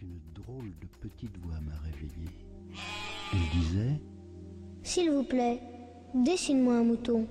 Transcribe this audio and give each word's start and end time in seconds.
une 0.00 0.20
drôle 0.32 0.72
de 0.80 0.86
petite 1.00 1.36
voix 1.38 1.58
m'a 1.60 1.76
réveillé. 1.84 2.28
Elle 3.32 3.60
disait 3.60 4.00
S'il 4.82 5.10
vous 5.10 5.24
plaît, 5.24 5.60
dessine-moi 6.14 6.74
un 6.74 6.84
mouton. 6.84 7.26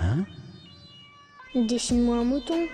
Hein? 0.00 0.24
Dessine-moi 1.54 2.18
un 2.18 2.24
mouton. 2.24 2.66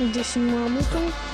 Dessine-moi 0.00 0.60
un 0.60 0.68
mouton. 0.68 1.33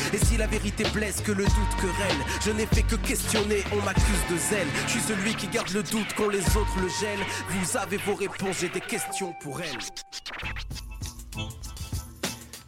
Et 0.13 0.17
si 0.17 0.37
la 0.37 0.47
vérité 0.47 0.83
blesse, 0.93 1.21
que 1.21 1.31
le 1.31 1.43
doute 1.43 1.75
querelle, 1.79 2.17
je 2.45 2.51
n'ai 2.51 2.65
fait 2.65 2.83
que 2.83 2.95
questionner, 2.95 3.63
on 3.71 3.81
m'accuse 3.83 4.23
de 4.29 4.37
zèle. 4.37 4.67
Je 4.87 4.91
suis 4.91 5.01
celui 5.01 5.35
qui 5.35 5.47
garde 5.47 5.69
le 5.71 5.83
doute 5.83 6.07
quand 6.15 6.29
les 6.29 6.45
autres 6.57 6.79
le 6.81 6.89
gèlent. 6.99 7.25
Vous 7.49 7.77
avez 7.77 7.97
vos 7.97 8.15
réponses, 8.15 8.57
j'ai 8.61 8.69
des 8.69 8.81
questions 8.81 9.33
pour 9.41 9.61
elles. 9.61 9.77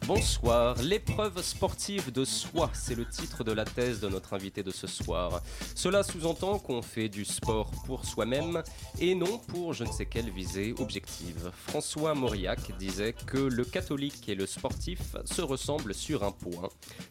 Bonsoir, 0.05 0.75
l'épreuve 0.81 1.41
sportive 1.41 2.11
de 2.11 2.25
soi, 2.25 2.69
c'est 2.73 2.93
le 2.93 3.05
titre 3.05 3.45
de 3.45 3.53
la 3.53 3.63
thèse 3.63 4.01
de 4.01 4.09
notre 4.09 4.33
invité 4.33 4.61
de 4.61 4.71
ce 4.71 4.85
soir. 4.85 5.41
Cela 5.75 6.03
sous-entend 6.03 6.59
qu'on 6.59 6.81
fait 6.81 7.07
du 7.07 7.23
sport 7.23 7.71
pour 7.85 8.03
soi-même 8.03 8.63
et 8.99 9.15
non 9.15 9.37
pour 9.37 9.73
je 9.73 9.85
ne 9.85 9.91
sais 9.91 10.05
quelle 10.05 10.29
visée 10.29 10.75
objective. 10.77 11.51
François 11.67 12.15
Mauriac 12.15 12.77
disait 12.77 13.13
que 13.13 13.37
le 13.37 13.63
catholique 13.63 14.27
et 14.27 14.35
le 14.35 14.45
sportif 14.45 15.15
se 15.23 15.41
ressemblent 15.41 15.93
sur 15.93 16.23
un 16.25 16.31
point. 16.31 16.67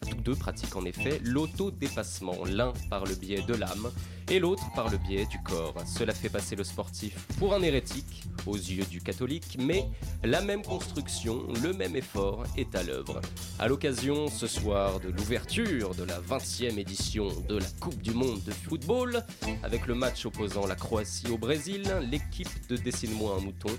Tous 0.07 0.17
deux 0.17 0.35
pratiquent 0.35 0.75
en 0.75 0.85
effet 0.85 1.19
l'autodépassement, 1.23 2.45
l'un 2.45 2.73
par 2.91 3.05
le 3.05 3.15
biais 3.15 3.41
de 3.41 3.55
l'âme 3.55 3.91
et 4.29 4.39
l'autre 4.39 4.63
par 4.75 4.89
le 4.89 4.97
biais 4.97 5.25
du 5.25 5.41
corps. 5.41 5.75
Cela 5.85 6.13
fait 6.13 6.29
passer 6.29 6.55
le 6.55 6.63
sportif 6.63 7.15
pour 7.39 7.53
un 7.53 7.61
hérétique 7.61 8.23
aux 8.45 8.55
yeux 8.55 8.85
du 8.85 9.01
catholique, 9.01 9.57
mais 9.59 9.85
la 10.23 10.41
même 10.41 10.61
construction, 10.61 11.47
le 11.61 11.73
même 11.73 11.95
effort 11.95 12.43
est 12.55 12.75
à 12.75 12.82
l'œuvre. 12.85 13.21
À 13.59 13.67
l'occasion 13.67 14.27
ce 14.27 14.47
soir 14.47 14.99
de 14.99 15.09
l'ouverture 15.09 15.95
de 15.95 16.03
la 16.03 16.19
20e 16.19 16.77
édition 16.77 17.27
de 17.47 17.57
la 17.57 17.65
Coupe 17.79 18.01
du 18.01 18.11
Monde 18.11 18.43
de 18.43 18.51
football, 18.51 19.23
avec 19.63 19.87
le 19.87 19.95
match 19.95 20.25
opposant 20.25 20.65
la 20.65 20.75
Croatie 20.75 21.29
au 21.29 21.37
Brésil, 21.37 21.83
l'équipe 22.09 22.67
de 22.69 22.77
Dessine-moi 22.77 23.37
un 23.37 23.41
mouton 23.41 23.69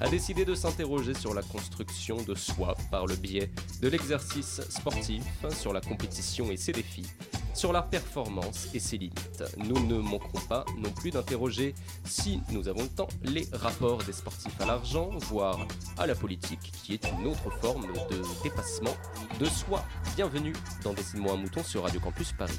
a 0.00 0.08
décidé 0.08 0.44
de 0.44 0.54
s'interroger 0.54 1.14
sur 1.14 1.34
la 1.34 1.42
construction 1.42 2.16
de 2.22 2.34
soi 2.34 2.76
par 2.90 3.06
le 3.06 3.16
biais 3.16 3.50
de 3.80 3.88
l'exercice 3.88 4.60
sportif, 4.68 5.24
sur 5.50 5.72
la 5.72 5.80
compétition 5.80 6.50
et 6.50 6.56
ses 6.56 6.72
défis, 6.72 7.06
sur 7.54 7.72
la 7.72 7.82
performance 7.82 8.68
et 8.74 8.78
ses 8.78 8.98
limites. 8.98 9.44
Nous 9.58 9.86
ne 9.86 9.98
manquerons 9.98 10.40
pas 10.48 10.64
non 10.78 10.90
plus 10.90 11.10
d'interroger, 11.10 11.74
si 12.04 12.40
nous 12.50 12.68
avons 12.68 12.82
le 12.82 12.88
temps, 12.88 13.08
les 13.24 13.46
rapports 13.52 14.02
des 14.04 14.12
sportifs 14.12 14.58
à 14.60 14.66
l'argent, 14.66 15.10
voire 15.28 15.66
à 15.98 16.06
la 16.06 16.14
politique, 16.14 16.72
qui 16.82 16.94
est 16.94 17.04
une 17.18 17.26
autre 17.26 17.50
forme 17.60 17.86
de 18.10 18.22
dépassement 18.52 18.94
de 19.40 19.44
soi. 19.46 19.82
Bienvenue 20.14 20.52
dans 20.84 20.92
Dessine-moi 20.92 21.32
un 21.32 21.36
mouton 21.36 21.62
sur 21.62 21.82
Radio 21.84 22.00
Campus 22.00 22.32
Paris. 22.32 22.58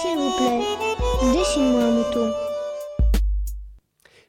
S'il 0.00 0.16
vous 0.16 0.32
plaît, 0.36 0.62
dessine-moi 1.34 1.82
un 1.84 1.90
mouton. 1.92 2.32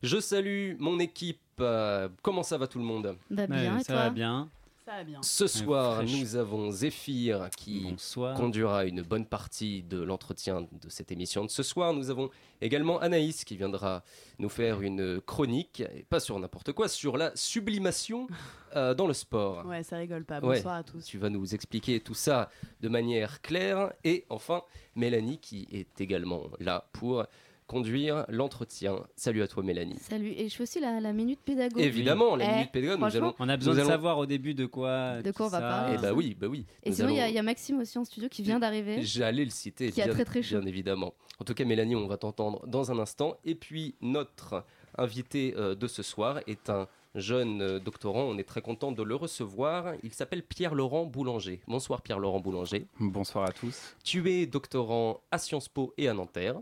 Je 0.04 0.20
salue 0.20 0.76
mon 0.80 1.00
équipe. 1.00 1.40
Euh, 1.62 2.08
comment 2.22 2.44
ça 2.44 2.58
va 2.58 2.68
tout 2.68 2.80
le 2.80 2.86
monde? 2.86 3.18
Bah 3.30 3.48
bien, 3.48 3.76
Ouais, 3.76 3.82
et 3.82 3.84
ça 3.84 3.94
toi? 3.94 4.04
va 4.04 4.10
bien. 4.10 4.50
Ça 4.90 4.96
va 4.96 5.04
bien. 5.04 5.22
Ce 5.22 5.46
soir, 5.46 5.98
fraîche. 5.98 6.20
nous 6.20 6.36
avons 6.36 6.72
Zéphyr 6.72 7.52
qui 7.56 7.82
Bonsoir. 7.92 8.36
conduira 8.36 8.86
une 8.86 9.04
bonne 9.04 9.28
partie 9.28 9.84
de 9.84 10.02
l'entretien 10.02 10.62
de 10.62 10.90
cette 10.90 11.12
émission 11.12 11.46
de 11.46 11.52
ce 11.52 11.62
soir. 11.62 11.94
Nous 11.94 12.10
avons 12.10 12.32
également 12.60 13.00
Anaïs 13.00 13.44
qui 13.44 13.56
viendra 13.56 14.04
nous 14.40 14.50
faire 14.50 14.82
une 14.82 15.22
chronique, 15.22 15.82
et 15.82 16.02
pas 16.10 16.20
sur 16.20 16.40
n'importe 16.40 16.72
quoi, 16.72 16.88
sur 16.88 17.18
la 17.18 17.32
sublimation 17.36 18.26
euh, 18.76 18.96
dans 18.96 19.06
le 19.06 19.14
sport. 19.14 19.64
Ouais, 19.68 19.84
ça 19.84 19.98
rigole 19.98 20.26
pas. 20.26 20.40
Ouais. 20.40 20.56
Bonsoir 20.58 20.78
à 20.78 20.84
tous. 20.84 21.06
Tu 21.06 21.20
vas 21.20 21.30
nous 21.30 21.54
expliquer 21.54 22.00
tout 22.00 22.16
ça 22.16 22.50
de 22.82 22.90
manière 22.90 23.42
claire. 23.42 23.94
Et 24.04 24.26
enfin, 24.30 24.64
Mélanie 24.96 25.38
qui 25.38 25.68
est 25.72 26.02
également 26.02 26.48
là 26.60 26.90
pour 26.94 27.28
conduire 27.70 28.26
l'entretien. 28.30 28.96
Salut 29.16 29.44
à 29.44 29.48
toi 29.48 29.62
Mélanie. 29.62 29.98
Salut, 30.00 30.32
et 30.36 30.50
je 30.50 30.56
fais 30.56 30.64
aussi 30.64 30.80
la, 30.80 31.00
la 31.00 31.14
minute 31.14 31.40
pédago. 31.46 31.80
Évidemment, 31.80 32.36
la 32.36 32.46
Eh, 32.46 32.56
minute 32.56 32.72
pédagogue, 32.72 33.00
nous 33.00 33.16
allons... 33.16 33.36
On 33.38 33.48
a 33.48 33.56
besoin 33.58 33.74
Nous 33.74 33.78
de 33.78 33.82
allons- 33.82 33.90
savoir 33.92 34.18
au 34.18 34.26
début 34.26 34.56
de 34.56 34.66
quoi. 34.66 35.22
De 35.22 35.32
quoi 35.32 35.46
on 35.46 35.50
va 35.50 35.60
ça- 35.60 35.68
parler. 35.70 35.96
Eh 36.00 36.02
bah 36.02 36.12
oui, 36.14 36.36
bah 36.38 36.48
oui. 36.48 36.66
Et 36.84 36.90
Nous 36.90 36.96
sinon, 36.96 37.10
il 37.10 37.16
y, 37.16 37.20
a- 37.20 37.24
allons- 37.26 37.32
il 37.32 37.36
y 37.36 37.40
a 37.40 37.44
Maxime 37.44 37.80
aussi 37.80 37.98
en 38.00 38.06
studio 38.06 38.28
qui 38.28 38.42
vient 38.42 38.58
d'arriver. 38.60 39.04
J'allais 39.04 39.46
le 39.46 39.52
citer, 39.52 39.92
Qui 39.92 40.02
a 40.02 40.06
bien, 40.06 40.14
très, 40.16 40.26
très 40.26 40.42
chaud. 40.42 40.58
bien 40.58 40.68
évidemment. 40.68 41.14
En 41.40 41.46
tout 41.46 41.54
cas, 41.54 41.64
Mélanie, 41.64 41.96
on 41.96 42.08
va 42.08 42.18
t'entendre 42.18 42.66
dans 42.66 42.92
un 42.92 42.98
instant. 42.98 43.38
Et 43.46 43.54
puis, 43.54 43.94
notre 44.02 44.66
invité 44.98 45.54
euh, 45.56 45.76
de 45.76 45.88
ce 45.88 46.02
soir 46.02 46.40
est 46.48 46.72
un 46.72 46.88
jeune 47.14 47.62
euh, 47.62 47.80
doctorant. 47.80 48.24
On 48.24 48.38
est 48.40 48.44
très 48.44 48.62
content 48.62 48.92
de 48.92 49.04
le 49.04 49.16
recevoir. 49.16 49.94
Il 50.04 50.12
s'appelle 50.14 50.42
Pierre-Laurent 50.42 51.06
Boulanger. 51.06 51.62
Bonsoir 51.68 52.02
Pierre-Laurent 52.02 52.40
Boulanger. 52.40 52.88
Bonsoir 53.00 53.46
à 53.48 53.52
tous. 53.52 53.96
Tu 54.04 54.28
es 54.32 54.48
doctorant 54.48 55.22
à 55.32 55.38
Sciences 55.38 55.70
Po 55.70 55.94
et 56.00 56.08
à 56.08 56.14
Nanterre. 56.16 56.56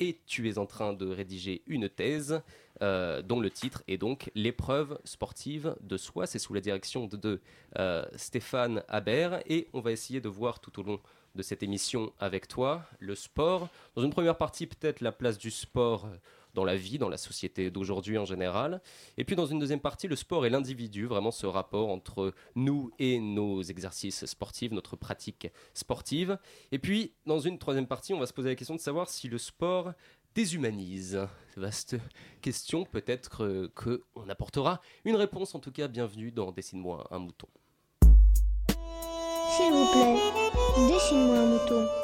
Et 0.00 0.18
tu 0.26 0.48
es 0.48 0.58
en 0.58 0.66
train 0.66 0.92
de 0.92 1.06
rédiger 1.06 1.62
une 1.66 1.88
thèse 1.88 2.42
euh, 2.82 3.22
dont 3.22 3.40
le 3.40 3.50
titre 3.50 3.82
est 3.88 3.98
donc 3.98 4.30
L'épreuve 4.34 4.98
sportive 5.04 5.76
de 5.80 5.96
soi. 5.96 6.26
C'est 6.26 6.38
sous 6.38 6.54
la 6.54 6.60
direction 6.60 7.06
de, 7.06 7.40
euh, 7.78 8.04
Stéphane 8.16 8.82
Haber. 8.88 9.38
Et 9.46 9.68
on 9.72 9.80
va 9.80 9.92
essayer 9.92 10.20
de 10.20 10.28
voir 10.28 10.60
tout 10.60 10.80
au 10.80 10.82
long 10.82 11.00
de 11.34 11.42
cette 11.42 11.62
émission 11.62 12.12
avec 12.20 12.48
toi 12.48 12.84
le 13.00 13.14
sport. 13.14 13.68
Dans 13.96 14.02
une 14.02 14.10
première 14.10 14.36
partie, 14.36 14.66
peut-être 14.66 15.00
la 15.00 15.12
place 15.12 15.38
du 15.38 15.50
sport 15.50 16.08
dans 16.54 16.64
la 16.64 16.76
vie, 16.76 16.98
dans 16.98 17.08
la 17.08 17.16
société 17.16 17.70
d'aujourd'hui 17.70 18.18
en 18.18 18.24
général. 18.24 18.80
Et 19.18 19.24
puis 19.24 19.36
dans 19.36 19.46
une 19.46 19.58
deuxième 19.58 19.80
partie, 19.80 20.08
le 20.08 20.16
sport 20.16 20.46
et 20.46 20.50
l'individu, 20.50 21.06
vraiment 21.06 21.30
ce 21.30 21.46
rapport 21.46 21.90
entre 21.90 22.32
nous 22.54 22.90
et 22.98 23.18
nos 23.18 23.62
exercices 23.62 24.24
sportifs, 24.24 24.72
notre 24.72 24.96
pratique 24.96 25.48
sportive. 25.74 26.38
Et 26.72 26.78
puis 26.78 27.12
dans 27.26 27.40
une 27.40 27.58
troisième 27.58 27.86
partie, 27.86 28.14
on 28.14 28.20
va 28.20 28.26
se 28.26 28.32
poser 28.32 28.48
la 28.48 28.54
question 28.54 28.74
de 28.74 28.80
savoir 28.80 29.08
si 29.08 29.28
le 29.28 29.38
sport 29.38 29.92
déshumanise. 30.34 31.20
Vaste 31.56 31.96
question, 32.40 32.84
peut-être 32.84 33.38
que, 33.38 33.66
que 33.74 34.02
on 34.14 34.28
apportera 34.28 34.80
une 35.04 35.16
réponse. 35.16 35.54
En 35.54 35.60
tout 35.60 35.72
cas, 35.72 35.88
bienvenue 35.88 36.32
dans 36.32 36.52
Dessine-moi 36.52 37.06
un 37.10 37.18
mouton. 37.18 37.48
S'il 39.56 39.72
vous 39.72 39.86
plaît, 39.92 40.16
dessine-moi 40.88 41.38
un 41.38 41.46
mouton. 41.46 42.03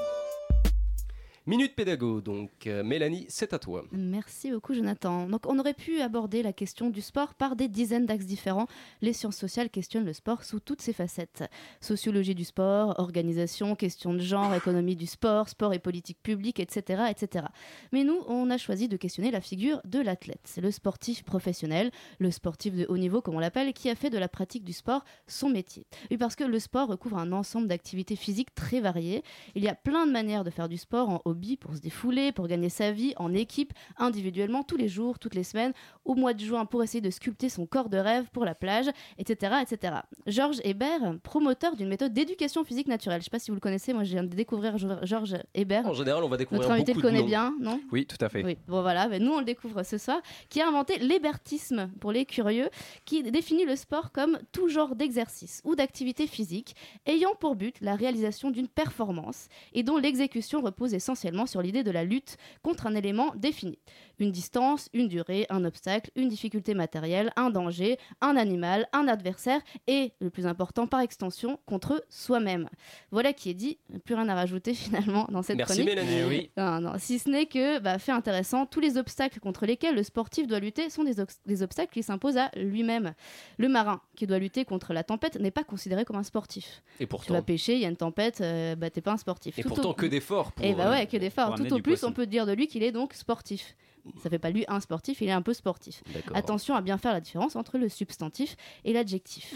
Minute 1.46 1.74
pédago, 1.74 2.20
donc 2.20 2.50
Euh, 2.66 2.84
Mélanie, 2.84 3.24
c'est 3.28 3.54
à 3.54 3.58
toi. 3.58 3.84
Merci 3.92 4.50
beaucoup 4.52 4.74
Jonathan. 4.74 5.26
Donc 5.26 5.46
on 5.46 5.58
aurait 5.58 5.72
pu 5.74 6.00
aborder 6.02 6.42
la 6.42 6.52
question 6.52 6.90
du 6.90 7.00
sport 7.00 7.34
par 7.34 7.56
des 7.56 7.66
dizaines 7.66 8.04
d'axes 8.04 8.26
différents. 8.26 8.66
Les 9.00 9.14
sciences 9.14 9.36
sociales 9.38 9.70
questionnent 9.70 10.04
le 10.04 10.12
sport 10.12 10.44
sous 10.44 10.60
toutes 10.60 10.82
ses 10.82 10.92
facettes. 10.92 11.44
Sociologie 11.80 12.34
du 12.34 12.44
sport, 12.44 12.94
organisation, 12.98 13.74
question 13.74 14.12
de 14.12 14.18
genre, 14.20 14.54
économie 14.54 14.96
du 14.96 15.06
sport, 15.06 15.48
sport 15.48 15.72
et 15.72 15.78
politique 15.78 16.22
publique, 16.22 16.60
etc., 16.60 17.04
etc. 17.10 17.46
Mais 17.92 18.04
nous, 18.04 18.20
on 18.28 18.50
a 18.50 18.58
choisi 18.58 18.86
de 18.86 18.98
questionner 18.98 19.30
la 19.30 19.40
figure 19.40 19.80
de 19.86 19.98
l'athlète. 19.98 20.58
Le 20.62 20.70
sportif 20.70 21.24
professionnel, 21.24 21.90
le 22.18 22.30
sportif 22.30 22.74
de 22.76 22.84
haut 22.90 22.98
niveau 22.98 23.22
comme 23.22 23.34
on 23.34 23.40
l'appelle, 23.40 23.72
qui 23.72 23.88
a 23.88 23.94
fait 23.94 24.10
de 24.10 24.18
la 24.18 24.28
pratique 24.28 24.62
du 24.62 24.74
sport 24.74 25.04
son 25.26 25.48
métier. 25.48 25.86
Parce 26.18 26.36
que 26.36 26.44
le 26.44 26.58
sport 26.58 26.88
recouvre 26.88 27.16
un 27.18 27.32
ensemble 27.32 27.66
d'activités 27.66 28.14
physiques 28.16 28.54
très 28.54 28.80
variées. 28.80 29.22
Il 29.54 29.64
y 29.64 29.68
a 29.68 29.74
plein 29.74 30.06
de 30.06 30.12
manières 30.12 30.44
de 30.44 30.50
faire 30.50 30.68
du 30.68 30.76
sport 30.76 31.08
en 31.08 31.22
hobby 31.24 31.39
pour 31.56 31.74
se 31.74 31.80
défouler, 31.80 32.32
pour 32.32 32.46
gagner 32.46 32.68
sa 32.68 32.92
vie, 32.92 33.12
en 33.16 33.32
équipe, 33.34 33.72
individuellement, 33.96 34.62
tous 34.62 34.76
les 34.76 34.88
jours, 34.88 35.18
toutes 35.18 35.34
les 35.34 35.44
semaines, 35.44 35.72
au 36.04 36.14
mois 36.14 36.34
de 36.34 36.40
juin 36.40 36.66
pour 36.66 36.82
essayer 36.82 37.00
de 37.00 37.10
sculpter 37.10 37.48
son 37.48 37.66
corps 37.66 37.88
de 37.88 37.98
rêve 37.98 38.26
pour 38.32 38.44
la 38.44 38.54
plage, 38.54 38.86
etc. 39.18 39.54
etc. 39.62 39.94
Georges 40.26 40.60
Hébert, 40.64 41.16
promoteur 41.22 41.76
d'une 41.76 41.88
méthode 41.88 42.12
d'éducation 42.12 42.64
physique 42.64 42.88
naturelle. 42.88 43.20
Je 43.20 43.22
ne 43.22 43.24
sais 43.24 43.30
pas 43.30 43.38
si 43.38 43.50
vous 43.50 43.56
le 43.56 43.60
connaissez, 43.60 43.92
moi 43.92 44.04
je 44.04 44.12
viens 44.12 44.24
de 44.24 44.34
découvrir 44.34 44.76
Georges 44.78 45.36
Hébert. 45.54 45.86
En 45.86 45.94
général, 45.94 46.24
on 46.24 46.28
va 46.28 46.36
découvrir 46.36 46.62
Notre 46.62 46.74
invité 46.74 46.94
beaucoup 46.94 47.06
le 47.06 47.12
connaît 47.12 47.22
bien, 47.22 47.54
non? 47.60 47.80
Oui, 47.92 48.06
tout 48.06 48.18
à 48.20 48.28
fait. 48.28 48.44
oui, 48.44 48.58
bon 48.68 48.82
voilà, 48.82 49.08
ben, 49.08 49.22
nous 49.22 49.32
on 49.32 49.38
le 49.38 49.44
découvre 49.44 49.82
ce 49.82 49.98
soir, 49.98 50.20
qui 50.48 50.60
a 50.60 50.68
inventé 50.68 50.98
l'hébertisme 50.98 51.90
pour 52.00 52.12
les 52.12 52.24
curieux, 52.24 52.68
qui 53.04 53.22
définit 53.22 53.64
le 53.64 53.76
sport 53.76 54.12
comme 54.12 54.38
tout 54.52 54.68
genre 54.68 54.94
d'exercice 54.96 55.60
ou 55.64 55.74
d'activité 55.74 56.26
physique 56.26 56.74
ayant 57.06 57.34
pour 57.38 57.56
but 57.56 57.76
la 57.80 57.94
réalisation 57.94 58.50
d'une 58.50 58.68
performance 58.68 59.48
et 59.72 59.82
dont 59.82 59.96
l'exécution 59.96 60.60
repose 60.60 60.94
essentiellement 60.94 61.19
essentiellement 61.20 61.46
sur 61.46 61.60
l'idée 61.60 61.82
de 61.82 61.90
la 61.90 62.04
lutte 62.04 62.38
contre 62.62 62.86
un 62.86 62.94
élément 62.94 63.32
défini. 63.36 63.78
Une 64.18 64.32
distance, 64.32 64.88
une 64.94 65.08
durée, 65.08 65.46
un 65.50 65.64
obstacle, 65.64 66.10
une 66.16 66.28
difficulté 66.28 66.74
matérielle, 66.74 67.30
un 67.36 67.50
danger, 67.50 67.98
un 68.20 68.36
animal, 68.36 68.88
un 68.92 69.06
adversaire 69.06 69.60
et, 69.86 70.12
le 70.20 70.30
plus 70.30 70.46
important 70.46 70.86
par 70.86 71.00
extension, 71.00 71.58
contre 71.66 72.04
soi-même. 72.08 72.68
Voilà 73.10 73.32
qui 73.32 73.50
est 73.50 73.54
dit, 73.54 73.78
plus 74.04 74.14
rien 74.14 74.28
à 74.28 74.34
rajouter 74.34 74.74
finalement 74.84 75.26
dans 75.30 75.42
cette 75.42 75.56
Merci 75.56 75.84
chronique. 75.84 75.88
Mélanie. 75.88 76.20
Eh 76.20 76.24
oui. 76.24 76.50
Non, 76.56 76.80
non, 76.80 76.92
si 76.98 77.18
ce 77.18 77.28
n'est 77.28 77.46
que, 77.46 77.78
bah, 77.80 77.98
fait 77.98 78.12
intéressant, 78.12 78.66
tous 78.66 78.80
les 78.80 78.96
obstacles 78.96 79.40
contre 79.40 79.66
lesquels 79.66 79.94
le 79.94 80.02
sportif 80.02 80.46
doit 80.46 80.60
lutter 80.60 80.88
sont 80.90 81.04
des, 81.04 81.62
obstacles 81.62 81.92
qui 81.92 82.02
s'imposent 82.02 82.38
à 82.38 82.50
lui-même. 82.56 83.12
Le 83.58 83.68
marin 83.68 84.00
qui 84.16 84.26
doit 84.26 84.38
lutter 84.38 84.64
contre 84.64 84.92
la 84.92 85.04
tempête 85.04 85.38
n'est 85.38 85.50
pas 85.50 85.64
considéré 85.64 86.04
comme 86.04 86.16
un 86.16 86.22
sportif. 86.22 86.82
Et 86.98 86.98
Tu 86.98 87.04
vas 87.04 87.08
pourtant, 87.08 87.42
pêcher, 87.42 87.74
il 87.74 87.80
y 87.80 87.84
a 87.84 87.88
une 87.88 87.96
tempête, 87.96 88.40
euh, 88.40 88.74
bah, 88.74 88.90
t'es 88.90 89.00
pas 89.00 89.12
un 89.12 89.16
sportif. 89.16 89.58
et 89.58 89.62
Tout 89.62 89.68
pourtant 89.68 89.90
au- 89.90 89.94
que 89.94 90.06
d'efforts 90.06 90.52
pour. 90.52 90.64
Et 90.64 90.74
bah 90.74 90.88
euh, 90.88 90.90
ouais, 90.92 91.06
que 91.10 91.16
d'efforts. 91.16 91.54
Tout 91.56 91.72
au 91.72 91.80
plus, 91.80 91.92
poisson. 91.92 92.08
on 92.08 92.12
peut 92.12 92.26
dire 92.26 92.46
de 92.46 92.52
lui 92.52 92.66
qu'il 92.66 92.82
est 92.82 92.92
donc 92.92 93.14
sportif. 93.14 93.76
Ça 94.22 94.30
fait 94.30 94.38
pas 94.38 94.50
lui 94.50 94.64
un 94.68 94.80
sportif, 94.80 95.20
il 95.20 95.28
est 95.28 95.32
un 95.32 95.42
peu 95.42 95.52
sportif. 95.52 96.02
Attention 96.34 96.74
à 96.74 96.80
bien 96.80 96.96
faire 96.96 97.12
la 97.12 97.20
différence 97.20 97.54
entre 97.54 97.76
le 97.76 97.88
substantif 97.88 98.56
et 98.84 98.92
l'adjectif. 98.92 99.54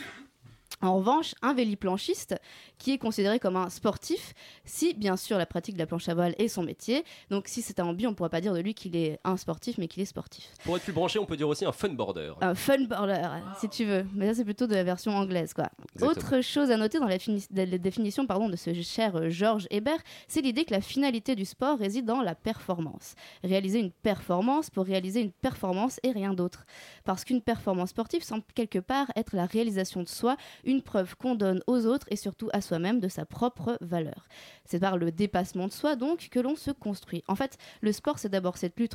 En 0.85 0.97
revanche, 0.97 1.35
un 1.41 1.55
véliplanchiste, 1.55 2.37
qui 2.77 2.93
est 2.93 2.99
considéré 2.99 3.39
comme 3.39 3.57
un 3.57 3.71
sportif, 3.71 4.35
si 4.67 4.93
bien 4.93 5.17
sûr 5.17 5.39
la 5.39 5.47
pratique 5.47 5.75
de 5.77 5.79
la 5.79 5.87
planche 5.87 6.09
à 6.11 6.15
voile 6.15 6.35
est 6.39 6.49
son 6.49 6.63
métier, 6.63 7.05
donc 7.31 7.49
si 7.49 7.63
c'est 7.63 7.81
un 7.81 7.89
hobby, 7.89 8.07
on 8.07 8.11
ne 8.11 8.15
pourra 8.15 8.29
pas 8.29 8.43
dire 8.43 8.53
de 8.53 8.61
lui 8.61 8.75
qu'il 8.75 8.95
est 8.95 9.19
un 9.25 9.39
sportif, 9.39 9.79
mais 9.79 9.89
qu'il 9.89 10.03
est 10.03 10.07
sportif. 10.07 10.53
Pour 10.65 10.77
être 10.77 10.83
plus 10.83 10.93
branché, 10.93 11.19
on 11.19 11.25
peut 11.25 11.39
dire 11.39 11.49
aussi 11.49 11.65
un 11.65 11.73
funboarder. 11.73 12.35
Un 12.43 12.55
funboarder, 12.55 13.23
si 13.59 13.71
tu 13.71 13.87
veux, 13.87 14.05
mais 14.15 14.27
ça 14.29 14.35
c'est 14.35 14.45
plutôt 14.45 14.67
de 14.67 14.75
la 14.75 14.85
version 14.85 15.17
anglaise. 15.17 15.55
quoi. 15.55 15.71
Exactement. 15.95 16.11
Autre 16.11 16.41
chose 16.43 16.71
à 16.71 16.77
noter 16.77 16.99
dans 16.99 17.07
la, 17.09 17.17
la 17.51 17.79
définition 17.79 18.27
pardon, 18.27 18.51
de 18.51 18.57
ce 18.57 18.75
cher 18.83 19.17
euh, 19.17 19.31
Georges 19.31 19.67
Hébert, 19.71 20.03
c'est 20.29 20.43
l'idée 20.43 20.67
que 20.67 20.75
la 20.75 20.83
finalité 20.83 21.35
du 21.35 21.47
sport 21.47 21.79
réside 21.79 22.05
dans 22.05 22.21
la 22.21 22.35
performance. 22.35 23.15
Réaliser 23.43 23.79
une 23.79 23.91
performance 23.91 24.69
pour 24.69 24.85
réaliser 24.85 25.23
une 25.23 25.33
performance 25.33 25.99
et 26.03 26.13
rien 26.13 26.35
d'autre. 26.35 26.67
Parce 27.05 27.25
qu'une 27.25 27.41
performance 27.41 27.91
sportive 27.91 28.23
semble 28.23 28.45
quelque 28.55 28.81
part 28.81 29.11
être 29.17 29.35
la 29.35 29.47
réalisation 29.47 30.03
de 30.03 30.09
soi, 30.09 30.37
une 30.65 30.74
preuve 30.83 31.17
qu'on 31.17 31.35
donne 31.35 31.63
aux 31.67 31.87
autres 31.87 32.07
et 32.11 32.17
surtout 32.17 32.49
à 32.53 32.61
soi-même 32.61 33.01
de 33.01 33.09
sa 33.09 33.25
propre 33.25 33.79
valeur. 33.81 34.27
C'est 34.65 34.81
par 34.81 34.97
le 34.97 35.13
dépassement 35.13 35.67
de 35.67 35.73
soi 35.73 35.97
donc 35.97 36.29
que 36.31 36.41
l'on 36.41 36.57
se 36.57 36.71
construit. 36.71 37.23
En 37.29 37.35
fait, 37.35 37.59
le 37.81 37.93
sport 37.93 38.19
c'est 38.19 38.29
d'abord 38.29 38.57
cette 38.57 38.79
lutte 38.79 38.95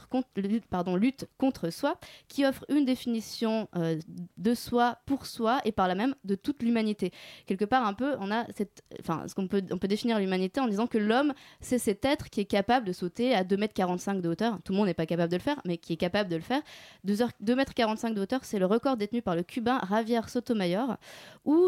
contre, 1.38 1.70
soi 1.70 2.00
qui 2.28 2.46
offre 2.46 2.66
une 2.70 2.86
définition 2.86 3.68
euh, 3.76 4.00
de 4.38 4.54
soi 4.54 4.98
pour 5.06 5.26
soi 5.26 5.62
et 5.66 5.72
par 5.72 5.88
là 5.88 5.96
même 5.96 6.16
de 6.24 6.36
toute 6.36 6.64
l'humanité. 6.64 7.12
Quelque 7.46 7.66
part 7.66 7.86
un 7.86 7.94
peu, 7.94 8.16
on 8.20 8.32
a 8.32 8.46
cette, 8.56 8.84
enfin, 9.00 9.24
ce 9.28 9.36
qu'on 9.36 9.48
peut, 9.48 9.64
on 9.72 9.78
peut 9.78 9.88
définir 9.88 10.20
l'humanité 10.20 10.60
en 10.60 10.68
disant 10.68 10.88
que 10.88 10.98
l'homme 10.98 11.34
c'est 11.62 11.80
cet 11.80 12.06
être 12.06 12.30
qui 12.30 12.42
est 12.42 12.46
capable 12.46 12.86
de 12.86 12.94
sauter 12.94 13.36
à 13.36 13.44
2m45 13.44 14.22
de 14.22 14.30
hauteur. 14.30 14.60
Tout 14.64 14.74
le 14.74 14.78
monde 14.78 14.88
n'est 14.88 14.94
pas 14.94 15.06
capable 15.06 15.32
de 15.32 15.38
le 15.38 15.42
faire, 15.42 15.62
mais 15.66 15.78
qui 15.78 15.94
est 15.94 15.98
capable 15.98 16.30
de 16.30 16.36
le 16.36 16.42
faire. 16.42 16.62
2m45 17.06 18.14
de 18.14 18.22
hauteur, 18.22 18.44
c'est 18.44 18.60
le 18.60 18.66
record 18.66 18.98
détenu 18.98 19.22
par 19.22 19.36
le 19.36 19.44
Cubain 19.44 19.82
Javier 19.90 20.22
Sotomayor, 20.28 20.98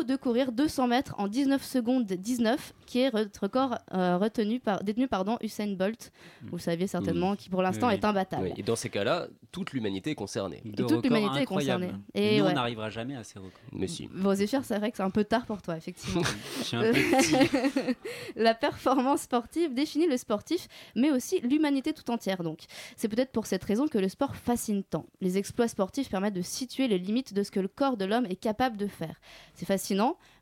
de 0.04 0.16
courir 0.16 0.52
200 0.52 0.88
mètres 0.88 1.16
en 1.18 1.28
19 1.28 1.64
secondes 1.64 2.06
19, 2.06 2.74
qui 2.86 3.00
est 3.00 3.10
re- 3.10 3.28
record 3.40 3.78
euh, 3.94 4.18
retenu 4.18 4.60
par, 4.60 4.84
détenu 4.84 5.08
pardon, 5.08 5.38
Usain 5.42 5.74
Bolt, 5.76 6.12
vous 6.44 6.58
le 6.58 6.62
saviez 6.62 6.88
certainement, 6.88 7.36
qui 7.36 7.50
pour 7.50 7.62
l'instant 7.62 7.88
Oui, 7.88 7.94
est 7.96 8.06
imbattable. 8.06 8.44
Oui, 8.44 8.54
Et 8.58 8.64
dans 8.64 8.76
ces 8.76 8.90
cas-là, 8.90 9.28
toute 9.52 9.72
l'humanité 9.74 10.12
est 10.12 10.16
concernée. 10.16 10.62
De 10.66 10.84
toute 10.84 11.04
l'humanité 11.04 11.42
est 11.42 11.46
concernée. 11.46 11.92
Et 12.14 12.36
Et 12.36 12.40
nous, 12.40 12.46
ouais. 12.46 12.52
on 12.52 12.56
n'arrivera 12.56 12.90
jamais 12.90 13.16
à 13.16 13.24
ces 13.24 13.40
records. 13.40 13.52
Mais 13.72 13.88
si. 13.88 14.08
Bon, 14.14 14.34
Zéphyr, 14.34 14.64
c'est 14.64 14.78
vrai 14.78 14.92
que 14.92 14.98
c'est 14.98 15.04
un 15.04 15.10
peu 15.10 15.24
tard 15.24 15.46
pour 15.46 15.62
toi, 15.62 15.78
effectivement. 15.78 16.22
Je 16.60 16.64
suis 16.64 16.78
un 16.78 16.82
peu 16.82 16.92
petit. 16.94 17.96
la 18.36 18.54
performance 18.54 19.22
sportive 19.22 19.74
définit 19.74 20.08
le 20.08 20.18
sportif, 20.18 20.68
mais 20.96 21.12
aussi 21.12 21.40
l'humanité 21.42 21.94
tout 21.94 22.10
entière. 22.12 22.44
Donc, 22.44 22.60
c'est 22.98 23.08
peut-être 23.08 23.32
pour 23.32 23.46
cette 23.46 23.64
raison 23.64 23.88
que 23.88 23.98
le 23.98 24.10
sport 24.10 24.36
fascine 24.36 24.84
tant. 24.84 25.06
Les 25.22 25.38
exploits 25.38 25.68
sportifs 25.68 26.10
permettent 26.10 26.34
de 26.34 26.42
situer 26.42 26.88
les 26.88 26.98
limites 26.98 27.34
de 27.34 27.44
ce 27.44 27.52
que 27.52 27.60
le 27.60 27.68
corps 27.68 27.98
de 27.98 28.06
l'homme 28.06 28.26
est 28.30 28.36
capable 28.36 28.78
de 28.78 28.88
faire. 28.88 29.16
C'est 29.54 29.66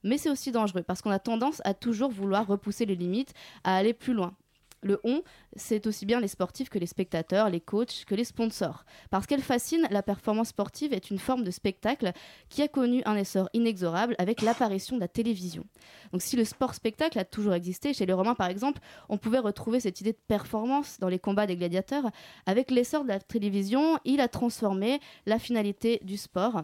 mais 0.04 0.18
c'est 0.18 0.30
aussi 0.30 0.52
dangereux 0.52 0.84
parce 0.84 1.02
qu'on 1.02 1.12
a 1.12 1.20
tendance 1.20 1.62
à 1.66 1.74
toujours 1.74 2.12
vouloir 2.12 2.48
repousser 2.48 2.86
les 2.86 2.96
limites, 2.96 3.34
à 3.64 3.76
aller 3.76 3.94
plus 3.94 4.14
loin. 4.14 4.34
Le 4.82 5.00
on, 5.04 5.24
c'est 5.58 5.88
aussi 5.88 6.06
bien 6.06 6.22
les 6.22 6.30
sportifs 6.30 6.70
que 6.70 6.80
les 6.80 6.86
spectateurs, 6.86 7.50
les 7.50 7.60
coachs, 7.60 8.06
que 8.08 8.16
les 8.16 8.24
sponsors. 8.24 8.86
Parce 9.10 9.28
qu'elle 9.28 9.42
fascine, 9.42 9.86
la 9.92 10.02
performance 10.02 10.50
sportive 10.50 10.94
est 10.94 11.12
une 11.12 11.20
forme 11.20 11.44
de 11.44 11.52
spectacle 11.52 12.14
qui 12.48 12.62
a 12.62 12.70
connu 12.70 13.02
un 13.06 13.16
essor 13.16 13.50
inexorable 13.54 14.16
avec 14.20 14.42
l'apparition 14.42 14.96
de 14.96 15.02
la 15.02 15.10
télévision. 15.10 15.66
Donc 16.14 16.22
si 16.22 16.38
le 16.38 16.46
sport-spectacle 16.46 17.20
a 17.20 17.26
toujours 17.26 17.56
existé, 17.56 17.94
chez 17.94 18.06
les 18.06 18.14
Romains 18.14 18.36
par 18.36 18.48
exemple, 18.48 18.80
on 19.10 19.18
pouvait 19.18 19.40
retrouver 19.40 19.82
cette 19.82 20.00
idée 20.00 20.14
de 20.14 20.18
performance 20.28 20.98
dans 21.00 21.10
les 21.10 21.20
combats 21.20 21.46
des 21.46 21.58
gladiateurs. 21.58 22.10
Avec 22.46 22.72
l'essor 22.72 23.04
de 23.04 23.10
la 23.10 23.20
télévision, 23.20 24.00
il 24.06 24.22
a 24.22 24.30
transformé 24.30 25.02
la 25.26 25.40
finalité 25.40 26.00
du 26.04 26.16
sport 26.16 26.64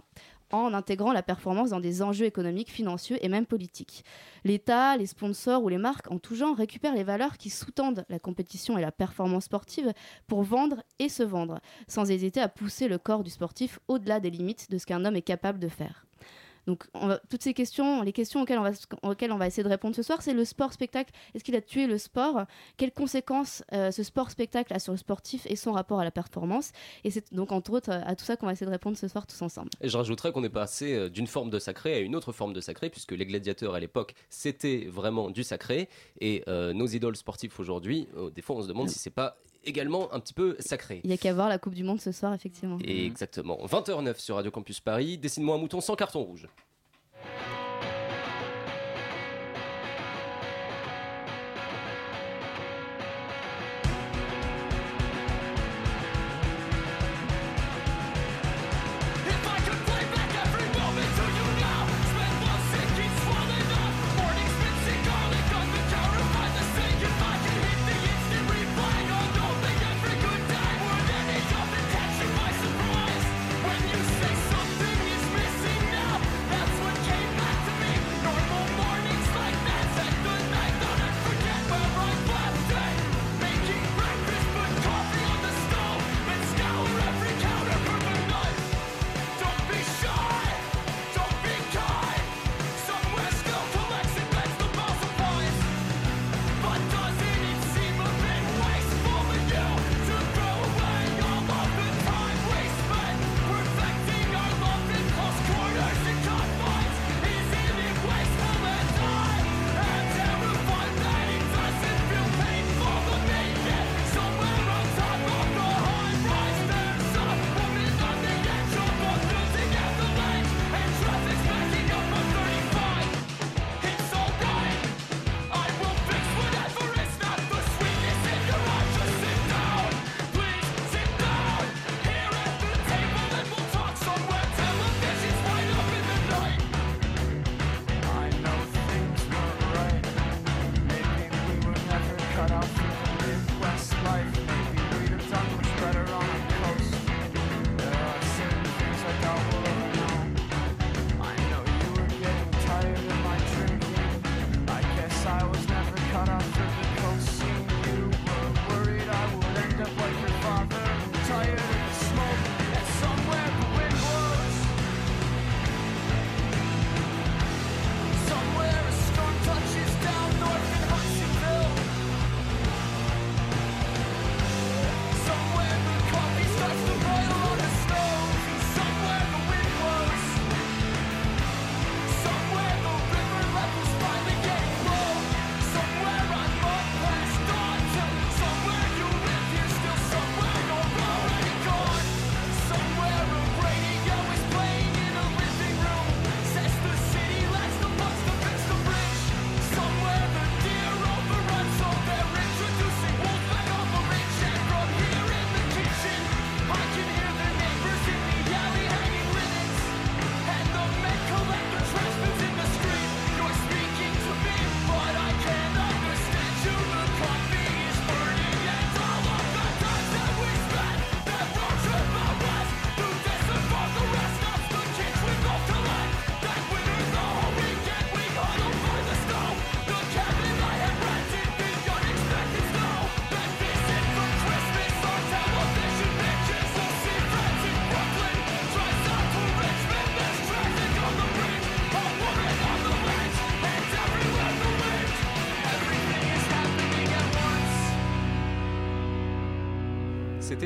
en 0.52 0.74
intégrant 0.74 1.14
la 1.14 1.24
performance 1.24 1.72
dans 1.72 1.80
des 1.80 2.02
enjeux 2.02 2.26
économiques, 2.26 2.72
financiers 2.72 3.24
et 3.24 3.30
même 3.30 3.46
politiques. 3.46 4.04
L'État, 4.44 4.98
les 4.98 5.06
sponsors 5.06 5.64
ou 5.64 5.70
les 5.70 5.78
marques 5.78 6.12
en 6.12 6.20
tout 6.20 6.36
genre 6.36 6.56
récupèrent 6.56 6.96
les 6.96 7.04
valeurs 7.04 7.38
qui 7.38 7.50
sous-tendent 7.50 8.06
la 8.10 8.20
compétition 8.20 8.78
et 8.78 8.82
la 8.82 8.92
performance 8.92 9.46
sportive 9.46 9.94
pour 10.28 10.44
vendre 10.44 10.84
et 11.00 11.10
se 11.10 11.24
vendre, 11.24 11.60
sans 11.88 12.10
hésiter 12.12 12.40
à 12.40 12.50
pousser 12.50 12.88
le 12.88 12.98
corps 12.98 13.24
du 13.24 13.30
sportif 13.30 13.80
au-delà 13.88 14.20
des 14.20 14.30
limites 14.30 14.70
de 14.70 14.78
ce 14.78 14.86
qu'un 14.86 15.06
homme 15.06 15.16
est 15.16 15.22
capable 15.22 15.60
de 15.60 15.68
faire. 15.68 16.05
Donc, 16.68 16.86
on 16.94 17.16
toutes 17.30 17.44
ces 17.44 17.54
questions, 17.54 18.02
les 18.02 18.14
questions 18.14 18.42
auxquelles 18.42 18.60
on 18.60 19.38
va, 19.38 19.48
essayer 19.48 19.64
de 19.64 19.70
répondre 19.70 19.96
ce 19.96 20.04
soir, 20.04 20.22
c'est 20.22 20.34
le 20.34 20.46
sport-spectacle. 20.46 21.12
Est-ce 21.34 21.44
qu'il 21.44 21.56
a 21.56 21.62
tué 21.62 21.88
le 21.88 21.98
sport? 21.98 22.46
Quelles 22.78 22.92
conséquences 22.92 23.64
euh, 23.74 23.92
ce 23.92 24.04
sport-spectacle 24.04 24.74
a 24.74 24.80
sur 24.80 24.94
le 24.94 24.98
sportif 24.98 25.46
et 25.50 25.56
son 25.56 25.72
rapport 25.72 26.00
à 26.00 26.04
la 26.04 26.12
performance? 26.12 26.72
Et 27.04 27.12
c'est 27.12 27.34
donc, 27.34 27.52
entre 27.52 27.72
autres, 27.72 27.92
euh, 27.92 28.02
à 28.06 28.16
tout 28.16 28.26
ça 28.26 28.36
qu'on 28.38 28.46
va 28.46 28.54
essayer 28.54 28.66
de 28.66 28.72
répondre 28.72 28.98
ce 28.98 29.08
soir 29.08 29.28
tous 29.28 29.42
ensemble. 29.42 29.70
Et 29.82 29.90
je 29.90 29.98
rajouterais 29.98 30.32
qu'on 30.32 30.44
est 30.44 30.50
passé 30.50 30.94
euh, 30.94 31.10
d'une 31.10 31.28
forme 31.28 31.50
de 31.50 31.60
sacré 31.60 31.94
à 31.94 32.00
une 32.00 32.16
autre 32.16 32.32
forme 32.32 32.54
de 32.54 32.62
sacré, 32.62 32.90
puisque 32.90 33.12
les 33.12 33.26
gladiateurs 33.26 33.76
à 33.76 33.80
l'époque, 33.80 34.16
c'était 34.30 34.86
vraiment 34.90 35.30
du 35.30 35.44
sacré. 35.44 35.90
Et 36.20 36.44
nos 36.48 36.88
idoles 36.88 37.16
sportifs 37.16 37.60
aujourd'hui, 37.60 38.08
euh, 38.16 38.30
des 38.30 38.42
fois 38.42 38.56
on 38.58 38.62
se 38.62 38.68
demande 38.68 38.90
si 38.90 39.00
c'est 39.00 39.10
pas 39.10 39.38
également 39.66 40.14
un 40.14 40.20
petit 40.20 40.34
peu 40.34 40.56
sacré. 40.60 41.02
Il 41.04 41.08
n'y 41.08 41.14
a 41.14 41.18
qu'à 41.18 41.34
voir 41.34 41.50
la 41.50 41.58
Coupe 41.58 41.76
du 41.76 41.84
Monde 41.84 42.02
ce 42.02 42.12
soir, 42.12 42.34
effectivement. 42.34 42.78
Et 42.84 43.06
exactement. 43.06 43.58
20h09 43.66 44.20
sur 44.20 44.36
Radio 44.36 44.52
Campus 44.52 44.80
Paris. 44.80 45.18
Dessine-moi 45.18 45.56
un 45.56 45.60
mouton 45.60 45.82
sans 45.82 45.96
carton 45.96 46.24
rouge. 46.24 46.48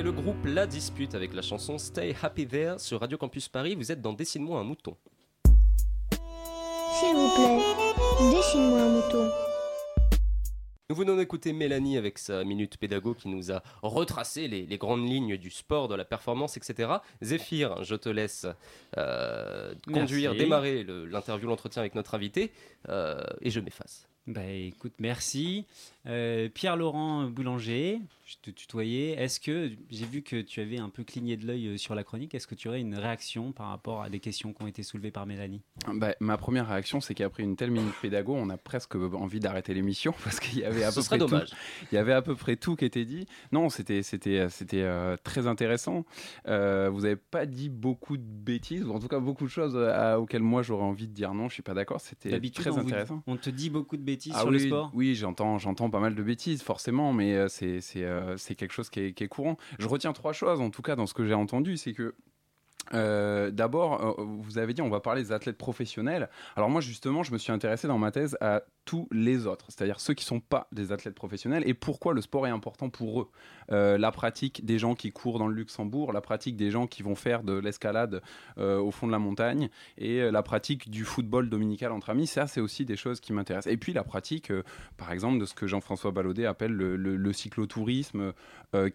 Le 0.10 0.22
groupe 0.22 0.44
La 0.46 0.66
Dispute 0.66 1.14
avec 1.14 1.36
la 1.36 1.44
chanson 1.44 1.78
Stay 1.78 2.16
Happy 2.24 2.48
There 2.48 2.80
sur 2.80 3.00
Radio 3.00 3.16
Campus 3.18 3.48
Paris. 3.48 3.76
Vous 3.76 3.92
êtes 3.92 4.02
dans 4.02 4.14
Dessine-moi 4.14 4.60
un 4.60 4.64
mouton. 4.64 4.96
S'il 7.00 7.16
vous 7.16 7.30
plaît, 7.36 7.60
dessine-moi 8.32 8.82
un 8.82 8.90
mouton. 8.90 9.30
Nous 10.90 10.96
venons 10.96 11.16
d'écouter 11.16 11.54
Mélanie 11.54 11.98
avec 11.98 12.18
sa 12.18 12.44
minute 12.44 12.78
pédago 12.78 13.14
qui 13.14 13.28
nous 13.30 13.52
a 13.52 13.62
retracé 13.84 14.48
les, 14.48 14.66
les 14.66 14.78
grandes 14.80 15.08
lignes 15.08 15.38
du 15.38 15.52
sport, 15.52 15.88
de 15.88 15.94
la 15.94 16.06
performance, 16.06 16.58
etc. 16.58 16.92
Zéphyr, 17.22 17.84
je 17.84 17.94
te 17.96 18.10
laisse 18.10 18.48
euh, 18.98 19.76
conduire, 19.94 20.32
Merci. 20.32 20.44
démarrer 20.44 20.84
le- 20.84 21.06
l'interview, 21.06 21.48
l'entretien 21.48 21.82
avec 21.84 21.94
notre 21.94 22.16
invité 22.16 22.52
euh, 22.90 23.22
et 23.42 23.52
je 23.52 23.60
m'efface. 23.60 24.08
Bah 24.26 24.46
écoute, 24.46 24.94
merci. 25.00 25.66
Euh, 26.08 26.50
Pierre-Laurent 26.50 27.26
Boulanger, 27.26 28.00
je 28.30 28.36
te 28.44 28.52
tutoyais. 28.52 29.14
Est-ce 29.14 29.40
que, 29.40 29.72
j'ai 29.90 30.06
vu 30.06 30.22
que 30.22 30.40
tu 30.42 30.62
avais 30.62 30.78
un 30.78 30.90
peu 30.90 31.04
cligné 31.04 31.36
de 31.36 31.48
l'œil 31.48 31.68
euh, 31.68 31.78
sur 31.78 31.96
la 31.96 32.04
chronique, 32.04 32.36
est-ce 32.36 32.46
que 32.46 32.54
tu 32.54 32.68
aurais 32.68 32.80
une 32.80 32.94
réaction 32.94 33.52
par 33.54 33.70
rapport 33.70 34.04
à 34.04 34.10
des 34.12 34.20
questions 34.20 34.54
qui 34.54 34.62
ont 34.62 34.68
été 34.68 34.84
soulevées 34.84 35.10
par 35.10 35.26
Mélanie? 35.26 35.64
Bah, 35.96 36.14
ma 36.20 36.38
première 36.38 36.68
réaction, 36.68 37.02
c'est 37.02 37.16
qu'après 37.16 37.42
une 37.42 37.56
telle 37.56 37.72
minute 37.72 37.96
pédago, 38.00 38.36
on 38.36 38.50
a 38.52 38.58
presque 38.58 38.94
envie 38.94 39.40
d'arrêter 39.40 39.74
l'émission 39.74 40.14
parce 40.24 40.40
qu'il 40.40 40.60
y 40.60 40.64
avait 40.64 40.84
à 40.84 40.92
peu 40.92 41.02
près 41.02 41.18
tout. 41.18 41.26
dommage. 41.26 41.50
Il 41.92 41.96
y 41.96 41.98
avait 41.98 42.14
à 42.14 42.22
peu 42.22 42.36
près 42.36 42.56
tout 42.56 42.76
qui 42.76 42.86
était 42.86 43.06
dit. 43.06 43.26
Non, 43.52 43.70
c'était 43.70 44.04
c'était 44.04 44.48
c'était 44.50 44.84
euh, 44.84 45.18
très 45.24 45.48
intéressant. 45.48 46.06
Euh, 46.48 46.92
vous 46.92 47.02
n'avez 47.02 47.16
pas 47.16 47.48
dit 47.48 47.70
beaucoup 47.70 48.18
de 48.18 48.24
bêtises, 48.24 48.84
ou 48.84 48.92
en 48.94 49.00
tout 49.00 49.08
cas 49.08 49.20
beaucoup 49.20 49.46
de 49.46 49.50
choses 49.50 49.74
euh, 49.76 50.18
auxquelles 50.18 50.44
moi 50.44 50.62
j'aurais 50.62 50.86
envie 50.86 51.08
de 51.08 51.14
dire 51.14 51.34
non. 51.34 51.50
Je 51.50 51.56
suis 51.56 51.64
pas 51.64 51.74
d'accord. 51.74 52.00
C'était 52.00 52.40
très 52.52 52.70
on, 52.70 52.74
vous- 52.74 52.80
intéressant. 52.82 53.24
on 53.26 53.38
te 53.38 53.50
dit 53.50 53.72
beaucoup 53.72 53.98
de 53.98 54.04
bêtises 54.04 54.34
Ah 54.36 54.42
sur 54.42 54.50
oui, 54.50 54.54
le 54.54 54.60
sport? 54.60 54.92
Oui, 54.94 55.16
j'entends, 55.16 55.58
j'entends 55.58 55.90
pas 55.90 56.00
mal 56.00 56.14
de 56.14 56.22
bêtises, 56.22 56.62
forcément, 56.62 57.12
mais 57.12 57.34
euh, 57.34 57.48
c'est, 57.48 57.82
c'est, 58.20 58.30
euh, 58.30 58.38
c'est 58.38 58.56
quelque 58.56 58.74
chose 58.74 58.90
qui 58.90 59.00
est, 59.02 59.14
qui 59.14 59.24
est 59.24 59.28
courant. 59.28 59.58
Je 59.80 59.88
retiens 59.88 60.14
trois 60.14 60.34
choses, 60.34 60.62
en 60.62 60.70
tout 60.70 60.82
cas, 60.82 60.96
dans 60.96 61.06
ce 61.06 61.14
que 61.14 61.26
j'ai 61.26 61.34
entendu, 61.34 61.78
c'est 61.78 61.94
que 61.94 62.16
euh, 62.94 63.52
D'abord, 63.52 64.20
euh, 64.20 64.24
vous 64.24 64.58
avez 64.58 64.74
dit 64.74 64.82
on 64.82 64.90
va 64.90 65.00
parler 65.00 65.22
des 65.24 65.32
athlètes 65.32 65.58
professionnels. 65.58 66.30
Alors 66.56 66.70
moi 66.70 66.82
justement, 66.82 67.24
je 67.24 67.32
me 67.32 67.38
suis 67.38 67.52
intéressé 67.52 67.88
dans 67.88 67.98
ma 67.98 68.12
thèse 68.12 68.38
à 68.42 68.64
tous 68.86 69.08
les 69.12 69.46
autres, 69.46 69.66
c'est-à-dire 69.70 70.00
ceux 70.00 70.16
qui 70.16 70.26
sont 70.26 70.40
pas 70.40 70.68
des 70.72 70.92
athlètes 70.92 71.14
professionnels 71.14 71.64
et 71.68 71.76
pourquoi 71.76 72.14
le 72.14 72.22
sport 72.22 72.48
est 72.48 72.50
important 72.50 72.90
pour 72.90 73.22
eux. 73.22 73.28
Euh, 73.72 74.00
la 74.00 74.12
pratique 74.12 74.66
des 74.66 74.80
gens 74.80 74.96
qui 74.96 75.12
courent 75.12 75.38
dans 75.38 75.48
le 75.48 75.54
Luxembourg, 75.54 76.12
la 76.12 76.22
pratique 76.22 76.56
des 76.56 76.72
gens 76.72 76.88
qui 76.88 77.04
vont 77.04 77.14
faire 77.16 77.44
de 77.44 77.54
l'escalade 77.54 78.22
au 78.58 78.92
fond 78.92 79.06
de 79.08 79.12
la 79.12 79.20
montagne 79.20 79.70
et 79.98 80.32
la 80.32 80.42
pratique 80.44 80.90
du 80.90 81.04
football 81.06 81.50
dominical 81.50 81.92
entre 81.92 82.10
amis, 82.10 82.26
ça 82.28 82.48
c'est 82.48 82.62
aussi 82.62 82.84
des 82.86 82.96
choses 82.96 83.20
qui 83.20 83.32
m'intéressent. 83.32 83.72
Et 83.72 83.78
puis 83.78 83.94
la 83.94 84.04
pratique, 84.04 84.52
par 84.98 85.12
exemple, 85.12 85.40
de 85.40 85.46
ce 85.46 85.54
que 85.54 85.68
Jean-François 85.68 86.12
Ballaudet 86.12 86.46
appelle 86.46 86.72
le, 86.72 86.96
le- 86.96 87.16
le 87.16 87.34
cyclotourisme, 87.34 88.34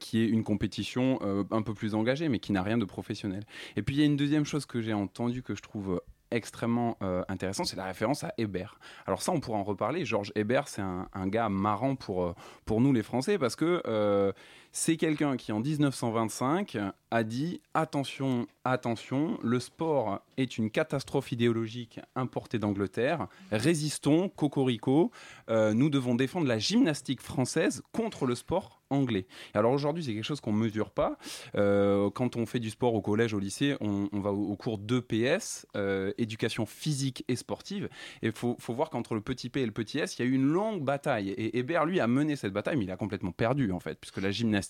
qui 0.01 0.21
est 0.23 0.27
une 0.29 0.43
compétition 0.45 1.21
un 1.51 1.63
peu 1.63 1.75
plus 1.75 1.95
engagée, 1.95 2.29
mais 2.29 2.39
qui 2.41 2.53
n'a 2.53 2.63
rien 2.63 2.79
de 2.79 2.85
professionnel. 2.85 3.45
Puis 3.85 3.97
il 3.97 3.99
y 4.01 4.03
a 4.03 4.07
une 4.07 4.17
deuxième 4.17 4.45
chose 4.45 4.67
que 4.67 4.81
j'ai 4.81 4.93
entendue 4.93 5.43
que 5.43 5.55
je 5.55 5.63
trouve 5.63 6.01
extrêmement 6.31 6.97
euh, 7.03 7.23
intéressant, 7.29 7.65
c'est 7.65 7.77
la 7.77 7.85
référence 7.85 8.25
à 8.25 8.35
Hébert. 8.39 8.79
Alors 9.07 9.23
ça, 9.23 9.33
on 9.33 9.41
pourra 9.41 9.59
en 9.59 9.65
reparler. 9.65 10.05
Georges 10.05 10.33
Hébert, 10.35 10.69
c'est 10.69 10.83
un, 10.83 11.09
un 11.13 11.29
gars 11.29 11.49
marrant 11.49 11.95
pour, 11.95 12.25
euh, 12.25 12.35
pour 12.65 12.81
nous 12.81 12.93
les 12.93 13.03
Français, 13.03 13.39
parce 13.39 13.57
que 13.57 13.83
euh, 13.87 14.33
c'est 14.77 14.97
quelqu'un 14.97 15.37
qui, 15.37 15.53
en 15.53 15.61
1925, 15.61 16.79
a 17.13 17.23
dit 17.23 17.61
attention, 17.75 18.49
attention, 18.65 19.39
le 19.41 19.61
sport 19.61 20.21
est 20.37 20.59
une 20.59 20.69
catastrophe 20.69 21.31
idéologique 21.31 22.01
importée 22.17 22.59
d'Angleterre. 22.59 23.29
Résistons, 23.53 24.29
cocorico. 24.29 25.13
Euh, 25.49 25.75
nous 25.75 25.91
devons 25.91 26.17
défendre 26.17 26.49
la 26.49 26.59
gymnastique 26.59 27.21
française 27.21 27.85
contre 27.93 28.27
le 28.27 28.35
sport 28.35 28.83
anglais. 28.91 29.27
Alors 29.55 29.73
aujourd'hui, 29.73 30.03
c'est 30.03 30.13
quelque 30.13 30.25
chose 30.25 30.41
qu'on 30.41 30.53
ne 30.53 30.59
mesure 30.59 30.91
pas. 30.91 31.17
Euh, 31.57 32.11
quand 32.11 32.35
on 32.35 32.45
fait 32.45 32.61
du 32.61 32.71
sport 32.71 32.95
au 32.95 33.01
collège, 33.01 33.33
au 33.33 33.39
lycée, 33.39 33.77
on, 33.81 34.09
va 34.13 34.33
au, 34.33 34.51
au 34.51 34.57
cours 34.57 34.79
d'EPS, 34.79 35.67
euh, 35.77 36.13
éducation 36.19 36.67
physique 36.67 37.25
et 37.29 37.37
sportive. 37.37 37.89
Et 38.23 38.27
il 38.27 38.33
faut, 38.33 38.57
faut 38.59 38.75
voir 38.75 38.91
qu'entre 38.91 39.15
le 39.15 39.21
petit 39.21 39.51
P 39.51 39.61
et 39.61 39.67
le 39.67 39.73
petit 39.73 40.01
S, 40.01 40.19
il 40.19 40.23
y 40.23 40.25
a 40.25 40.29
eu 40.29 40.35
une 40.35 40.47
longue 40.47 40.83
bataille. 40.83 41.31
Et 41.31 41.59
Hébert, 41.59 41.87
lui, 41.87 42.01
a 42.01 42.09
mené 42.09 42.35
cette 42.35 42.53
bataille, 42.53 42.77
mais 42.77 42.85
il 42.85 42.91
a 42.91 42.97
complètement 42.97 43.33
perdu, 43.33 43.71
en 43.71 43.81
fait, 43.81 43.99
puisque 44.01 44.19
la 44.19 44.33
gymnastique, 44.33 44.64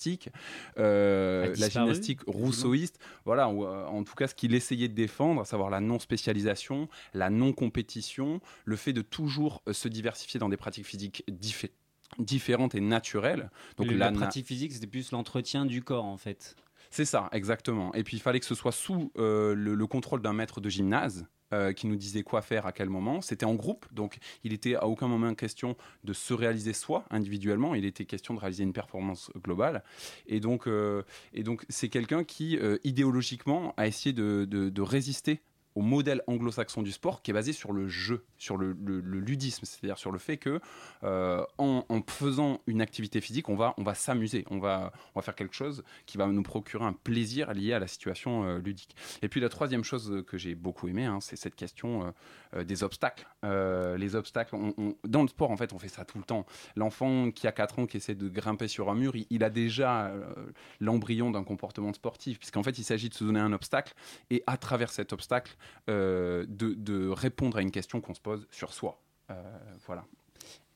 euh, 0.79 1.55
la 1.59 1.69
gymnastique 1.69 2.21
rousseauiste, 2.27 2.99
voilà, 3.25 3.49
ou, 3.49 3.65
euh, 3.65 3.87
en 3.87 4.05
tout 4.05 4.15
cas, 4.15 4.27
ce 4.29 4.35
qu'il 4.35 4.55
essayait 4.55 4.89
de 4.89 4.95
défendre, 4.95 5.41
à 5.41 5.45
savoir 5.45 5.71
la 5.71 5.81
non-spécialisation, 5.81 6.89
la 7.13 7.31
non-compétition, 7.31 8.41
le 8.65 8.77
fait 8.77 8.93
de 8.93 9.03
toujours 9.03 9.63
euh, 9.69 9.73
se 9.73 9.89
diversifier 9.89 10.39
dans 10.41 10.49
des 10.49 10.57
pratiques 10.57 10.87
physiques 10.87 11.25
diffé- 11.31 11.71
différentes 12.19 12.75
et 12.75 12.81
naturelles. 12.81 13.51
Donc 13.77 13.91
la 13.91 14.11
pratique 14.13 14.47
physique, 14.47 14.73
c'était 14.73 14.87
plus 14.87 15.11
l'entretien 15.13 15.67
du 15.67 15.83
corps 15.83 16.05
en 16.05 16.17
fait. 16.17 16.57
c'est 16.91 17.05
ça, 17.05 17.29
exactement. 17.33 17.93
Et 17.95 18.05
puis 18.05 18.17
il 18.17 18.21
fallait 18.21 18.41
que 18.41 18.47
ce 18.47 18.55
soit 18.55 18.73
sous 18.73 19.11
euh, 19.19 19.55
le, 19.55 19.75
le 19.75 19.87
contrôle 19.87 20.23
d'un 20.23 20.33
maître 20.33 20.61
de 20.61 20.69
gymnase. 20.69 21.27
Euh, 21.55 21.73
qui 21.73 21.87
nous 21.87 21.97
disait 21.97 22.23
quoi 22.23 22.43
faire 22.43 22.67
à 22.67 22.73
quel 22.73 22.89
moment. 22.89 23.21
C'était 23.21 23.47
en 23.47 23.55
groupe, 23.55 23.87
donc 23.93 24.19
il 24.43 24.53
était 24.53 24.75
à 24.75 24.87
aucun 24.87 25.09
moment 25.09 25.35
question 25.35 25.77
de 26.03 26.13
se 26.13 26.35
réaliser 26.35 26.73
soi 26.73 27.05
individuellement. 27.11 27.75
Il 27.75 27.85
était 27.85 28.05
question 28.05 28.35
de 28.35 28.41
réaliser 28.41 28.65
une 28.65 28.73
performance 28.73 29.31
globale. 29.43 29.83
Et 30.27 30.41
donc, 30.41 30.67
euh, 30.67 31.03
c'est 31.69 31.89
quelqu'un 31.89 32.25
qui 32.25 32.59
euh, 32.59 32.79
idéologiquement 32.85 33.73
a 33.77 33.87
essayé 33.87 34.13
de 34.13 34.81
résister 34.83 35.41
au 35.75 35.83
modèle 35.83 36.23
anglo-saxon 36.27 36.83
du 36.83 36.93
sport 36.93 37.23
qui 37.23 37.31
est 37.31 37.35
basé 37.35 37.53
sur 37.53 37.73
le 37.73 37.89
jeu, 37.89 38.25
sur 38.39 38.57
le, 38.57 38.73
ludisme, 38.73 39.65
c'est-à-dire 39.65 39.99
sur 39.99 40.13
le 40.13 40.19
fait 40.19 40.37
que 40.37 40.61
euh, 41.03 41.45
en, 41.59 41.85
faisant 42.07 42.61
une 42.67 42.81
activité 42.81 43.21
physique, 43.21 43.49
on 43.49 43.57
va, 43.57 43.75
on 43.79 43.83
va 43.83 43.95
s'amuser, 43.95 44.45
on 44.51 44.59
va, 44.59 44.93
on 45.15 45.21
va 45.21 45.23
faire 45.23 45.35
quelque 45.35 45.55
chose 45.55 45.83
qui 46.07 46.17
va 46.17 46.27
nous 46.27 46.43
procurer 46.43 46.85
un 46.85 46.93
plaisir 46.93 47.53
lié 47.53 47.73
à 47.73 47.79
la 47.79 47.87
situation 47.87 48.45
euh, 48.45 48.59
ludique. 48.59 48.95
Et 49.23 49.29
puis 49.29 49.41
la 49.41 49.49
troisième 49.49 49.83
chose 49.83 50.23
que 50.27 50.39
j'ai 50.39 50.55
beaucoup 50.55 50.87
aimé, 50.87 51.05
hein, 51.05 51.19
c'est 51.21 51.37
cette 51.37 51.57
question 51.57 52.13
euh, 52.55 52.65
des 52.65 52.83
obstacles. 52.83 53.27
Les 53.43 54.15
obstacles, 54.17 54.57
dans 55.05 55.23
le 55.23 55.29
sport 55.29 55.51
en 55.51 55.57
fait, 55.57 55.73
on 55.73 55.79
fait 55.79 55.89
ça 55.89 56.05
tout 56.05 56.19
le 56.19 56.25
temps. 56.25 56.47
L'enfant 56.77 57.31
qui 57.31 57.47
a 57.47 57.53
4 57.53 57.81
ans 57.81 57.87
qui 57.87 57.99
essaie 57.99 58.15
de 58.15 58.29
grimper 58.29 58.69
sur 58.69 58.91
un 58.91 58.95
mur, 58.95 59.17
il, 59.17 59.27
il 59.29 59.45
a 59.45 59.51
déjà 59.51 60.13
l'embryon 60.81 61.31
d'un 61.31 61.45
comportement 61.45 61.93
sportif, 61.93 62.39
puisqu'en 62.39 62.63
fait 62.63 62.79
il 62.79 62.85
s'agit 62.85 63.09
de 63.09 63.15
se 63.15 63.25
donner 63.25 63.41
un 63.41 63.53
obstacle 63.53 63.95
et 64.31 64.43
à 64.47 64.57
travers 64.57 64.91
cet 64.91 65.13
obstacle 65.13 65.57
de, 65.89 66.47
de 66.75 67.09
répondre 67.09 67.57
à 67.59 67.63
une 67.63 67.71
question 67.71 68.01
qu'on 68.01 68.15
se 68.15 68.21
pose 68.21 68.47
sur 68.51 68.73
soi. 68.73 69.01
Euh, 69.31 69.35
voilà. 69.87 70.05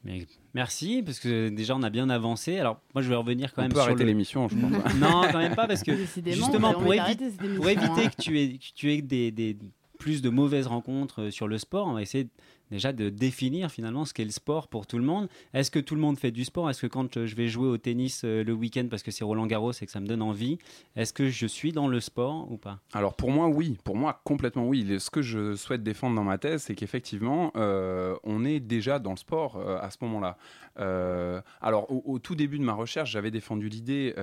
Mais 0.04 0.26
merci 0.54 1.02
parce 1.04 1.18
que 1.18 1.48
déjà 1.48 1.74
on 1.74 1.82
a 1.82 1.90
bien 1.90 2.08
avancé. 2.08 2.58
Alors 2.58 2.80
moi 2.94 3.02
je 3.02 3.08
vais 3.08 3.16
revenir 3.16 3.52
quand 3.52 3.62
on 3.62 3.64
même 3.64 3.72
peut 3.72 3.78
sur 3.78 3.84
arrêter 3.86 4.04
le... 4.04 4.10
l'émission, 4.10 4.48
je 4.48 4.56
pense. 4.56 4.94
Non, 4.94 5.22
quand 5.32 5.38
même 5.38 5.56
pas 5.56 5.66
parce 5.66 5.82
que 5.82 5.90
Décidément, 5.90 6.36
justement, 6.36 6.72
pour 6.72 6.92
évi- 6.94 7.56
pour 7.56 7.68
éviter 7.68 7.86
hein. 8.04 8.08
que 8.16 8.22
tu 8.22 8.40
aies, 8.40 8.58
que 8.58 8.64
tu 8.74 8.92
aies 8.92 9.02
des, 9.02 9.30
des- 9.32 9.56
plus 9.98 10.22
de 10.22 10.30
mauvaises 10.30 10.68
rencontres 10.68 11.22
euh, 11.22 11.30
sur 11.32 11.48
le 11.48 11.58
sport, 11.58 11.88
on 11.88 11.94
va 11.94 12.02
essayer 12.02 12.28
déjà 12.70 12.92
de 12.92 13.08
définir 13.08 13.70
finalement 13.70 14.04
ce 14.04 14.14
qu'est 14.14 14.24
le 14.24 14.30
sport 14.30 14.68
pour 14.68 14.86
tout 14.86 14.98
le 14.98 15.04
monde. 15.04 15.28
Est-ce 15.54 15.70
que 15.70 15.78
tout 15.78 15.94
le 15.94 16.00
monde 16.00 16.18
fait 16.18 16.30
du 16.30 16.44
sport? 16.44 16.70
Est-ce 16.70 16.82
que 16.82 16.86
quand 16.86 17.16
euh, 17.16 17.26
je 17.26 17.36
vais 17.36 17.48
jouer 17.48 17.68
au 17.68 17.78
tennis 17.78 18.22
euh, 18.24 18.44
le 18.44 18.52
week-end 18.52 18.86
parce 18.90 19.02
que 19.02 19.10
c'est 19.10 19.24
Roland 19.24 19.46
Garros 19.46 19.72
et 19.72 19.86
que 19.86 19.90
ça 19.90 20.00
me 20.00 20.06
donne 20.06 20.22
envie, 20.22 20.58
est-ce 20.96 21.12
que 21.12 21.28
je 21.28 21.46
suis 21.46 21.72
dans 21.72 21.88
le 21.88 22.00
sport 22.00 22.50
ou 22.50 22.56
pas? 22.56 22.78
Alors 22.92 23.14
pour 23.14 23.30
moi, 23.30 23.48
oui. 23.48 23.78
Pour 23.84 23.96
moi, 23.96 24.20
complètement 24.24 24.66
oui. 24.66 24.98
Ce 24.98 25.10
que 25.10 25.22
je 25.22 25.54
souhaite 25.54 25.82
défendre 25.82 26.16
dans 26.16 26.24
ma 26.24 26.38
thèse, 26.38 26.62
c'est 26.62 26.74
qu'effectivement, 26.74 27.52
euh, 27.56 28.16
on 28.24 28.44
est 28.44 28.60
déjà 28.60 28.98
dans 28.98 29.12
le 29.12 29.16
sport 29.16 29.58
à 29.58 29.90
ce 29.90 29.96
moment-là. 30.02 30.36
Alors 31.60 31.90
au, 31.90 32.18
tout 32.18 32.34
début 32.34 32.58
de 32.58 32.64
ma 32.64 32.74
recherche, 32.74 33.10
j'avais 33.10 33.30
défendu 33.30 33.68
l'idée 33.68 34.14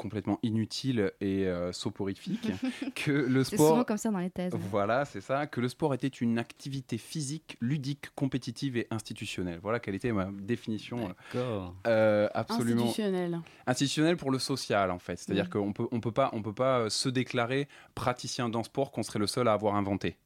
complètement 0.00 0.38
inutile 0.42 1.12
et 1.20 1.46
euh, 1.46 1.72
soporifique 1.72 2.50
que 2.94 3.10
le 3.10 3.44
souvent 3.44 3.66
sport... 3.68 3.86
comme 3.86 3.96
ça 3.98 4.10
dans 4.10 4.18
les 4.18 4.30
thèses. 4.30 4.54
Voilà, 4.70 5.04
c'est 5.04 5.20
ça, 5.20 5.46
que 5.46 5.60
le 5.60 5.68
sport 5.68 5.92
était 5.92 6.08
une 6.08 6.38
activité 6.38 6.96
physique, 6.96 7.56
ludique, 7.60 8.06
compétitive 8.14 8.78
et 8.78 8.86
institutionnelle. 8.90 9.60
Voilà 9.62 9.78
quelle 9.78 9.94
était 9.94 10.12
ma 10.12 10.30
définition 10.32 11.14
D'accord. 11.32 11.74
euh, 11.86 12.28
absolument 12.32 12.84
Institutionnel. 12.84 13.40
institutionnel 13.66 14.16
pour 14.16 14.30
le 14.30 14.38
social 14.38 14.90
en 14.90 14.98
fait. 14.98 15.16
C'est-à-dire 15.18 15.46
Mm. 15.46 15.48
qu'on 15.50 15.72
peut 15.74 15.86
on 15.92 16.00
peut 16.00 16.12
pas 16.12 16.30
on 16.32 16.40
peut 16.42 16.54
pas 16.54 16.78
euh, 16.80 16.88
se 16.88 17.08
déclarer 17.10 17.68
praticien 17.94 18.48
d'un 18.48 18.62
sport 18.62 18.90
qu'on 18.92 19.02
serait 19.02 19.18
le 19.18 19.26
seul 19.26 19.48
à 19.48 19.52
avoir 19.52 19.74
inventé. 19.74 20.16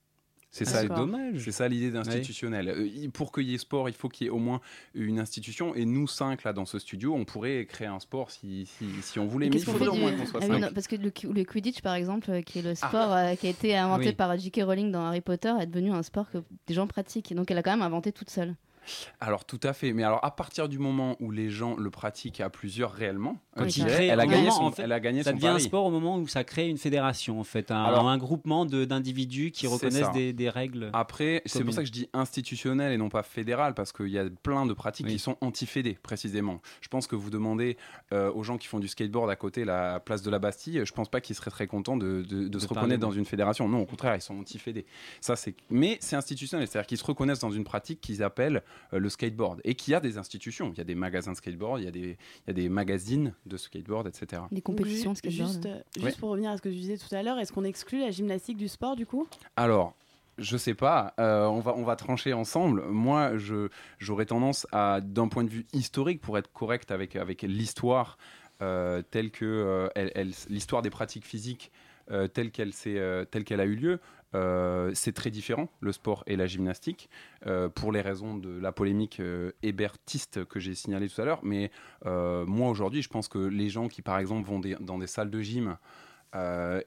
C'est 0.56 0.68
Ah, 0.68 0.82
ça. 0.82 0.84
dommage. 0.88 1.42
C'est 1.44 1.50
ça 1.50 1.66
l'idée 1.66 1.90
d'institutionnel. 1.90 2.68
Euh, 2.68 3.08
Pour 3.12 3.32
qu'il 3.32 3.42
y 3.48 3.54
ait 3.54 3.58
sport, 3.58 3.88
il 3.88 3.94
faut 3.94 4.08
qu'il 4.08 4.26
y 4.26 4.28
ait 4.28 4.30
au 4.30 4.38
moins 4.38 4.60
une 4.94 5.18
institution. 5.18 5.74
Et 5.74 5.84
nous 5.84 6.06
cinq 6.06 6.44
là 6.44 6.52
dans 6.52 6.64
ce 6.64 6.78
studio, 6.78 7.12
on 7.12 7.24
pourrait 7.24 7.66
créer 7.66 7.88
un 7.88 7.98
sport 7.98 8.30
si, 8.30 8.64
si, 8.66 8.86
si 9.02 9.18
on 9.18 9.26
voulait. 9.26 9.48
Mais 9.50 9.56
il 9.56 9.64
faudrait 9.64 9.88
au 9.88 9.94
du- 9.94 10.00
moins 10.00 10.12
qu'on 10.12 10.26
soit 10.26 10.38
Ah 10.42 10.46
oui, 10.46 10.52
cinq. 10.54 10.58
non, 10.60 10.68
parce 10.72 10.86
que 10.86 10.94
le, 10.94 11.10
le 11.32 11.42
Quidditch, 11.44 11.80
par 11.82 11.94
exemple, 11.96 12.30
euh, 12.30 12.40
qui 12.42 12.60
est 12.60 12.62
le 12.62 12.76
sport 12.76 13.12
euh, 13.12 13.34
qui 13.34 13.48
a 13.48 13.50
été 13.50 13.76
inventé 13.76 14.06
Oui. 14.06 14.12
par 14.12 14.36
J.K. 14.38 14.60
Rowling 14.64 14.92
dans 14.92 15.04
Harry 15.06 15.20
Potter, 15.22 15.52
est 15.60 15.66
devenu 15.66 15.90
un 15.90 16.04
sport 16.04 16.30
que 16.30 16.38
des 16.68 16.74
gens 16.74 16.86
pratiquent. 16.86 17.34
Donc 17.34 17.50
elle 17.50 17.58
a 17.58 17.62
quand 17.64 17.72
même 17.72 17.82
inventé 17.82 18.12
toute 18.12 18.30
seule. 18.30 18.54
Alors 19.20 19.44
tout 19.44 19.60
à 19.62 19.72
fait. 19.72 19.92
Mais 19.92 20.02
alors 20.04 20.24
à 20.24 20.30
partir 20.30 20.68
du 20.68 20.78
moment 20.78 21.16
où 21.20 21.30
les 21.30 21.50
gens 21.50 21.76
le 21.76 21.90
pratiquent 21.90 22.40
à 22.40 22.50
plusieurs 22.50 22.92
réellement, 22.92 23.36
il 23.58 23.66
dirais, 23.66 23.90
crée- 23.92 24.06
elle 24.08 24.20
a 24.20 24.26
gagné 24.26 24.42
moment, 24.44 24.50
son, 24.56 24.62
en 24.64 24.70
fait, 24.72 24.82
elle 24.82 24.92
a 24.92 25.00
gagné 25.00 25.22
Ça 25.22 25.30
son 25.30 25.36
devient 25.36 25.48
un 25.48 25.58
sport 25.58 25.86
au 25.86 25.90
moment 25.90 26.18
où 26.18 26.26
ça 26.28 26.44
crée 26.44 26.68
une 26.68 26.78
fédération, 26.78 27.38
en 27.40 27.44
fait, 27.44 27.70
un, 27.70 27.82
Alors- 27.84 28.08
un 28.08 28.18
groupement 28.18 28.64
d'individus 28.66 29.50
qui 29.50 29.66
reconnaissent 29.66 30.10
des, 30.12 30.32
des 30.32 30.48
règles. 30.48 30.90
Après, 30.92 31.42
c'est 31.46 31.64
pour 31.64 31.72
ça 31.74 31.80
que 31.82 31.86
je 31.86 31.92
dis 31.92 32.08
institutionnel 32.12 32.92
et 32.92 32.96
non 32.96 33.08
pas 33.08 33.22
fédéral, 33.22 33.74
parce 33.74 33.92
qu'il 33.92 34.08
y 34.08 34.18
a 34.18 34.24
plein 34.42 34.66
de 34.66 34.72
pratiques 34.72 35.06
Oui. 35.06 35.12
qui 35.14 35.18
sont 35.18 35.36
anti-fédé, 35.40 35.98
précisément. 36.02 36.60
Je 36.80 36.88
pense 36.88 37.06
que 37.06 37.16
vous 37.16 37.30
demandez 37.30 37.76
euh, 38.12 38.30
aux 38.32 38.42
gens 38.42 38.58
qui 38.58 38.66
font 38.66 38.80
du 38.80 38.88
skateboard 38.88 39.30
à 39.30 39.36
côté 39.36 39.64
la 39.64 40.00
place 40.00 40.22
de 40.22 40.30
la 40.30 40.38
Bastille, 40.38 40.82
je 40.84 40.92
pense 40.92 41.08
pas 41.08 41.20
qu'ils 41.20 41.36
seraient 41.36 41.50
très 41.50 41.66
contents 41.66 41.96
de, 41.96 42.22
de- 42.22 42.48
de 42.48 42.58
se 42.58 42.66
reconnaître 42.66 43.00
dans 43.00 43.10
une 43.12 43.24
fédération. 43.24 43.68
Non, 43.68 43.80
au 43.82 43.86
contraire, 43.86 44.14
ils 44.16 44.20
sont 44.20 44.38
anti-fédé. 44.38 44.84
Ça, 45.20 45.36
c'est... 45.36 45.54
Mais 45.70 45.96
c'est 46.00 46.16
institutionnel, 46.16 46.66
c'est-à-dire 46.66 46.86
qu'ils 46.86 46.98
se 46.98 47.04
reconnaissent 47.04 47.38
dans 47.40 47.50
une 47.50 47.64
pratique 47.64 48.00
qu'ils 48.00 48.22
appellent 48.22 48.56
euh, 48.56 48.60
le 48.92 49.08
skateboard, 49.08 49.60
et 49.64 49.74
qu'il 49.74 49.92
y 49.92 49.94
a 49.94 50.00
des 50.00 50.18
institutions. 50.18 50.70
Il 50.72 50.78
y 50.78 50.80
a 50.80 50.84
des 50.84 50.94
magasins 50.94 51.32
de 51.32 51.36
skateboard, 51.36 51.80
il 51.80 51.84
y 51.84 51.88
a 51.88 51.90
des, 51.90 52.00
il 52.00 52.48
y 52.48 52.50
a 52.50 52.52
des 52.52 52.68
magazines 52.68 53.34
de 53.46 53.56
skateboard, 53.56 54.06
etc. 54.06 54.42
Des 54.52 54.62
compétitions, 54.62 55.12
ju- 55.14 55.18
skateboard. 55.18 55.48
Juste, 55.52 55.66
euh, 55.66 55.78
juste 55.96 56.04
Ouais. 56.04 56.12
pour 56.20 56.30
revenir 56.30 56.50
à 56.50 56.56
ce 56.56 56.62
que 56.62 56.68
tu 56.68 56.74
disais 56.76 56.96
tout 56.96 57.14
à 57.14 57.22
l'heure, 57.22 57.38
est-ce 57.38 57.52
qu'on 57.52 57.64
exclut 57.64 58.00
la 58.00 58.10
gymnastique 58.10 58.56
du 58.56 58.68
sport 58.68 58.96
du 58.96 59.06
coup? 59.06 59.26
Alors, 59.56 59.94
je 60.38 60.56
sais 60.56 60.74
pas, 60.74 61.14
euh, 61.20 61.46
on, 61.46 61.60
va, 61.60 61.74
on 61.76 61.84
va 61.84 61.94
trancher 61.96 62.32
ensemble. 62.32 62.82
Moi, 62.88 63.36
je, 63.36 63.68
j'aurais 63.98 64.26
tendance 64.26 64.66
à, 64.72 65.00
d'un 65.00 65.28
point 65.28 65.44
de 65.44 65.48
vue 65.50 65.66
historique, 65.72 66.20
pour 66.20 66.36
être 66.38 66.52
correct 66.52 66.90
avec, 66.90 67.14
avec 67.16 67.42
l'histoire 67.42 68.18
euh, 68.62 69.02
telle 69.10 69.30
que 69.30 69.44
euh, 69.44 69.88
elle- 69.94 70.12
elle- 70.14 70.32
l'histoire 70.48 70.82
des 70.82 70.90
pratiques 70.90 71.24
physiques 71.24 71.70
euh, 72.10 72.28
telle 72.28 72.50
qu'elle 72.50 72.72
s'est, 72.72 72.98
euh, 72.98 73.24
telle 73.24 73.44
qu'elle 73.44 73.60
a 73.60 73.64
eu 73.64 73.74
lieu, 73.76 73.98
euh, 74.34 74.90
c'est 74.94 75.12
très 75.12 75.30
différent, 75.30 75.68
le 75.80 75.92
sport 75.92 76.24
et 76.26 76.36
la 76.36 76.46
gymnastique, 76.46 77.08
euh, 77.46 77.68
pour 77.68 77.92
les 77.92 78.00
raisons 78.00 78.36
de 78.36 78.58
la 78.58 78.72
polémique 78.72 79.20
euh, 79.20 79.52
hébertiste 79.62 80.44
que 80.44 80.58
j'ai 80.58 80.74
signalée 80.74 81.08
tout 81.08 81.20
à 81.20 81.24
l'heure. 81.24 81.40
Mais 81.42 81.70
moi, 82.04 82.68
aujourd'hui, 82.68 83.02
je 83.02 83.08
pense 83.08 83.28
que 83.28 83.38
les 83.38 83.68
gens 83.68 83.88
qui, 83.88 84.02
par 84.02 84.18
exemple, 84.18 84.48
vont 84.48 84.60
dans 84.80 84.98
des 84.98 85.06
salles 85.06 85.30
de 85.30 85.40
gym 85.40 85.76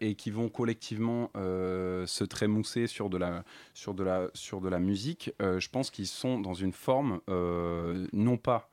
et 0.02 0.16
qui 0.16 0.30
vont 0.30 0.50
collectivement 0.50 1.32
se 1.36 2.24
trémousser 2.26 2.88
sur 2.88 3.10
de 3.10 3.18
la, 3.18 3.44
sur 3.74 3.94
de 3.94 4.70
la, 4.70 4.80
musique, 4.80 5.32
je 5.40 5.70
pense 5.70 5.90
qu'ils 5.90 6.08
sont 6.08 6.40
dans 6.40 6.54
une 6.54 6.74
forme, 6.74 7.22
non 8.14 8.38
pas 8.38 8.70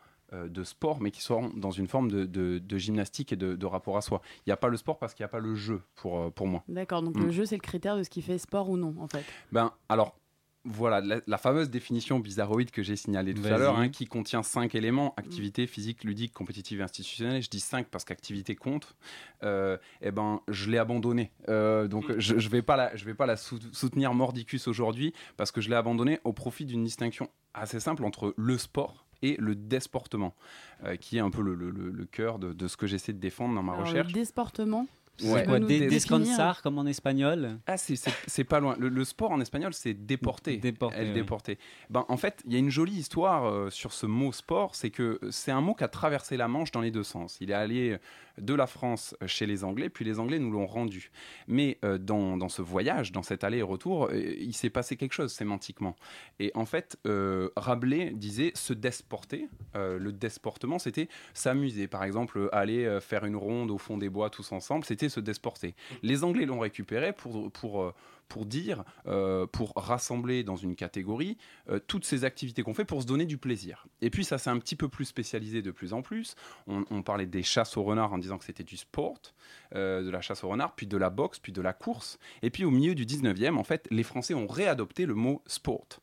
de 0.49 0.65
sport, 0.65 1.01
mais 1.01 1.11
qui 1.11 1.23
sont 1.23 1.51
dans 1.57 1.71
une 1.71 1.87
forme 1.89 2.11
de, 2.11 2.25
de- 2.25 2.59
de 2.59 2.79
gymnastique 2.79 3.33
et 3.33 3.37
de, 3.37 3.55
de 3.57 3.67
rapport 3.67 3.97
à 3.97 4.01
soi. 4.03 4.21
Il 4.39 4.49
n'y 4.49 4.53
a 4.53 4.57
pas 4.57 4.69
le 4.69 4.77
sport 4.77 4.99
parce 4.99 5.15
qu'il 5.15 5.23
n'y 5.23 5.27
a 5.27 5.35
pas 5.37 5.39
le 5.39 5.55
jeu 5.55 5.81
pour, 5.95 6.19
euh, 6.19 6.31
pour 6.31 6.47
moi. 6.47 6.63
D'accord, 6.69 7.03
donc 7.03 7.17
Mm. 7.17 7.25
le 7.25 7.31
jeu 7.31 7.47
c'est 7.47 7.57
le 7.57 7.61
critère 7.63 7.97
de 7.97 8.03
ce 8.03 8.11
qui 8.11 8.23
fait 8.23 8.39
sport 8.39 8.69
ou 8.71 8.77
non 8.77 8.95
en 8.99 9.07
fait. 9.09 9.25
Ben, 9.53 9.71
alors, 9.89 10.17
voilà, 10.67 11.03
la, 11.03 11.21
la 11.27 11.37
fameuse 11.37 11.69
définition 11.69 12.19
bizarroïde 12.19 12.71
que 12.71 12.83
j'ai 12.83 12.97
signalée 12.97 13.35
tout 13.35 13.45
à 13.45 13.59
l'heure, 13.59 13.79
hein, 13.79 13.91
qui 13.91 14.07
contient 14.07 14.43
cinq 14.43 14.75
éléments 14.75 15.13
activité 15.19 15.67
physique, 15.67 16.05
ludique, 16.05 16.33
compétitive 16.33 16.81
et 16.81 16.83
institutionnelle. 16.83 17.43
Je 17.43 17.51
dis 17.51 17.61
cinq 17.61 17.87
parce 17.89 18.07
qu'activité 18.07 18.57
compte. 18.57 18.97
Euh, 19.43 19.77
eh 20.01 20.11
ben, 20.11 20.41
je 20.49 20.71
l'ai 20.71 20.79
abandonnée. 20.79 21.33
Euh, 21.51 21.87
donc, 21.87 22.07
je 22.19 22.35
ne 22.35 22.41
vais 22.49 22.63
pas 22.63 22.77
la, 22.77 22.97
je 22.97 23.05
vais 23.05 23.13
pas 23.13 23.27
la 23.27 23.37
sou- 23.37 23.59
soutenir 23.73 24.15
mordicus 24.15 24.67
aujourd'hui 24.67 25.13
parce 25.37 25.53
que 25.53 25.61
je 25.61 25.69
l'ai 25.69 25.77
abandonnée 25.77 26.19
au 26.25 26.33
profit 26.33 26.65
d'une 26.65 26.83
distinction 26.83 27.29
assez 27.53 27.79
simple 27.79 28.03
entre 28.05 28.33
le 28.39 28.57
sport 28.57 29.04
et 29.25 29.37
le 29.39 29.55
désportement, 29.55 30.35
euh, 30.85 30.97
qui 30.97 31.17
est 31.17 31.21
un 31.21 31.31
peu 31.31 31.43
le, 31.43 31.55
le- 31.55 31.71
le- 31.71 31.91
le 31.91 32.05
cœur 32.05 32.39
de, 32.39 32.53
de 32.53 32.69
ce 32.69 32.77
que 32.77 32.87
j'essaie 32.87 33.13
de 33.13 33.19
défendre 33.21 33.55
dans 33.55 33.63
ma 33.63 33.73
Alors, 33.73 33.87
recherche. 33.87 34.09
le 34.09 34.13
désportement, 34.13 34.87
Ouais. 35.23 35.45
Quoi, 35.45 35.61
des, 35.61 35.87
descansar, 35.87 36.61
comme 36.61 36.77
en 36.77 36.87
espagnol 36.87 37.57
Ah, 37.69 37.77
c'est- 37.77 37.95
c'est 37.95 38.11
c'est 38.27 38.43
pas 38.43 38.59
loin. 38.59 38.75
Le, 38.81 38.89
le 38.89 39.05
sport 39.05 39.31
en 39.31 39.41
espagnol, 39.41 39.73
c'est 39.73 39.95
déporter. 39.95 40.57
Déporter, 40.57 40.97
Elle 40.99 41.09
oui. 41.11 41.15
déporter. 41.15 41.57
Ben, 41.89 42.05
en 42.09 42.17
fait, 42.17 42.43
il 42.47 42.53
y 42.53 42.57
a 42.57 42.59
une 42.59 42.69
jolie 42.71 42.97
histoire 42.97 43.45
euh, 43.47 43.71
sur 43.71 43.93
ce 43.93 44.07
mot 44.07 44.33
sport, 44.33 44.75
c'est 44.75 44.91
que 44.91 45.21
c'est 45.31 45.53
un 45.53 45.61
mot 45.61 45.75
qui 45.75 45.85
a 45.85 45.89
traversé 45.89 46.37
la 46.37 46.49
Manche 46.49 46.73
dans 46.73 46.81
les 46.81 46.91
deux 46.91 47.05
sens. 47.05 47.39
Il 47.41 47.53
est 47.53 47.55
allé 47.55 47.97
de 48.39 48.55
la 48.55 48.67
France 48.67 49.15
chez 49.27 49.47
les 49.47 49.65
Anglais, 49.65 49.89
puis 49.89 50.05
les 50.05 50.19
Anglais 50.19 50.39
nous 50.39 50.51
l'ont 50.51 50.67
rendu. 50.67 51.11
Mais 51.47 51.79
euh, 51.85 51.99
dans, 51.99 52.37
dans 52.37 52.49
ce 52.49 52.63
voyage, 52.63 53.13
dans 53.13 53.23
cet 53.23 53.45
aller-retour, 53.45 54.07
euh, 54.07 54.35
il 54.39 54.55
s'est 54.55 54.71
passé 54.71 54.97
quelque 54.97 55.13
chose 55.13 55.33
sémantiquement. 55.33 55.97
Et 56.39 56.51
en 56.55 56.65
fait, 56.65 56.97
euh, 57.07 57.51
Rabelais 57.57 58.11
disait 58.11 58.53
se 58.55 58.73
désporter. 58.73 59.49
Euh, 59.77 59.99
le 59.99 60.13
désportement, 60.13 60.79
c'était 60.79 61.09
s'amuser. 61.33 61.87
Par 61.87 62.05
exemple, 62.05 62.49
aller 62.53 62.99
faire 63.01 63.25
une 63.25 63.37
ronde 63.37 63.71
au 63.71 63.79
fond 63.79 63.99
des 63.99 64.09
bois 64.09 64.31
tous 64.31 64.53
ensemble, 64.53 64.85
c'était 64.85 65.09
se 65.09 65.21
désporter. 65.21 65.75
Les 66.03 66.25
Anglais 66.25 66.47
l'ont 66.47 66.59
récupéré 66.59 67.13
pour, 67.13 67.51
pour, 67.53 67.93
pour 68.29 68.47
dire, 68.47 68.85
euh, 69.07 69.47
pour 69.47 69.73
rassembler 69.77 70.45
dans 70.45 70.57
une 70.57 70.77
catégorie 70.77 71.37
euh, 71.69 71.79
toutes 71.87 72.05
ces 72.05 72.25
activités 72.25 72.63
qu'on 72.63 72.75
fait 72.75 72.85
pour 72.85 73.03
se 73.03 73.07
donner 73.07 73.27
du 73.27 73.39
plaisir. 73.39 73.87
Et 74.01 74.11
puis 74.11 74.25
ça 74.25 74.39
s'est 74.39 74.51
un 74.51 74.59
petit 74.59 74.77
peu 74.77 74.89
plus 74.89 75.05
spécialisé 75.05 75.63
de 75.63 75.71
plus 75.71 75.93
en 75.93 76.03
plus. 76.03 76.35
On, 76.67 77.03
parlait 77.03 77.27
des 77.27 77.43
chasses 77.43 77.77
au 77.77 77.83
renard 77.83 78.13
en 78.13 78.19
disant 78.19 78.39
que 78.39 78.45
c'était 78.45 78.65
du 78.65 78.77
sport, 78.77 79.21
euh, 79.75 80.03
de 80.03 80.11
la 80.11 80.21
chasse 80.21 80.43
au 80.43 80.49
renard, 80.49 80.75
puis 80.75 80.87
de 80.87 80.97
la 80.97 81.11
boxe, 81.11 81.39
puis 81.39 81.53
de 81.53 81.61
la 81.61 81.73
course. 81.73 82.19
Et 82.43 82.51
puis 82.51 82.65
au 82.65 82.71
milieu 82.71 82.95
du 82.95 83.05
19e, 83.05 83.57
en 83.57 83.65
fait, 83.65 83.87
les 83.91 84.03
Français 84.03 84.35
ont 84.35 84.47
réadopté 84.47 85.07
le 85.07 85.15
mot 85.15 85.43
sport. 85.47 86.01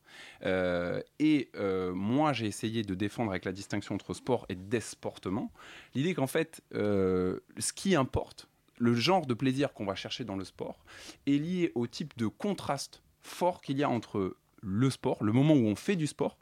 Et 1.19 1.49
moi, 1.93 2.33
j'ai 2.33 2.45
essayé 2.45 2.83
de 2.83 2.93
défendre 2.93 3.31
avec 3.31 3.45
la 3.45 3.53
distinction 3.53 3.95
entre 3.95 4.13
sport 4.13 4.45
et 4.49 4.55
désportement 4.55 5.51
l'idée 5.95 6.13
qu'en 6.13 6.27
fait, 6.27 6.61
ce 6.71 7.73
qui 7.73 7.95
importe, 7.95 8.50
le 8.81 8.95
genre 8.95 9.27
de 9.27 9.35
plaisir 9.35 9.73
qu'on 9.73 9.85
va 9.85 9.95
chercher 9.95 10.25
dans 10.25 10.35
le 10.35 10.43
sport, 10.43 10.83
est 11.27 11.37
lié 11.37 11.71
au 11.75 11.85
type 11.85 12.17
de 12.17 12.25
contraste 12.25 13.03
fort 13.21 13.61
qu'il 13.61 13.77
y 13.77 13.83
a 13.83 13.89
entre 13.89 14.35
le 14.61 14.89
sport, 14.89 15.23
le 15.23 15.31
moment 15.31 15.53
où 15.53 15.67
on 15.67 15.75
fait 15.75 15.95
du 15.95 16.07
sport, 16.07 16.37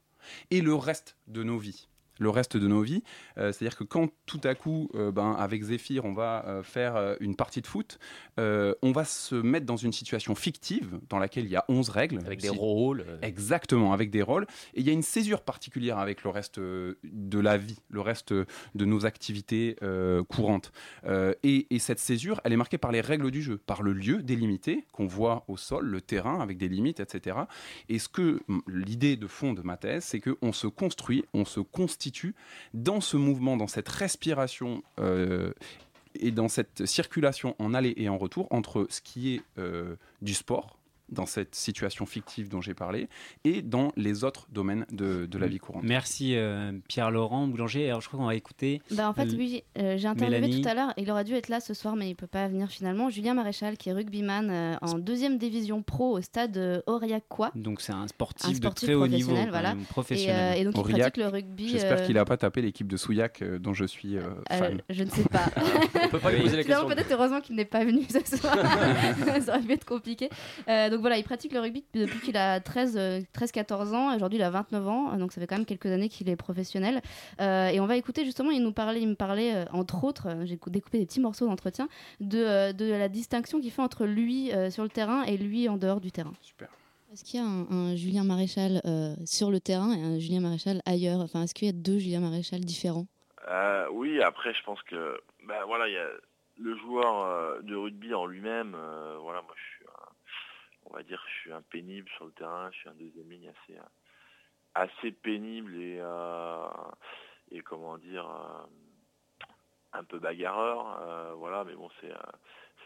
et 0.49 0.61
le 0.61 0.73
reste 0.73 1.17
de 1.27 1.43
nos 1.43 1.57
vies. 1.57 1.89
Le 2.19 2.29
reste 2.29 2.55
de 2.57 2.67
nos 2.67 2.81
vies, 2.81 3.01
euh, 3.37 3.51
c'est-à-dire 3.51 3.77
que 3.77 3.83
quand 3.83 4.09
tout 4.25 4.41
à 4.43 4.53
coup, 4.53 4.89
euh, 4.95 5.11
ben, 5.11 5.31
avec 5.39 5.63
Zéphyr, 5.63 6.05
on 6.05 6.13
va 6.13 6.45
euh, 6.47 6.63
faire 6.63 7.15
une 7.19 7.35
partie 7.35 7.61
de 7.61 7.67
foot, 7.67 7.97
on 8.37 8.91
va 8.91 9.03
se 9.05 9.35
mettre 9.35 9.65
dans 9.65 9.75
une 9.77 9.91
situation 9.91 10.35
fictive 10.35 10.99
dans 11.09 11.19
laquelle 11.19 11.45
il 11.45 11.51
y 11.51 11.55
a 11.55 11.65
11 11.67 11.89
règles. 11.89 12.19
Avec 12.25 12.41
des 12.41 12.49
Si- 12.49 12.57
rôles. 12.57 13.05
Exactement, 13.21 13.91
avec 13.93 14.11
des 14.11 14.21
rôles. 14.21 14.45
Et 14.75 14.81
il 14.81 14.85
y 14.85 14.89
a 14.89 14.93
une 14.93 15.01
césure 15.01 15.41
particulière 15.41 15.97
avec 15.97 16.23
le 16.23 16.29
reste 16.29 16.59
de 16.59 17.39
la 17.39 17.57
vie, 17.57 17.79
le 17.89 18.01
reste 18.01 18.33
de 18.33 18.85
nos 18.85 19.05
activités 19.05 19.75
courantes. 20.29 20.71
Et, 21.43 21.67
et 21.73 21.79
cette 21.79 21.99
césure, 21.99 22.39
elle 22.43 22.53
est 22.53 22.57
marquée 22.57 22.77
par 22.77 22.91
les 22.91 23.01
règles 23.01 23.31
du 23.31 23.41
jeu, 23.41 23.57
par 23.57 23.81
le 23.83 23.93
lieu 23.93 24.21
délimité 24.23 24.85
qu'on 24.91 25.07
voit 25.07 25.43
au 25.47 25.57
sol, 25.57 25.85
le 25.85 26.01
terrain 26.01 26.39
avec 26.39 26.57
des 26.57 26.67
limites, 26.69 26.99
etc. 26.99 27.37
Et 27.89 27.99
ce 27.99 28.09
que 28.09 28.39
m- 28.49 28.61
l'idée 28.67 29.15
de 29.15 29.27
fond 29.27 29.53
de 29.53 29.61
ma 29.61 29.77
thèse, 29.77 30.03
c'est 30.05 30.19
qu'on 30.19 30.51
se 30.53 30.67
construit, 30.67 31.23
on 31.33 31.45
se 31.45 31.59
constitue 31.59 32.08
dans 32.73 33.01
ce 33.01 33.17
mouvement, 33.17 33.57
dans 33.57 33.67
cette 33.67 33.89
respiration. 33.89 34.83
euh, 34.99 35.53
et 36.15 36.31
dans 36.31 36.47
cette 36.47 36.85
circulation 36.85 37.55
en 37.59 37.73
aller 37.73 37.93
et 37.97 38.09
en 38.09 38.17
retour 38.17 38.47
entre 38.51 38.87
ce 38.89 39.01
qui 39.01 39.35
est 39.35 39.41
euh, 39.57 39.95
du 40.21 40.33
sport, 40.33 40.78
dans 41.11 41.25
cette 41.25 41.55
situation 41.55 42.05
fictive 42.05 42.49
dont 42.49 42.61
j'ai 42.61 42.73
parlé, 42.73 43.07
et 43.43 43.61
dans 43.61 43.91
les 43.95 44.23
autres 44.23 44.47
domaines 44.51 44.85
de, 44.91 45.25
de 45.25 45.37
la 45.37 45.47
vie 45.47 45.57
courante. 45.59 45.83
Merci 45.83 46.35
euh, 46.35 46.71
Pierre-Laurent 46.87 47.47
Boulanger. 47.47 47.87
Alors 47.89 48.01
je 48.01 48.07
crois 48.07 48.19
qu'on 48.19 48.25
va 48.27 48.35
écouter. 48.35 48.81
Bah, 48.91 49.09
en 49.09 49.13
fait, 49.13 49.23
L- 49.23 49.35
oui, 49.37 49.63
euh, 49.77 49.97
j'ai 49.97 50.07
interviewé 50.07 50.41
Mélanie. 50.41 50.61
tout 50.61 50.69
à 50.69 50.73
l'heure. 50.73 50.93
Il 50.97 51.09
aurait 51.11 51.23
dû 51.23 51.33
être 51.33 51.49
là 51.49 51.59
ce 51.59 51.73
soir, 51.73 51.95
mais 51.95 52.09
il 52.09 52.15
peut 52.15 52.27
pas 52.27 52.47
venir 52.47 52.69
finalement. 52.69 53.09
Julien 53.09 53.33
Maréchal, 53.33 53.77
qui 53.77 53.89
est 53.89 53.93
rugbyman 53.93 54.49
euh, 54.49 54.75
en 54.81 54.97
deuxième 54.99 55.37
division 55.37 55.81
pro 55.83 56.17
au 56.17 56.21
stade 56.21 56.57
euh, 56.57 56.81
Aurillac-Quoi. 56.87 57.51
Donc 57.55 57.81
c'est 57.81 57.93
un 57.93 58.07
sportif, 58.07 58.57
Un 58.57 58.69
de 58.69 58.73
très 58.73 58.93
haut 58.93 59.07
niveau, 59.07 59.35
voilà. 59.49 59.71
Et, 59.73 59.83
professionnel. 59.85 60.57
euh, 60.57 60.61
et 60.61 60.63
donc, 60.63 60.75
il 60.87 60.93
pratique 60.95 61.17
le 61.17 61.27
rugby. 61.27 61.69
J'espère 61.69 61.99
euh, 61.99 62.05
qu'il 62.05 62.15
n'a 62.15 62.25
pas 62.25 62.37
tapé 62.37 62.61
l'équipe 62.61 62.87
de 62.87 62.97
Souillac 62.97 63.41
euh, 63.41 63.59
dont 63.59 63.73
je 63.73 63.85
suis 63.85 64.17
euh, 64.17 64.21
euh, 64.51 64.57
fan. 64.57 64.81
je 64.89 65.03
ne 65.03 65.09
sais 65.09 65.23
pas. 65.23 65.45
On 66.03 66.07
peut 66.09 66.19
pas 66.19 66.31
lui 66.31 66.41
poser 66.41 66.57
la 66.57 66.63
question. 66.63 66.87
peut-être 66.87 67.11
heureusement 67.11 67.41
qu'il 67.41 67.55
n'est 67.55 67.65
pas 67.65 67.83
venu 67.85 68.03
ce 68.09 68.37
soir. 68.37 68.55
ça 69.41 69.53
aurait 69.55 69.61
pu 69.61 69.71
être 69.73 69.85
compliqué. 69.85 70.29
Euh, 70.67 70.89
donc 70.99 71.03
voilà, 71.03 71.17
il 71.17 71.23
pratique 71.23 71.53
le 71.53 71.61
rugby 71.61 71.85
depuis 71.93 72.19
qu'il 72.19 72.35
a 72.35 72.59
13, 72.59 72.97
euh, 72.97 73.21
13-14 73.33 73.93
ans. 73.95 74.13
Aujourd'hui, 74.13 74.37
il 74.37 74.41
a 74.43 74.49
29 74.49 74.85
ans. 74.89 75.15
Donc 75.17 75.31
ça 75.31 75.39
fait 75.39 75.47
quand 75.47 75.55
même 75.55 75.65
quelques 75.65 75.85
années 75.85 76.09
qu'il 76.09 76.27
est 76.27 76.35
professionnel. 76.35 77.01
Euh, 77.39 77.67
et 77.69 77.79
on 77.79 77.85
va 77.85 77.95
écouter 77.95 78.25
justement, 78.25 78.51
il 78.51 78.61
nous 78.61 78.73
parlait, 78.73 79.01
il 79.01 79.07
me 79.07 79.15
parlait 79.15 79.55
euh, 79.55 79.65
entre 79.71 80.03
autres, 80.03 80.27
euh, 80.27 80.45
j'ai 80.45 80.57
cou- 80.57 80.69
découpé 80.69 80.99
des 80.99 81.05
petits 81.05 81.21
morceaux 81.21 81.45
d'entretien, 81.45 81.87
de, 82.19 82.37
euh, 82.37 82.73
de 82.73 82.91
la 82.91 83.07
distinction 83.07 83.61
qu'il 83.61 83.71
fait 83.71 83.81
entre 83.81 84.05
lui 84.05 84.51
euh, 84.51 84.69
sur 84.69 84.83
le 84.83 84.89
terrain 84.89 85.23
et 85.23 85.37
lui 85.37 85.69
en 85.69 85.77
dehors 85.77 86.01
du 86.01 86.11
terrain. 86.11 86.33
Super. 86.41 86.67
Est-ce 87.13 87.23
qu'il 87.23 87.39
y 87.39 87.43
a 87.43 87.45
un, 87.45 87.65
un 87.71 87.95
Julien 87.95 88.25
Maréchal 88.25 88.81
euh, 88.83 89.15
sur 89.25 89.51
le 89.51 89.61
terrain 89.61 89.93
et 89.93 90.01
un 90.03 90.19
Julien 90.19 90.41
Maréchal 90.41 90.81
ailleurs? 90.85 91.21
Enfin, 91.21 91.43
est-ce 91.43 91.53
qu'il 91.55 91.67
y 91.67 91.69
a 91.69 91.73
deux 91.73 91.97
Julien 91.97 92.19
Maréchal 92.19 92.59
différents? 92.59 93.07
Euh, 93.49 93.85
oui, 93.93 94.21
après, 94.21 94.53
je 94.53 94.61
pense 94.63 94.81
que, 94.83 95.17
ben 95.47 95.55
voilà, 95.65 95.87
il 95.87 95.93
y 95.93 95.97
a 95.97 96.07
le 96.61 96.75
joueur 96.77 97.23
euh, 97.25 97.61
de 97.61 97.73
rugby 97.73 98.13
en 98.13 98.25
lui-même. 98.25 98.75
euh, 98.75 99.15
voilà, 99.21 99.41
moi, 99.43 99.53
je 99.55 99.61
suis, 99.77 99.78
on 100.89 100.95
va 100.95 101.03
dire, 101.03 101.23
je 101.27 101.39
suis 101.41 101.53
un 101.53 101.61
pénible 101.61 102.09
sur 102.15 102.25
le 102.25 102.31
terrain. 102.31 102.69
Je 102.71 102.79
suis 102.79 102.89
un 102.89 102.95
deuxième 102.95 103.29
ligne 103.29 103.49
assez, 103.49 103.77
euh, 103.77 103.83
assez 104.75 105.11
pénible 105.11 105.75
et, 105.75 105.97
euh, 105.99 106.67
et 107.51 107.61
comment 107.61 107.97
dire, 107.97 108.29
euh, 108.29 109.47
un 109.93 110.03
peu 110.03 110.19
bagarreur. 110.19 111.35
voilà, 111.37 111.63
mais 111.63 111.73
bon, 111.73 111.89
c'est, 112.01 112.13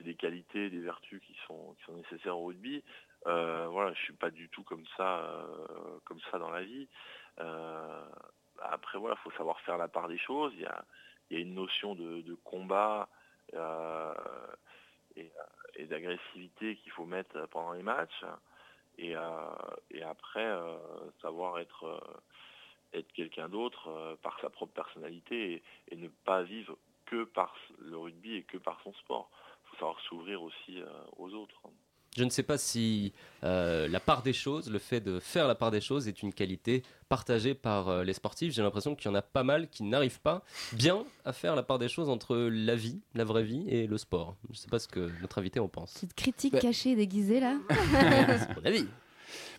des 0.03 0.15
qualités, 0.15 0.69
des 0.69 0.81
vertus 0.81 1.21
qui 1.21 1.35
sont, 1.47 1.75
qui 1.77 1.83
sont 1.85 1.93
nécessaires 1.93 2.37
au 2.37 2.45
rugby. 2.45 2.83
Euh, 3.25 3.67
voilà, 3.69 3.93
je 3.93 3.99
suis 4.01 4.13
pas 4.13 4.31
du 4.31 4.49
tout 4.49 4.63
comme 4.63 4.85
ça, 4.97 5.45
comme 6.03 6.19
ça 6.29 6.39
dans 6.39 6.49
la 6.49 6.63
vie. 6.63 6.87
Après 7.37 8.97
voilà, 8.97 9.15
faut 9.17 9.31
savoir 9.31 9.59
faire 9.61 9.77
la 9.77 9.87
part 9.87 10.07
des 10.09 10.17
choses. 10.17 10.51
Il 10.55 10.61
y 10.61 10.65
a, 10.65 10.83
y 11.29 11.37
a 11.37 11.39
une 11.39 11.53
notion 11.53 11.95
de, 11.95 12.33
combat 12.43 13.07
et 15.75 15.85
d'agressivité 15.85 16.75
qu'il 16.77 16.91
faut 16.91 17.05
mettre 17.05 17.47
pendant 17.47 17.73
les 17.73 17.83
matchs. 17.83 18.23
Et, 18.97 19.15
euh, 19.15 19.21
après, 20.05 20.45
euh, 20.45 20.77
savoir 21.21 21.59
être, 21.59 21.83
euh, 21.85 22.97
être 22.99 23.11
quelqu'un 23.13 23.49
d'autre 23.49 24.17
par 24.21 24.39
sa 24.39 24.49
propre 24.49 24.73
personnalité 24.73 25.53
et, 25.53 25.63
et 25.89 25.95
ne 25.95 26.07
pas 26.07 26.43
vivre 26.43 26.77
que 27.05 27.23
par 27.23 27.55
le 27.79 27.97
rugby 27.97 28.35
et 28.35 28.43
que 28.43 28.57
par 28.57 28.79
son 28.81 28.93
sport. 28.93 29.29
Il 29.31 29.69
faut 29.69 29.75
savoir 29.77 29.99
s'ouvrir 30.01 30.43
aussi 30.43 30.81
aux 31.17 31.33
autres. 31.33 31.61
Je 32.15 32.23
ne 32.23 32.29
sais 32.29 32.43
pas 32.43 32.59
si 32.59 33.11
euh, 33.43 33.87
la 33.87 33.99
part 33.99 34.21
des 34.21 34.33
choses, 34.33 34.69
le 34.69 34.77
fait 34.77 35.01
de 35.01 35.19
faire 35.19 35.47
la 35.47 35.55
part 35.55 35.71
des 35.71 35.81
choses 35.81 36.07
est 36.07 36.21
une 36.21 36.31
qualité 36.31 36.83
partagée 37.09 37.55
par 37.55 37.89
euh, 37.89 38.03
les 38.03 38.13
sportifs. 38.13 38.53
J'ai 38.53 38.61
l'impression 38.61 38.95
qu'il 38.95 39.09
y 39.09 39.11
en 39.11 39.15
a 39.15 39.23
pas 39.23 39.43
mal 39.43 39.67
qui 39.67 39.81
n'arrivent 39.83 40.21
pas 40.21 40.43
bien 40.73 41.05
à 41.25 41.33
faire 41.33 41.55
la 41.55 41.63
part 41.63 41.79
des 41.79 41.89
choses 41.89 42.09
entre 42.09 42.35
la 42.37 42.75
vie, 42.75 42.99
la 43.15 43.23
vraie 43.23 43.43
vie 43.43 43.65
et 43.67 43.87
le 43.87 43.97
sport. 43.97 44.35
Je 44.49 44.53
ne 44.53 44.57
sais 44.57 44.67
pas 44.69 44.77
ce 44.79 44.87
que 44.87 45.09
notre 45.21 45.39
invité 45.39 45.59
en 45.59 45.67
pense. 45.67 45.93
Petite 45.93 46.13
critique 46.13 46.53
Bah. 46.53 46.59
cachée 46.59 46.91
et 46.91 46.95
déguisée 46.95 47.39
là. 47.39 47.57
C'est 47.69 48.55
mon 48.55 48.65
avis. 48.65 48.85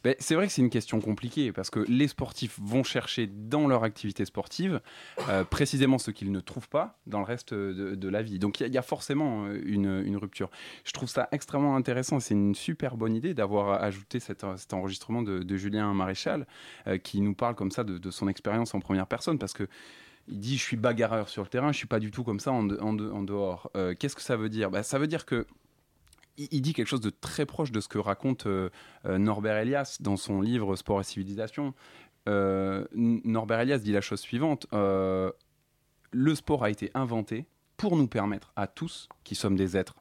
Ben, 0.04 0.14
c'est 0.18 0.34
vrai 0.34 0.46
que 0.46 0.52
c'est 0.52 0.60
une 0.60 0.68
question 0.68 1.00
compliquée 1.00 1.50
parce 1.50 1.70
que 1.70 1.80
les 1.88 2.08
sportifs 2.08 2.58
vont 2.62 2.84
chercher 2.84 3.26
dans 3.26 3.66
leur 3.66 3.84
activité 3.84 4.26
sportive 4.26 4.82
euh, 5.30 5.44
précisément 5.44 5.96
ce 5.96 6.10
qu'ils 6.10 6.30
ne 6.30 6.40
trouvent 6.40 6.68
pas 6.68 6.98
dans 7.06 7.20
le 7.20 7.24
reste 7.24 7.54
de, 7.54 8.08
la 8.08 8.20
vie. 8.20 8.38
Donc 8.38 8.60
il 8.60 8.72
y, 8.72 8.76
a- 8.78 8.82
forcément 8.82 9.46
euh, 9.46 9.58
une, 9.64 10.16
rupture. 10.18 10.50
Je 10.84 10.92
trouve 10.92 11.08
ça 11.08 11.26
extrêmement 11.32 11.74
intéressant. 11.74 12.20
C'est 12.20 12.34
une 12.34 12.54
super 12.54 12.98
bonne 12.98 13.14
idée 13.16 13.32
d'avoir 13.32 13.82
ajouté 13.82 14.20
cet, 14.20 14.44
cet 14.58 14.74
enregistrement 14.74 15.22
de, 15.22 15.56
Julien 15.56 15.94
Maréchal 15.94 16.46
euh, 16.86 16.98
qui 16.98 17.22
nous 17.22 17.34
parle 17.34 17.54
comme 17.54 17.70
ça 17.70 17.82
de, 17.82 18.10
son 18.10 18.28
expérience 18.28 18.74
en 18.74 18.80
première 18.80 19.06
personne 19.06 19.38
parce 19.38 19.54
que 19.54 19.66
il 20.28 20.38
dit 20.38 20.58
je 20.58 20.62
suis 20.62 20.76
bagarreur 20.76 21.28
sur 21.30 21.42
le 21.42 21.48
terrain, 21.48 21.72
je 21.72 21.78
suis 21.78 21.86
pas 21.86 21.98
du 22.00 22.10
tout 22.10 22.24
comme 22.24 22.40
ça 22.40 22.52
en, 22.52 22.64
de- 22.64 22.78
en 22.78 22.92
de- 22.92 23.10
en 23.10 23.22
dehors. 23.22 23.70
Euh, 23.76 23.94
Qu'est-ce 23.98 24.16
que 24.16 24.22
ça 24.22 24.36
veut 24.36 24.50
dire? 24.50 24.70
Ben, 24.70 24.82
Ça 24.82 24.98
veut 24.98 25.06
dire 25.06 25.24
que 25.24 25.46
il 26.36 26.62
dit 26.62 26.72
quelque 26.72 26.88
chose 26.88 27.00
de 27.00 27.10
très 27.10 27.46
proche 27.46 27.72
de 27.72 27.80
ce 27.80 27.88
que 27.88 27.98
raconte 27.98 28.46
euh, 28.46 28.70
euh, 29.06 29.18
Norbert 29.18 29.56
Elias 29.56 29.98
dans 30.00 30.16
son 30.16 30.40
livre 30.40 30.76
Sport 30.76 31.00
et 31.00 31.04
civilisation. 31.04 31.74
Euh, 32.28 32.86
Norbert 32.94 33.60
Elias 33.60 33.78
dit 33.78 33.92
la 33.92 34.00
chose 34.00 34.20
suivante 34.20 34.66
le 36.16 36.34
sport 36.36 36.62
a 36.62 36.70
été 36.70 36.92
inventé 36.94 37.44
pour 37.76 37.96
nous 37.96 38.06
permettre 38.06 38.52
à 38.54 38.68
tous, 38.68 39.08
qui 39.24 39.34
sommes 39.34 39.56
des 39.56 39.76
êtres 39.76 39.96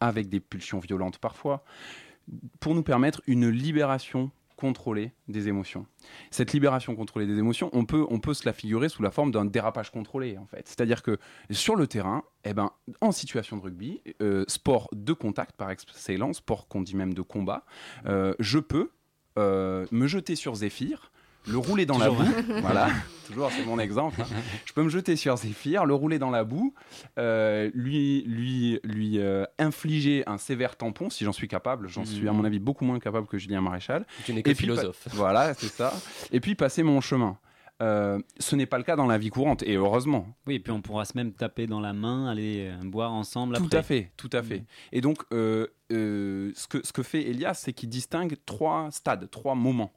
avec 0.00 0.28
des 0.28 0.40
pulsions 0.40 0.80
violentes 0.80 1.18
parfois, 1.18 1.62
pour 2.58 2.74
nous 2.74 2.82
permettre 2.82 3.22
une 3.28 3.48
libération 3.48 4.32
contrôlée 4.60 5.12
des 5.26 5.48
émotions. 5.48 5.86
Cette 6.30 6.52
libération 6.52 6.94
contrôlée 6.94 7.26
des 7.26 7.38
émotions, 7.38 7.70
on 7.72 7.84
peut, 7.84 8.06
on 8.10 8.20
peut 8.20 8.34
se 8.34 8.44
la 8.46 8.52
figurer 8.52 8.88
sous 8.88 9.02
la 9.02 9.10
forme 9.10 9.32
d'un 9.32 9.44
dérapage 9.44 9.90
contrôlé, 9.90 10.38
en 10.38 10.46
fait. 10.46 10.68
C'est-à-dire 10.68 11.02
que 11.02 11.18
sur 11.50 11.74
le 11.74 11.86
terrain, 11.86 12.22
eh 12.44 12.54
ben, 12.54 12.70
en 13.00 13.10
situation 13.10 13.56
de 13.56 13.62
rugby, 13.62 14.02
euh, 14.20 14.44
sport 14.46 14.88
de 14.92 15.12
contact 15.12 15.56
par 15.56 15.70
excellence, 15.70 16.36
sport 16.36 16.68
qu'on 16.68 16.82
dit 16.82 16.94
même 16.94 17.14
de 17.14 17.22
combat, 17.22 17.64
euh, 18.06 18.34
je 18.38 18.58
peux 18.58 18.90
euh, 19.38 19.86
me 19.90 20.06
jeter 20.06 20.36
sur 20.36 20.54
Zéphyr, 20.54 21.10
le 21.46 21.58
rouler 21.58 21.86
dans 21.86 21.94
Toujours. 21.98 22.18
la 22.22 22.42
boue. 22.42 22.52
voilà, 22.60 22.88
toujours, 23.26 23.50
c'est 23.50 23.64
mon 23.64 23.78
exemple. 23.78 24.20
hein. 24.20 24.26
Je 24.64 24.72
peux 24.72 24.82
me 24.82 24.88
jeter 24.88 25.16
sur 25.16 25.36
Zéphyr, 25.36 25.84
le 25.86 25.94
rouler 25.94 26.18
dans 26.18 26.30
la 26.30 26.44
boue, 26.44 26.74
euh, 27.18 27.70
lui, 27.74 28.22
lui, 28.26 28.78
lui 28.84 29.18
euh, 29.18 29.44
infliger 29.58 30.22
un 30.26 30.38
sévère 30.38 30.76
tampon, 30.76 31.10
si 31.10 31.24
j'en 31.24 31.32
suis 31.32 31.48
capable. 31.48 31.88
J'en 31.88 32.04
suis, 32.04 32.28
à 32.28 32.32
mon 32.32 32.44
avis, 32.44 32.58
beaucoup 32.58 32.84
moins 32.84 32.98
capable 32.98 33.26
que 33.26 33.38
Julien 33.38 33.60
Maréchal. 33.60 34.04
Tu 34.26 34.32
n'es 34.34 34.42
que 34.42 34.50
puis, 34.50 34.58
philosophe. 34.58 35.08
voilà, 35.12 35.54
c'est 35.54 35.68
ça. 35.72 35.92
Et 36.32 36.40
puis 36.40 36.54
passer 36.54 36.82
mon 36.82 37.00
chemin. 37.00 37.36
Euh, 37.80 38.20
ce 38.38 38.56
n'est 38.56 38.66
pas 38.66 38.76
le 38.78 38.84
cas 38.84 38.94
dans 38.96 39.06
la 39.06 39.16
vie 39.16 39.30
courante, 39.30 39.62
et 39.62 39.74
heureusement. 39.76 40.26
Oui, 40.46 40.56
et 40.56 40.60
puis 40.60 40.70
on 40.72 40.82
pourra 40.82 41.04
se 41.06 41.12
même 41.16 41.32
taper 41.32 41.66
dans 41.66 41.80
la 41.80 41.92
main, 41.94 42.26
aller 42.28 42.68
euh, 42.70 42.84
boire 42.84 43.10
ensemble 43.12 43.56
Tout 43.56 43.64
après. 43.64 43.78
à 43.78 43.82
fait, 43.82 44.12
tout 44.18 44.28
à 44.34 44.42
fait. 44.42 44.64
Et 44.92 45.00
donc, 45.00 45.22
euh, 45.32 45.66
euh, 45.92 46.52
ce, 46.54 46.68
que, 46.68 46.84
ce 46.86 46.92
que 46.92 47.02
fait 47.02 47.22
Elias, 47.22 47.54
c'est 47.54 47.72
qu'il 47.72 47.88
distingue 47.88 48.36
trois 48.44 48.90
stades, 48.90 49.30
trois 49.30 49.54
moments. 49.54 49.92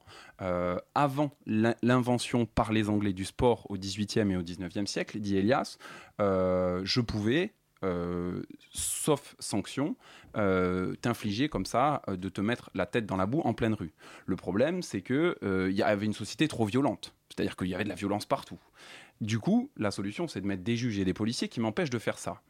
Avant 0.95 1.31
l'in- 1.45 1.75
l'invention 1.81 2.45
par 2.45 2.73
les 2.73 2.89
Anglais 2.89 3.13
du 3.13 3.23
sport 3.25 3.65
au 3.69 3.77
XVIIIe 3.77 4.31
et 4.31 4.35
au 4.37 4.43
XIXe 4.43 4.89
siècle, 4.89 5.19
dit 5.19 5.37
Elias, 5.37 5.77
je 6.19 6.99
pouvais, 7.01 7.53
euh, 7.83 8.41
sauf 8.71 9.35
sanction, 9.39 9.95
euh, 10.37 10.95
t'infliger 10.95 11.49
comme 11.49 11.65
ça, 11.65 12.01
euh, 12.07 12.15
de 12.17 12.29
te 12.29 12.39
mettre 12.41 12.69
la 12.73 12.85
tête 12.85 13.05
dans 13.05 13.17
la 13.17 13.25
boue 13.25 13.41
en 13.41 13.53
pleine 13.53 13.73
rue. 13.73 13.93
Le 14.25 14.35
problème, 14.35 14.81
c'est 14.81 15.01
que 15.01 15.37
il 15.69 15.75
y 15.75 15.81
avait 15.83 16.05
une 16.05 16.13
société 16.13 16.47
trop 16.47 16.65
violente. 16.65 17.13
C'est-à-dire 17.35 17.55
qu'il 17.55 17.67
y 17.67 17.75
avait 17.75 17.83
de 17.83 17.89
la 17.89 17.95
violence 17.95 18.25
partout. 18.25 18.59
Du 19.21 19.39
coup, 19.39 19.71
la 19.77 19.89
solution, 19.89 20.27
c'est 20.27 20.41
de 20.41 20.45
mettre 20.45 20.63
des 20.63 20.75
juges 20.75 20.99
et 20.99 21.05
des 21.05 21.13
policiers 21.13 21.47
qui 21.47 21.59
m'empêchent 21.59 21.89
de 21.89 21.97
faire 21.97 22.19
ça. 22.19 22.41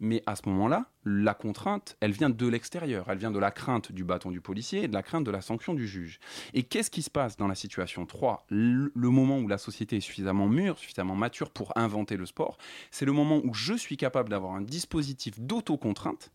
Mais 0.00 0.22
à 0.26 0.34
ce 0.34 0.48
moment-là, 0.48 0.86
la 1.04 1.34
contrainte, 1.34 1.96
elle 2.00 2.10
vient 2.12 2.30
de 2.30 2.46
l'extérieur. 2.48 3.06
Elle 3.08 3.18
vient 3.18 3.30
de 3.30 3.38
la 3.38 3.50
crainte 3.50 3.92
du 3.92 4.02
bâton 4.02 4.30
du 4.30 4.40
policier 4.40 4.84
et 4.84 4.88
de 4.88 4.94
la 4.94 5.02
crainte 5.02 5.24
de 5.24 5.30
la 5.30 5.42
sanction 5.42 5.74
du 5.74 5.86
juge. 5.86 6.18
Et 6.54 6.64
qu'est-ce 6.64 6.90
qui 6.90 7.02
se 7.02 7.10
passe 7.10 7.36
dans 7.36 7.46
la 7.46 7.54
situation 7.54 8.04
3 8.04 8.46
Le 8.48 8.90
moment 8.96 9.38
où 9.38 9.46
la 9.46 9.58
société 9.58 9.96
est 9.96 10.00
suffisamment 10.00 10.48
mûre, 10.48 10.78
suffisamment 10.78 11.14
mature 11.14 11.50
pour 11.50 11.76
inventer 11.76 12.16
le 12.16 12.26
sport, 12.26 12.58
c'est 12.90 13.04
le 13.04 13.12
moment 13.12 13.40
où 13.44 13.54
je 13.54 13.74
suis 13.74 13.96
capable 13.96 14.28
d'avoir 14.28 14.54
un 14.54 14.62
dispositif 14.62 15.38
d'autocontrainte 15.38 16.32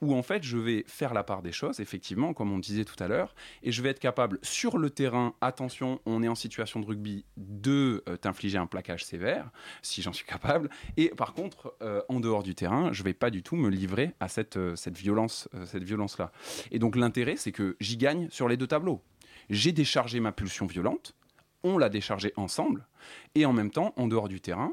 où 0.00 0.14
en 0.14 0.22
fait 0.22 0.42
je 0.42 0.56
vais 0.56 0.84
faire 0.86 1.14
la 1.14 1.22
part 1.22 1.42
des 1.42 1.52
choses, 1.52 1.80
effectivement, 1.80 2.34
comme 2.34 2.52
on 2.52 2.58
disait 2.58 2.84
tout 2.84 3.02
à 3.02 3.08
l'heure, 3.08 3.34
et 3.62 3.72
je 3.72 3.82
vais 3.82 3.90
être 3.90 3.98
capable 3.98 4.38
sur 4.42 4.78
le 4.78 4.90
terrain, 4.90 5.34
attention, 5.40 6.00
on 6.06 6.22
est 6.22 6.28
en 6.28 6.34
situation 6.34 6.80
de 6.80 6.86
rugby, 6.86 7.24
de 7.36 8.02
euh, 8.08 8.16
t'infliger 8.16 8.58
un 8.58 8.66
plaquage 8.66 9.04
sévère, 9.04 9.50
si 9.82 10.02
j'en 10.02 10.12
suis 10.12 10.26
capable, 10.26 10.70
et 10.96 11.08
par 11.10 11.34
contre, 11.34 11.74
euh, 11.82 12.02
en 12.08 12.20
dehors 12.20 12.42
du 12.42 12.54
terrain, 12.54 12.92
je 12.92 13.02
vais 13.02 13.14
pas 13.14 13.30
du 13.30 13.42
tout 13.42 13.56
me 13.56 13.68
livrer 13.68 14.14
à 14.20 14.28
cette, 14.28 14.56
euh, 14.56 14.74
violence, 14.94 15.48
cette 15.66 15.84
violence-là. 15.84 16.32
Et 16.70 16.78
donc 16.78 16.96
l'intérêt, 16.96 17.36
c'est 17.36 17.52
que 17.52 17.76
j'y 17.80 17.96
gagne 17.96 18.28
sur 18.30 18.48
les 18.48 18.56
deux 18.56 18.66
tableaux. 18.66 19.02
J'ai 19.50 19.72
déchargé 19.72 20.20
ma 20.20 20.32
pulsion 20.32 20.66
violente, 20.66 21.14
on 21.62 21.78
l'a 21.78 21.88
déchargée 21.88 22.32
ensemble, 22.36 22.86
et 23.34 23.46
en 23.46 23.52
même 23.52 23.70
temps, 23.70 23.92
en 23.96 24.08
dehors 24.08 24.28
du 24.28 24.40
terrain, 24.40 24.72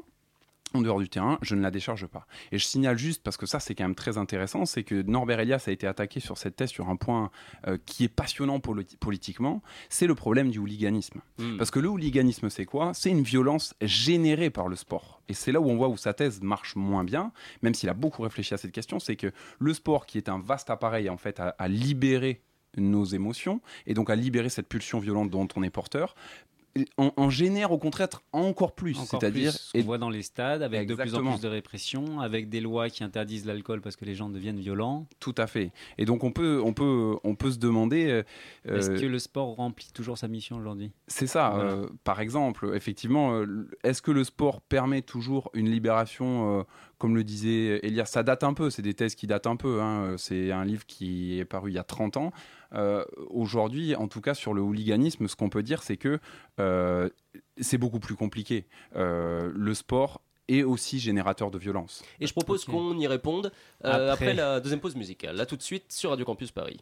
en 0.74 0.82
dehors 0.82 0.98
du 0.98 1.08
terrain, 1.08 1.38
je 1.42 1.54
ne 1.54 1.62
la 1.62 1.70
décharge 1.70 2.06
pas. 2.06 2.26
Et 2.52 2.58
je 2.58 2.64
signale 2.64 2.98
juste, 2.98 3.22
parce 3.22 3.36
que 3.36 3.46
ça 3.46 3.60
c'est 3.60 3.74
quand 3.74 3.84
même 3.84 3.94
très 3.94 4.18
intéressant, 4.18 4.66
c'est 4.66 4.82
que 4.82 5.02
Norbert 5.02 5.40
Elias 5.40 5.64
a 5.68 5.70
été 5.70 5.86
attaqué 5.86 6.20
sur 6.20 6.36
cette 6.38 6.56
thèse 6.56 6.70
sur 6.70 6.88
un 6.88 6.96
point 6.96 7.30
euh, 7.66 7.78
qui 7.86 8.04
est 8.04 8.08
passionnant 8.08 8.58
politi- 8.58 8.96
politiquement, 8.98 9.62
c'est 9.88 10.06
le 10.06 10.14
problème 10.14 10.50
du 10.50 10.58
hooliganisme. 10.58 11.20
Hmm. 11.38 11.56
Parce 11.56 11.70
que 11.70 11.78
le 11.78 11.88
hooliganisme 11.88 12.50
c'est 12.50 12.66
quoi? 12.66 12.92
C'est 12.94 13.10
une 13.10 13.22
violence 13.22 13.74
générée 13.80 14.50
par 14.50 14.68
le 14.68 14.76
sport. 14.76 15.22
Et 15.28 15.34
c'est 15.34 15.52
là 15.52 15.60
où 15.60 15.68
on 15.70 15.76
voit 15.76 15.88
où 15.88 15.96
sa 15.96 16.12
thèse 16.12 16.42
marche 16.42 16.76
moins 16.76 17.04
bien, 17.04 17.32
même 17.62 17.74
s'il 17.74 17.88
a 17.88 17.94
beaucoup 17.94 18.22
réfléchi 18.22 18.52
à 18.52 18.58
cette 18.58 18.72
question, 18.72 18.98
c'est 18.98 19.16
que 19.16 19.32
le 19.58 19.72
sport 19.72 20.04
qui 20.04 20.18
est 20.18 20.28
un 20.28 20.40
vaste 20.40 20.68
appareil 20.68 21.08
en 21.08 21.16
fait 21.16 21.40
à, 21.40 21.54
à 21.58 21.68
libérer 21.68 22.42
nos 22.76 23.04
émotions 23.04 23.62
et 23.86 23.94
donc 23.94 24.10
à 24.10 24.16
libérer 24.16 24.50
cette 24.50 24.68
pulsion 24.68 24.98
violente 24.98 25.30
dont 25.30 25.48
on 25.56 25.62
est 25.62 25.70
porteur, 25.70 26.14
en, 26.96 27.12
en 27.16 27.30
génère 27.30 27.72
au 27.72 27.78
contraire 27.78 28.08
encore 28.32 28.74
plus. 28.74 28.94
C'est-à-dire 28.94 29.52
ce 29.52 29.72
qu'on 29.72 29.80
voit 29.84 29.98
dans 29.98 30.10
les 30.10 30.22
stades, 30.22 30.62
avec 30.62 30.86
de 30.88 30.94
plus 30.94 31.14
en 31.14 31.22
plus 31.32 31.40
de 31.40 31.48
répression, 31.48 32.20
avec 32.20 32.48
des 32.48 32.60
lois 32.60 32.90
qui 32.90 33.04
interdisent 33.04 33.46
l'alcool 33.46 33.80
parce 33.80 33.96
que 33.96 34.04
les 34.04 34.14
gens 34.14 34.28
deviennent 34.28 34.58
violents. 34.60 35.06
Tout 35.20 35.34
à 35.38 35.46
fait. 35.46 35.70
Et 35.98 36.04
donc 36.04 36.24
on 36.24 36.32
peut, 36.32 36.60
on 36.64 36.72
peut, 36.72 37.16
on 37.24 37.34
peut 37.34 37.50
se 37.50 37.58
demander. 37.58 38.06
euh, 38.66 38.78
Est-ce 38.78 38.90
euh, 38.90 39.00
que 39.00 39.06
le 39.06 39.18
sport 39.18 39.54
remplit 39.56 39.88
toujours 39.92 40.18
sa 40.18 40.28
mission 40.28 40.56
aujourd'hui? 40.56 40.92
C'est 41.08 41.26
ça. 41.26 41.50
Voilà. 41.54 41.70
euh, 41.70 41.86
par 42.04 42.20
exemple, 42.20 42.70
effectivement, 42.74 43.42
est-ce 43.84 44.02
que 44.02 44.10
le 44.10 44.24
sport 44.24 44.60
permet 44.60 45.02
toujours 45.02 45.50
une 45.54 45.70
libération, 45.70 46.60
euh, 46.60 46.62
comme 46.98 47.14
le 47.16 47.24
disait 47.24 47.80
Elias? 47.82 48.06
Ça 48.06 48.22
date 48.22 48.44
un 48.44 48.54
peu. 48.54 48.70
C'est 48.70 48.82
des 48.82 48.94
thèses 48.94 49.14
qui 49.14 49.26
datent 49.26 49.46
un 49.46 49.56
peu. 49.56 49.80
hein, 49.80 50.14
C'est 50.18 50.52
un 50.52 50.64
livre 50.64 50.86
qui 50.86 51.38
est 51.38 51.44
paru 51.44 51.70
il 51.70 51.74
y 51.74 51.78
a 51.78 51.84
30 51.84 52.16
ans. 52.16 52.32
Euh, 52.72 53.04
Aujourd'hui, 53.30 53.94
en 53.94 54.08
tout 54.08 54.20
cas, 54.20 54.34
sur 54.34 54.54
le 54.54 54.60
hooliganisme, 54.62 55.28
ce 55.28 55.36
qu'on 55.36 55.48
peut 55.48 55.62
dire, 55.62 55.82
c'est 55.82 55.96
que 55.96 56.18
euh, 56.60 57.08
c'est 57.60 57.78
beaucoup 57.78 58.00
plus 58.00 58.14
compliqué. 58.14 58.66
Euh, 58.94 59.50
le 59.54 59.74
sport 59.74 60.20
est 60.48 60.62
aussi 60.62 60.98
générateur 60.98 61.50
de 61.50 61.58
violence. 61.58 62.04
Et 62.20 62.26
je 62.26 62.32
propose 62.32 62.64
qu'on 62.64 62.96
y 62.98 63.06
réponde 63.06 63.52
euh, 63.84 64.12
après. 64.12 64.26
Après. 64.26 64.34
la 64.34 64.60
deuxième 64.60 64.80
pause 64.80 64.94
musicale. 64.96 65.36
Là 65.36 65.46
tout 65.46 65.56
de 65.56 65.62
suite 65.62 65.92
sur 65.92 66.10
Radio 66.10 66.24
Campus 66.24 66.52
Paris. 66.52 66.80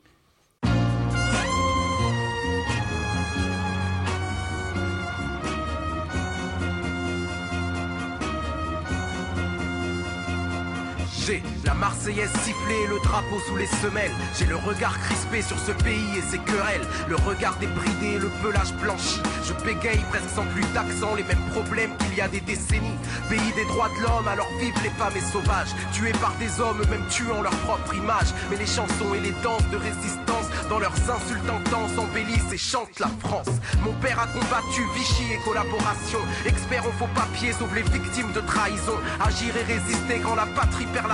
La 11.64 11.72
Marseillaise 11.72 12.30
sifflée, 12.42 12.87
le 12.87 12.98
drapeau 13.02 13.40
sous 13.48 13.56
les 13.56 13.66
semelles. 13.66 14.12
J'ai 14.38 14.44
le 14.44 14.56
regard 14.56 14.98
crispé 15.00 15.40
sur 15.40 15.58
ce 15.58 15.72
pays 15.72 16.18
et 16.18 16.20
ses 16.20 16.37
querelles. 16.37 16.87
Le 17.08 17.16
regard 17.16 17.56
débridé, 17.56 18.18
le 18.18 18.28
pelage 18.42 18.74
blanchi. 18.74 19.22
Je 19.42 19.54
bégaye 19.64 20.04
presque 20.10 20.28
sans 20.34 20.44
plus 20.44 20.66
d'accent, 20.74 21.14
les 21.14 21.22
mêmes 21.22 21.46
problèmes 21.52 21.96
qu'il 21.96 22.18
y 22.18 22.20
a 22.20 22.28
des 22.28 22.40
décennies. 22.40 22.98
Pays 23.30 23.52
des 23.56 23.64
droits 23.64 23.88
de 23.96 24.02
l'homme, 24.02 24.28
alors 24.28 24.48
vivent 24.60 24.82
les 24.82 24.90
femmes 24.90 25.16
et 25.16 25.32
sauvages. 25.32 25.72
Tués 25.94 26.12
par 26.20 26.34
des 26.38 26.60
hommes, 26.60 26.82
même 26.90 27.06
tuant 27.08 27.40
leur 27.40 27.56
propre 27.64 27.94
image. 27.94 28.28
Mais 28.50 28.56
les 28.56 28.66
chansons 28.66 29.14
et 29.16 29.20
les 29.20 29.32
danses 29.42 29.68
de 29.72 29.78
résistance, 29.78 30.52
dans 30.68 30.78
leurs 30.78 30.92
insultes 30.92 31.48
intenses, 31.48 31.96
embellissent 31.96 32.52
et 32.52 32.58
chantent 32.58 33.00
la 33.00 33.08
France. 33.20 33.48
Mon 33.82 33.94
père 33.94 34.20
a 34.20 34.26
combattu 34.26 34.82
Vichy 34.94 35.32
et 35.32 35.40
collaboration. 35.42 36.20
Expert 36.44 36.84
en 36.87 36.92
faux 36.92 37.08
papiers, 37.14 37.52
sauve 37.52 37.74
les 37.74 37.82
victimes 37.82 38.32
de 38.32 38.40
trahison. 38.40 39.00
Agir 39.24 39.56
et 39.56 39.64
résister 39.72 40.20
quand 40.22 40.34
la 40.34 40.46
patrie 40.46 40.87
perd 40.92 41.08
la 41.08 41.13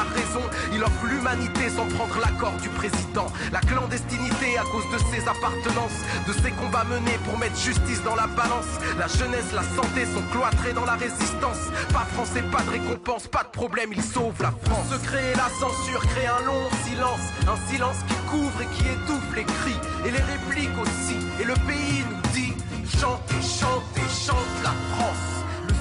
Il 0.72 0.82
offre 0.82 1.06
l'humanité 1.06 1.68
sans 1.68 1.86
prendre 1.86 2.18
l'accord 2.20 2.52
du 2.62 2.68
président. 2.68 3.26
La 3.52 3.60
clandestinité 3.60 4.58
à 4.58 4.62
cause 4.62 4.84
de 4.92 4.98
ses 5.12 5.22
appartenances, 5.28 6.00
de 6.26 6.32
ses 6.32 6.52
combats 6.52 6.84
menés 6.84 7.18
pour 7.24 7.38
mettre 7.38 7.58
justice 7.58 8.02
dans 8.02 8.14
la 8.14 8.26
balance. 8.28 8.70
La 8.98 9.08
jeunesse, 9.08 9.52
la 9.52 9.62
santé 9.62 10.06
sont 10.06 10.22
cloîtrés 10.32 10.72
dans 10.72 10.84
la 10.84 10.94
résistance. 10.94 11.70
Pas 11.92 12.06
français, 12.14 12.42
pas 12.50 12.62
de 12.62 12.70
récompense, 12.70 13.26
pas 13.26 13.44
de 13.44 13.50
problème, 13.50 13.90
il 13.92 14.02
sauve 14.02 14.40
la 14.40 14.52
France. 14.64 14.90
Se 14.90 15.06
créer 15.06 15.34
la 15.34 15.48
censure, 15.58 16.00
crée 16.06 16.26
un 16.26 16.44
long 16.46 16.68
silence. 16.84 17.26
Un 17.48 17.70
silence 17.70 17.98
qui 18.08 18.14
couvre 18.30 18.62
et 18.62 18.66
qui 18.76 18.84
étouffe 18.88 19.34
les 19.34 19.44
cris. 19.44 19.80
Et 20.06 20.10
les 20.10 20.22
répliques 20.22 20.78
aussi. 20.80 21.16
Et 21.40 21.44
le 21.44 21.54
pays 21.66 22.04
nous 22.08 22.30
dit 22.32 22.54
chantez, 22.98 23.42
chantez, 23.42 24.08
chante 24.08 24.56
la 24.62 24.74
France. 24.96 25.39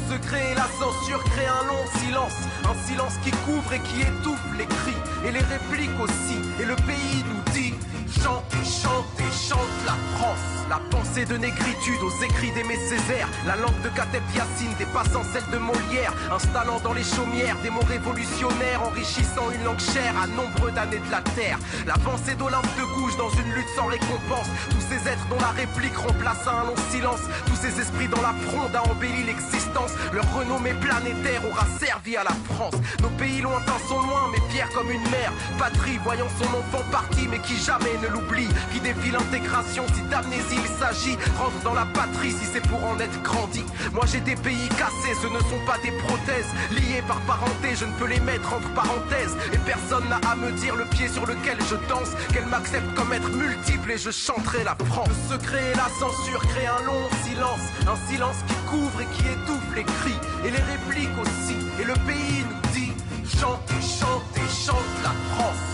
Secret 0.10 0.54
et 0.54 0.56
la 0.56 0.66
censure 0.80 1.24
créent 1.24 1.46
un 1.46 1.68
long 1.68 1.86
silence. 2.02 2.34
Un 2.66 2.74
silence 2.88 3.14
qui 3.24 3.30
couvre 3.46 3.72
et 3.74 3.80
qui 3.80 4.02
étouffe 4.02 4.42
les 4.58 4.66
cris. 4.66 4.98
Et 5.24 5.32
les 5.32 5.46
répliques 5.54 6.00
aussi. 6.02 6.38
Et 6.60 6.66
le 6.66 6.76
pays 6.76 7.24
nous 7.30 7.54
dit 7.54 7.76
chantez, 8.12 8.64
chantez, 8.66 9.32
chante 9.32 9.60
la 9.86 9.96
France. 10.18 10.60
La 10.70 10.80
pensée 10.92 11.26
de 11.26 11.36
négritude 11.36 12.02
aux 12.04 12.24
écrits 12.24 12.52
d'Aimé 12.52 12.76
Césaire. 12.76 13.28
La 13.48 13.56
langue 13.56 13.82
de 13.82 13.90
Kateb 13.90 14.22
Yassine 14.36 14.74
dépassant 14.78 15.24
celle 15.34 15.50
de 15.52 15.58
Molière. 15.58 16.14
Installant 16.32 16.80
dans 16.84 16.94
les 16.94 17.04
chaumières 17.04 17.58
des 17.64 17.72
mots 17.72 17.88
révolutionnaires. 17.90 18.84
Enrichissant 18.84 19.50
une 19.50 19.64
langue 19.64 19.80
chère 19.80 20.14
à 20.22 20.28
nombreux 20.28 20.72
d'années 20.72 21.02
de 21.02 21.12
la 21.12 21.22
terre. 21.34 21.58
L'avancée 21.88 22.36
d'Olympe 22.36 22.70
de 22.78 22.84
Gouges 22.94 23.18
dans 23.18 23.32
une 23.32 23.52
lutte 23.54 23.70
sans 23.76 23.88
récompense. 23.88 24.46
Tous 24.70 24.84
ces 24.90 25.10
êtres 25.10 25.26
dont 25.30 25.42
la 25.42 25.50
réplique 25.58 25.98
remplace 25.98 26.46
un 26.46 26.66
long 26.66 26.78
silence. 26.92 27.22
Tous 27.48 27.56
ces 27.56 27.80
esprits 27.82 28.08
dans 28.08 28.22
la 28.22 28.36
fronde 28.46 28.76
a 28.76 28.84
embelli 28.84 29.24
l'existence. 29.26 29.94
Leur 30.14 30.32
renommée 30.38 30.76
planétaire 30.76 31.42
aura 31.50 31.66
servi 31.80 32.16
à 32.16 32.24
la 32.24 32.36
France. 32.54 32.78
Nos 33.02 33.10
pays 33.18 33.42
lointains 33.42 33.82
sont 33.88 34.02
loin, 34.02 34.30
mais 34.32 34.42
fiers 34.54 34.70
comme 34.76 34.92
une 34.92 35.10
mère. 35.10 35.34
Patrie 35.58 35.98
voyant 36.04 36.30
son 36.38 36.46
enfant 36.46 36.86
parti, 36.92 37.28
mais 37.28 37.40
qui 37.40 37.58
jamais 37.58 37.98
l'oublie. 38.08 38.48
Qui 38.72 38.80
défie 38.80 39.12
l'intégration 39.12 39.86
si 39.94 40.02
d'amnésie 40.04 40.58
il 40.58 40.70
s'agit. 40.80 41.18
Rentre 41.38 41.60
dans 41.64 41.74
la 41.74 41.86
patrie 41.86 42.32
si 42.32 42.46
c'est 42.46 42.66
pour 42.68 42.84
en 42.84 43.00
être 43.00 43.22
grandi. 43.24 43.64
Moi 43.94 44.06
j'ai 44.06 44.22
des 44.22 44.36
pays 44.36 44.70
cassés, 44.78 45.16
ce 45.22 45.28
ne 45.28 45.40
sont 45.40 45.64
pas 45.66 45.78
des 45.84 45.92
prothèses. 45.92 46.50
Liés 46.72 47.04
par 47.08 47.20
parenté, 47.22 47.76
je 47.76 47.86
ne 47.86 47.94
peux 47.94 48.08
les 48.08 48.20
mettre 48.20 48.54
entre 48.54 48.70
parenthèses. 48.74 49.36
Et 49.54 49.58
personne 49.60 50.08
n'a 50.10 50.20
à 50.30 50.36
me 50.36 50.52
dire 50.52 50.76
le 50.76 50.86
pied 50.86 51.08
sur 51.08 51.26
lequel 51.26 51.58
je 51.70 51.76
danse. 51.88 52.12
Qu'elle 52.34 52.46
m'accepte 52.48 52.94
comme 52.96 53.14
être 53.14 53.30
multiple 53.30 53.92
et 53.92 53.98
je 53.98 54.12
chanterai 54.12 54.64
la 54.64 54.76
France. 54.86 55.10
Le 55.32 55.38
secret 55.38 55.72
et 55.72 55.76
la 55.76 55.90
censure 56.00 56.42
créent 56.48 56.68
un 56.68 56.84
long 56.86 57.10
silence. 57.24 57.66
Un 57.88 57.98
silence 58.12 58.38
qui 58.48 58.56
couvre 58.70 59.02
et 59.02 59.08
qui 59.16 59.24
étouffe 59.28 59.76
les 59.76 59.84
cris. 59.84 60.20
Et 60.46 60.52
les 60.52 60.64
répliques 60.72 61.18
aussi. 61.22 61.58
Et 61.82 61.86
le 61.86 61.94
pays 62.06 62.46
nous 62.50 62.72
dit 62.74 62.94
chantez, 63.40 63.82
chantez, 63.82 64.48
chante 64.66 65.04
la 65.04 65.14
France. 65.36 65.69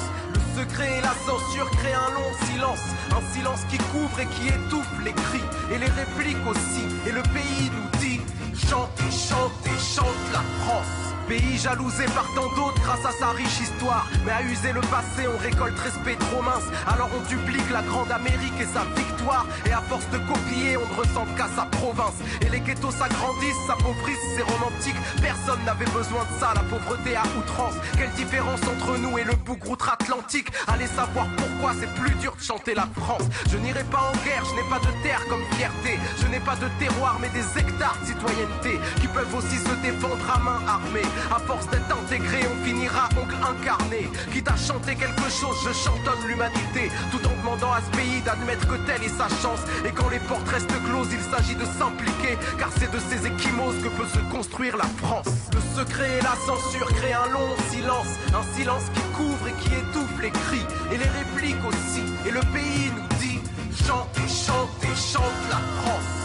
Secret 0.56 1.00
et 1.00 1.02
la 1.02 1.14
censure 1.28 1.70
créent 1.72 1.94
un 1.94 2.12
long 2.12 2.32
silence. 2.50 2.80
Un 3.12 3.34
silence 3.34 3.60
qui 3.70 3.78
couvre 3.78 4.18
et 4.22 4.26
qui 4.28 4.48
étouffe 4.48 5.04
les 5.04 5.12
cris. 5.12 5.44
Et 5.74 5.78
les 5.78 5.92
répliques 5.92 6.48
aussi. 6.48 6.86
Et 7.06 7.12
le 7.12 7.22
pays 7.24 7.70
nous 7.76 8.00
dit 8.00 8.22
chantez, 8.54 9.12
chantez, 9.12 9.78
chante 9.78 10.24
la 10.32 10.44
France. 10.64 11.15
Pays 11.28 11.58
jalousé 11.58 12.06
par 12.14 12.28
tant 12.36 12.50
d'autres 12.56 12.80
grâce 12.82 13.04
à 13.06 13.12
sa 13.12 13.30
riche 13.32 13.60
histoire. 13.60 14.08
Mais 14.26 14.32
à 14.32 14.44
user 14.44 14.72
le 14.74 14.82
passé, 14.82 15.28
on 15.28 15.38
récolte 15.38 15.78
respect 15.80 16.16
trop 16.16 16.42
mince. 16.42 16.66
Alors 16.88 17.10
on 17.18 17.22
duplique 17.28 17.70
la 17.72 17.82
grande 17.82 18.12
Amérique 18.12 18.54
et 18.62 18.66
sa 18.66 18.84
victoire. 18.96 19.48
Et 19.66 19.72
à 19.72 19.82
force 19.82 20.08
de 20.12 20.20
copier, 20.20 20.78
on 20.78 20.88
ne 20.88 21.00
ressent 21.00 21.26
qu'à 21.36 21.48
sa 21.56 21.66
province. 21.66 22.22
Et 22.42 22.50
les 22.50 22.60
ghettos 22.60 22.92
s'agrandissent, 22.92 23.66
s'appauvrissent, 23.66 24.28
c'est 24.36 24.44
romantique. 24.44 24.96
Personne 25.22 25.64
n'avait 25.66 25.90
besoin 25.90 26.24
de 26.30 26.40
ça, 26.40 26.54
la 26.54 26.62
pauvreté 26.62 27.16
à 27.16 27.24
outrance. 27.38 27.74
Quelle 27.98 28.12
différence 28.12 28.62
entre 28.64 28.98
nous 28.98 29.18
et 29.18 29.24
le 29.24 29.34
bougre 29.34 29.72
outre-Atlantique 29.72 30.50
Allez 30.68 30.88
savoir 30.88 31.26
pourquoi 31.38 31.74
c'est 31.80 31.92
plus 31.96 32.14
dur 32.16 32.36
de 32.36 32.44
chanter 32.44 32.76
la 32.76 32.88
France. 33.02 33.24
Je 33.50 33.58
n'irai 33.58 33.84
pas 33.86 34.12
en 34.14 34.16
guerre, 34.24 34.46
je 34.46 34.56
n'ai 34.56 34.70
pas 34.70 34.80
de 34.80 34.92
terre 35.02 35.22
comme 35.28 35.44
fierté. 35.58 35.98
Je 36.22 36.28
n'ai 36.28 36.40
pas 36.40 36.56
de 36.56 36.70
terroir, 36.78 37.18
mais 37.20 37.30
des 37.30 37.46
hectares 37.60 37.98
de 38.02 38.08
citoyenneté 38.08 38.80
qui 39.02 39.08
peuvent 39.08 39.34
aussi 39.34 39.58
se 39.58 39.74
défendre 39.82 40.30
à 40.30 40.40
main 40.40 40.62
armée. 40.68 41.02
À 41.32 41.40
force 41.40 41.68
d'être 41.70 41.92
intégré, 41.92 42.42
on 42.52 42.66
finira 42.66 43.10
oncle 43.22 43.36
incarné. 43.42 44.10
Quitte 44.32 44.50
à 44.50 44.56
chanter 44.56 44.96
quelque 44.96 45.30
chose, 45.30 45.58
je 45.66 45.74
chantonne 45.74 46.28
l'humanité. 46.28 46.92
Tout 47.12 47.26
en 47.28 47.36
demandant 47.42 47.72
à 47.72 47.82
ce 47.82 47.98
pays 47.98 48.22
d'admettre 48.22 48.68
que 48.68 48.76
telle 48.86 49.04
est 49.04 49.18
sa 49.18 49.28
chance. 49.42 49.60
Et 49.86 49.92
quand 49.92 50.10
les 50.10 50.20
portes 50.20 50.48
restent 50.50 50.84
closes, 50.86 51.10
il 51.12 51.24
s'agit 51.32 51.56
de 51.56 51.66
s'impliquer. 51.66 52.38
Car 52.58 52.70
c'est 52.78 52.92
de 52.92 53.00
ces 53.00 53.28
échymoses 53.28 53.82
que 53.84 53.90
peut 53.90 54.08
se 54.08 54.20
construire 54.32 54.78
la 54.78 54.90
France. 54.98 55.28
Le 55.54 55.62
secret 55.76 56.20
et 56.20 56.22
la 56.22 56.36
censure 56.46 56.88
créent 56.94 57.14
un 57.14 57.30
long 57.30 57.56
silence. 57.72 58.12
Un 58.34 58.44
silence 58.58 58.84
qui 58.94 59.02
couvre 59.16 59.48
et 59.48 59.54
qui 59.62 59.74
étouffe 59.74 60.22
les 60.22 60.32
cris. 60.32 60.66
Et 60.92 60.98
les 60.98 61.10
répliques 61.10 61.66
aussi. 61.68 62.04
Et 62.28 62.32
le 62.32 62.42
pays 62.54 62.92
nous 62.96 63.08
dit 63.20 63.40
chantez, 63.86 64.28
chantez, 64.28 64.96
chante 64.96 65.42
la 65.50 65.62
France. 65.82 66.25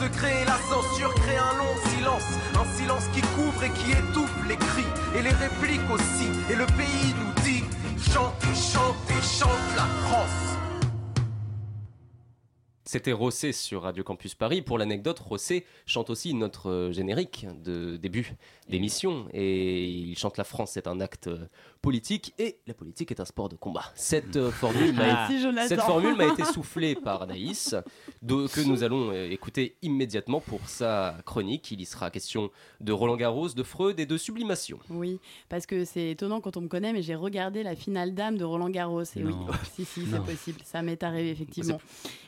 Secret 0.00 0.42
et 0.42 0.44
la 0.44 0.58
censure 0.70 1.12
créent 1.14 1.38
un 1.38 1.56
long 1.58 1.74
silence. 1.90 2.22
Un 2.54 2.76
silence 2.76 3.04
qui 3.12 3.20
couvre 3.20 3.64
et 3.64 3.70
qui 3.70 3.90
étouffe 3.90 4.30
les 4.48 4.56
cris. 4.56 4.86
Et 5.16 5.22
les 5.22 5.30
répliques 5.30 5.90
aussi. 5.90 6.28
Et 6.50 6.54
le 6.54 6.66
pays 6.66 7.14
nous 7.18 7.42
dit 7.42 7.64
chantez, 8.12 8.54
chantez, 8.54 9.20
chante 9.22 9.76
la 9.76 9.86
France. 10.06 10.57
C'était 12.90 13.12
Rossé 13.12 13.52
sur 13.52 13.82
Radio 13.82 14.02
Campus 14.02 14.34
Paris. 14.34 14.62
Pour 14.62 14.78
l'anecdote, 14.78 15.18
Rossé 15.18 15.66
chante 15.84 16.08
aussi 16.08 16.32
notre 16.32 16.70
euh, 16.70 16.90
générique 16.90 17.46
de 17.62 17.98
début 17.98 18.32
d'émission. 18.70 19.26
Et 19.34 19.84
il 19.90 20.16
chante 20.16 20.38
La 20.38 20.44
France, 20.44 20.70
c'est 20.72 20.86
un 20.86 20.98
acte 20.98 21.26
euh, 21.26 21.36
politique. 21.82 22.32
Et 22.38 22.56
la 22.66 22.72
politique 22.72 23.10
est 23.10 23.20
un 23.20 23.26
sport 23.26 23.50
de 23.50 23.56
combat. 23.56 23.84
Cette 23.94 24.36
euh, 24.36 24.50
formule 24.50 24.94
m'a 24.94 25.28
cette 25.68 25.82
formule 25.82 26.16
m'a 26.16 26.28
été 26.32 26.42
soufflée 26.54 26.94
par 26.94 27.20
Anaïs, 27.20 27.74
de- 28.22 28.46
que 28.46 28.62
nous 28.66 28.82
allons 28.82 29.12
écouter 29.12 29.76
immédiatement 29.82 30.40
pour 30.40 30.66
sa 30.66 31.18
chronique. 31.26 31.70
Il 31.70 31.82
y 31.82 31.84
sera 31.84 32.10
question 32.10 32.50
de 32.80 32.92
Roland 32.92 33.16
Garros, 33.16 33.50
de 33.50 33.62
Freud 33.64 34.00
et 34.00 34.06
de 34.06 34.16
sublimation. 34.16 34.78
Oui, 34.88 35.20
parce 35.50 35.66
que 35.66 35.84
c'est 35.84 36.12
étonnant 36.12 36.40
quand 36.40 36.56
on 36.56 36.62
me 36.62 36.68
connaît, 36.68 36.94
mais 36.94 37.02
j'ai 37.02 37.16
regardé 37.16 37.62
la 37.62 37.76
finale 37.76 38.14
dame 38.14 38.38
de 38.38 38.44
Roland 38.44 38.70
Garros. 38.70 39.02
Et 39.02 39.22
oui, 39.22 39.24
Non. 39.34 39.48
si, 39.74 39.84
si, 39.84 40.06
c'est 40.10 40.24
possible. 40.24 40.60
Ça 40.64 40.80
m'est 40.80 41.02
arrivé, 41.02 41.28
effectivement. 41.32 41.78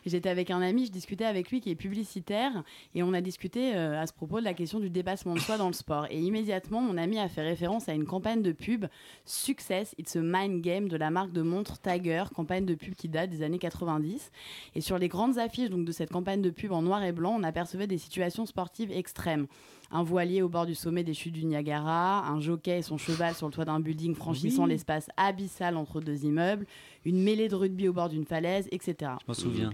J'étais 0.05 0.29
avec 0.29 0.50
un 0.53 0.63
ami, 0.63 0.87
je 0.87 0.91
discutais 0.93 1.25
avec 1.25 1.51
lui 1.51 1.61
qui 1.61 1.71
est 1.71 1.75
publicitaire, 1.75 2.63
et 2.95 3.03
on 3.03 3.13
a 3.13 3.21
discuté 3.21 3.75
euh, 3.75 4.01
à 4.01 4.07
ce 4.07 4.13
propos 4.13 4.41
de 4.41 4.45
la 4.45 4.55
question 4.55 4.81
du 4.81 4.91
dépassement 4.91 5.35
de 5.35 5.41
soi 5.41 5.57
dans 5.59 5.67
le 5.69 5.73
sport. 5.73 6.07
Et 6.11 6.19
immédiatement, 6.21 6.81
mon 6.81 6.97
ami 6.97 7.19
a 7.19 7.29
fait 7.29 7.43
référence 7.43 7.89
à 7.89 7.95
une 7.95 8.05
campagne 8.07 8.43
de 8.43 8.53
pub 8.53 8.87
Success, 9.25 9.95
It's 9.99 10.17
a 10.17 10.21
Mind 10.23 10.63
Game 10.63 10.89
de 10.89 10.97
la 10.97 11.11
marque 11.11 11.33
de 11.33 11.43
montre 11.43 11.81
Tiger, 11.81 12.25
campagne 12.35 12.65
de 12.67 12.75
pub 12.75 12.95
qui 12.95 13.09
date 13.09 13.31
des 13.31 13.43
années 13.43 13.59
90. 13.59 14.31
Et 14.75 14.81
sur 14.81 14.99
les 14.99 15.09
grandes 15.09 15.39
affiches 15.39 15.71
donc, 15.71 15.85
de 15.85 15.93
cette 15.93 16.11
campagne 16.11 16.43
de 16.43 16.51
pub 16.51 16.73
en 16.73 16.83
noir 16.83 17.03
et 17.05 17.13
blanc, 17.13 17.37
on 17.39 17.43
apercevait 17.43 17.87
des 17.87 17.99
situations 17.99 18.47
sportives 18.47 18.91
extrêmes. 18.93 19.47
Un 19.93 20.05
voilier 20.05 20.41
au 20.43 20.49
bord 20.49 20.67
du 20.67 20.75
sommet 20.77 21.03
des 21.03 21.15
chutes 21.15 21.33
du 21.35 21.45
Niagara, 21.45 22.27
un 22.29 22.39
jockey 22.41 22.79
et 22.79 22.83
son 22.83 22.97
cheval 22.97 23.35
sur 23.35 23.47
le 23.49 23.53
toit 23.53 23.65
d'un 23.65 23.81
building 23.81 24.15
franchissant 24.15 24.65
Oui. 24.65 24.71
l'espace 24.71 25.09
abyssal 25.17 25.77
entre 25.77 26.01
deux 26.01 26.25
immeubles, 26.25 26.65
une 27.05 27.21
mêlée 27.23 27.49
de 27.49 27.57
rugby 27.57 27.89
au 27.89 27.93
bord 27.93 28.09
d'une 28.09 28.25
falaise, 28.25 28.69
etc. 28.71 28.95
Je 29.23 29.27
m'en 29.27 29.35
souviens. 29.35 29.71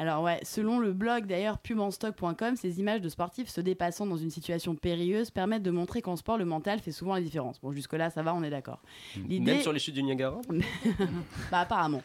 Alors 0.00 0.22
ouais, 0.22 0.38
selon 0.44 0.78
le 0.78 0.92
blog 0.92 1.26
d'ailleurs 1.26 1.58
pubanstock.com, 1.58 2.54
ces 2.54 2.78
images 2.78 3.00
de 3.00 3.08
sportifs 3.08 3.48
se 3.48 3.60
dépassant 3.60 4.06
dans 4.06 4.16
une 4.16 4.30
situation 4.30 4.76
périlleuse 4.76 5.30
permettent 5.32 5.64
de 5.64 5.72
montrer 5.72 6.02
qu'en 6.02 6.14
sport, 6.14 6.38
le 6.38 6.44
mental 6.44 6.78
fait 6.78 6.92
souvent 6.92 7.14
la 7.14 7.20
différence. 7.20 7.60
Bon, 7.60 7.72
jusque-là, 7.72 8.08
ça 8.08 8.22
va, 8.22 8.32
on 8.32 8.44
est 8.44 8.50
d'accord. 8.50 8.80
Même 9.28 9.60
sur 9.60 9.72
les 9.72 9.80
chutes 9.80 9.94
du 9.96 10.04
Niagara? 10.04 10.40
Bah 11.50 11.60
apparemment. 11.60 12.02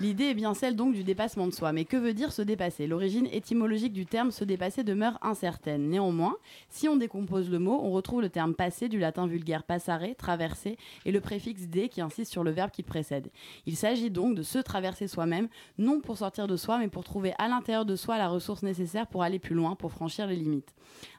L'idée 0.00 0.26
est 0.26 0.34
bien 0.34 0.54
celle 0.54 0.76
donc 0.76 0.94
du 0.94 1.02
dépassement 1.02 1.48
de 1.48 1.52
soi. 1.52 1.72
Mais 1.72 1.84
que 1.84 1.96
veut 1.96 2.14
dire 2.14 2.30
se 2.30 2.40
dépasser? 2.40 2.86
L'origine 2.86 3.26
étymologique 3.32 3.92
du 3.92 4.06
terme 4.06 4.30
se 4.30 4.44
dépasser 4.44 4.84
demeure 4.84 5.18
incertaine. 5.22 5.88
Néanmoins, 5.88 6.36
si 6.68 6.88
on 6.88 6.94
décompose 6.94 7.50
le 7.50 7.58
mot, 7.58 7.80
on 7.82 7.90
retrouve 7.90 8.20
le 8.20 8.28
terme 8.28 8.54
passé 8.54 8.88
du 8.88 9.00
latin 9.00 9.26
vulgaire 9.26 9.64
passare, 9.64 10.02
traverser, 10.16 10.78
et 11.04 11.10
le 11.10 11.20
préfixe 11.20 11.62
dé 11.62 11.88
qui 11.88 12.00
insiste 12.00 12.30
sur 12.30 12.44
le 12.44 12.52
verbe 12.52 12.70
qui 12.70 12.84
précède. 12.84 13.32
Il 13.66 13.74
s'agit 13.74 14.10
donc 14.10 14.36
de 14.36 14.44
se 14.44 14.58
traverser 14.60 15.08
soi-même, 15.08 15.48
non 15.78 16.00
pour 16.00 16.16
sortir 16.16 16.46
de 16.46 16.56
soi, 16.56 16.78
mais 16.78 16.88
pour 16.88 17.02
trouver 17.02 17.32
à 17.38 17.48
l'intérieur 17.48 17.84
de 17.84 17.96
soi 17.96 18.18
la 18.18 18.28
ressource 18.28 18.62
nécessaire 18.62 19.08
pour 19.08 19.24
aller 19.24 19.40
plus 19.40 19.56
loin, 19.56 19.74
pour 19.74 19.90
franchir 19.90 20.28
les 20.28 20.36
limites. 20.36 20.74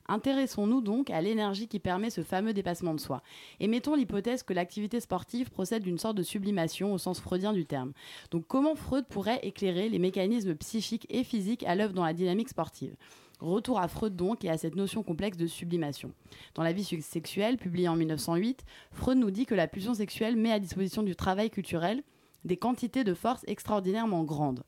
Intéressons-nous 0.10 0.82
donc 0.82 1.12
à 1.12 1.22
l'énergie 1.22 1.68
qui 1.68 1.78
permet 1.78 2.10
ce 2.10 2.24
fameux 2.24 2.52
dépassement 2.52 2.96
de 2.96 3.00
soi. 3.00 3.22
Et 3.60 3.68
mettons 3.68 3.94
l'hypothèse 3.94 4.42
que 4.42 4.54
l'activité 4.54 5.00
sportive 5.00 5.52
procède 5.52 5.84
d'une 5.84 6.00
sorte 6.00 6.18
de 6.18 6.24
sublimation 6.24 6.92
au 6.92 6.98
sens 6.98 7.20
freudien 7.20 7.54
du 7.54 7.68
terme. 7.68 7.94
Donc 8.32 8.46
comment 8.48 8.74
Freud 8.74 9.06
pourrait 9.08 9.40
éclairer 9.44 9.88
les 9.88 10.00
mécanismes 10.00 10.56
psychiques 10.56 11.06
et 11.12 11.24
physiques 11.24 11.64
à 11.64 11.76
l'œuvre 11.76 11.94
dans 11.94 12.04
la 12.04 12.14
dynamique 12.14 12.50
sportive? 12.50 12.96
Retour 13.40 13.80
à 13.80 13.88
Freud 13.88 14.16
donc 14.16 14.44
et 14.44 14.50
à 14.50 14.58
cette 14.58 14.76
notion 14.76 15.04
complexe 15.04 15.38
de 15.38 15.46
sublimation. 15.46 16.12
Dans 16.56 16.64
La 16.64 16.74
vie 16.74 16.84
sexuelle, 16.84 17.58
publiée 17.58 17.88
en 17.88 17.96
1908, 17.96 18.66
Freud 18.92 19.20
nous 19.20 19.30
dit 19.30 19.46
que 19.46 19.54
la 19.56 19.68
pulsion 19.68 19.94
sexuelle 19.94 20.36
met 20.36 20.52
à 20.52 20.60
disposition 20.60 21.04
du 21.04 21.16
travail 21.16 21.52
culturel 21.52 22.02
des 22.46 22.58
quantités 22.58 23.04
de 23.04 23.14
force 23.14 23.44
extraordinairement 23.48 24.24
grandes. 24.24 24.64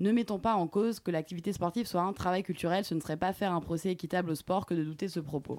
Ne 0.00 0.12
mettons 0.12 0.38
pas 0.38 0.54
en 0.54 0.66
cause 0.66 1.00
que 1.00 1.10
l'activité 1.10 1.52
sportive 1.52 1.86
soit 1.86 2.02
un 2.02 2.12
travail 2.12 2.42
culturel, 2.42 2.84
ce 2.84 2.94
ne 2.94 3.00
serait 3.00 3.16
pas 3.16 3.32
faire 3.32 3.52
un 3.52 3.60
procès 3.60 3.90
équitable 3.90 4.30
au 4.30 4.34
sport 4.34 4.66
que 4.66 4.74
de 4.74 4.82
douter 4.82 5.08
ce 5.08 5.20
propos. 5.20 5.58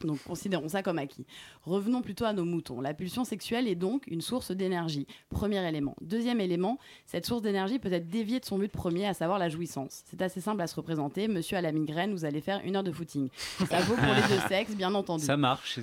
Donc 0.00 0.22
considérons 0.22 0.68
ça 0.68 0.82
comme 0.82 0.98
acquis. 0.98 1.26
Revenons 1.64 2.02
plutôt 2.02 2.24
à 2.24 2.32
nos 2.32 2.44
moutons. 2.44 2.80
La 2.80 2.94
pulsion 2.94 3.24
sexuelle 3.24 3.66
est 3.66 3.74
donc 3.74 4.06
une 4.06 4.20
source 4.20 4.52
d'énergie. 4.52 5.06
Premier 5.28 5.66
élément. 5.68 5.96
Deuxième 6.00 6.40
élément, 6.40 6.78
cette 7.06 7.26
source 7.26 7.42
d'énergie 7.42 7.78
peut 7.78 7.92
être 7.92 8.08
déviée 8.08 8.38
de 8.40 8.44
son 8.44 8.58
but 8.58 8.70
premier, 8.70 9.06
à 9.06 9.14
savoir 9.14 9.38
la 9.38 9.48
jouissance. 9.48 10.02
C'est 10.04 10.22
assez 10.22 10.40
simple 10.40 10.60
à 10.62 10.66
se 10.66 10.76
représenter. 10.76 11.26
Monsieur 11.26 11.56
à 11.56 11.60
la 11.60 11.72
migraine, 11.72 12.12
vous 12.12 12.24
allez 12.24 12.40
faire 12.40 12.60
une 12.64 12.76
heure 12.76 12.84
de 12.84 12.92
footing. 12.92 13.28
Ça 13.68 13.80
vaut 13.80 13.96
pour 13.96 14.14
les 14.14 14.22
deux 14.34 14.40
sexes, 14.48 14.74
bien 14.76 14.94
entendu. 14.94 15.24
Ça 15.24 15.36
marche. 15.36 15.80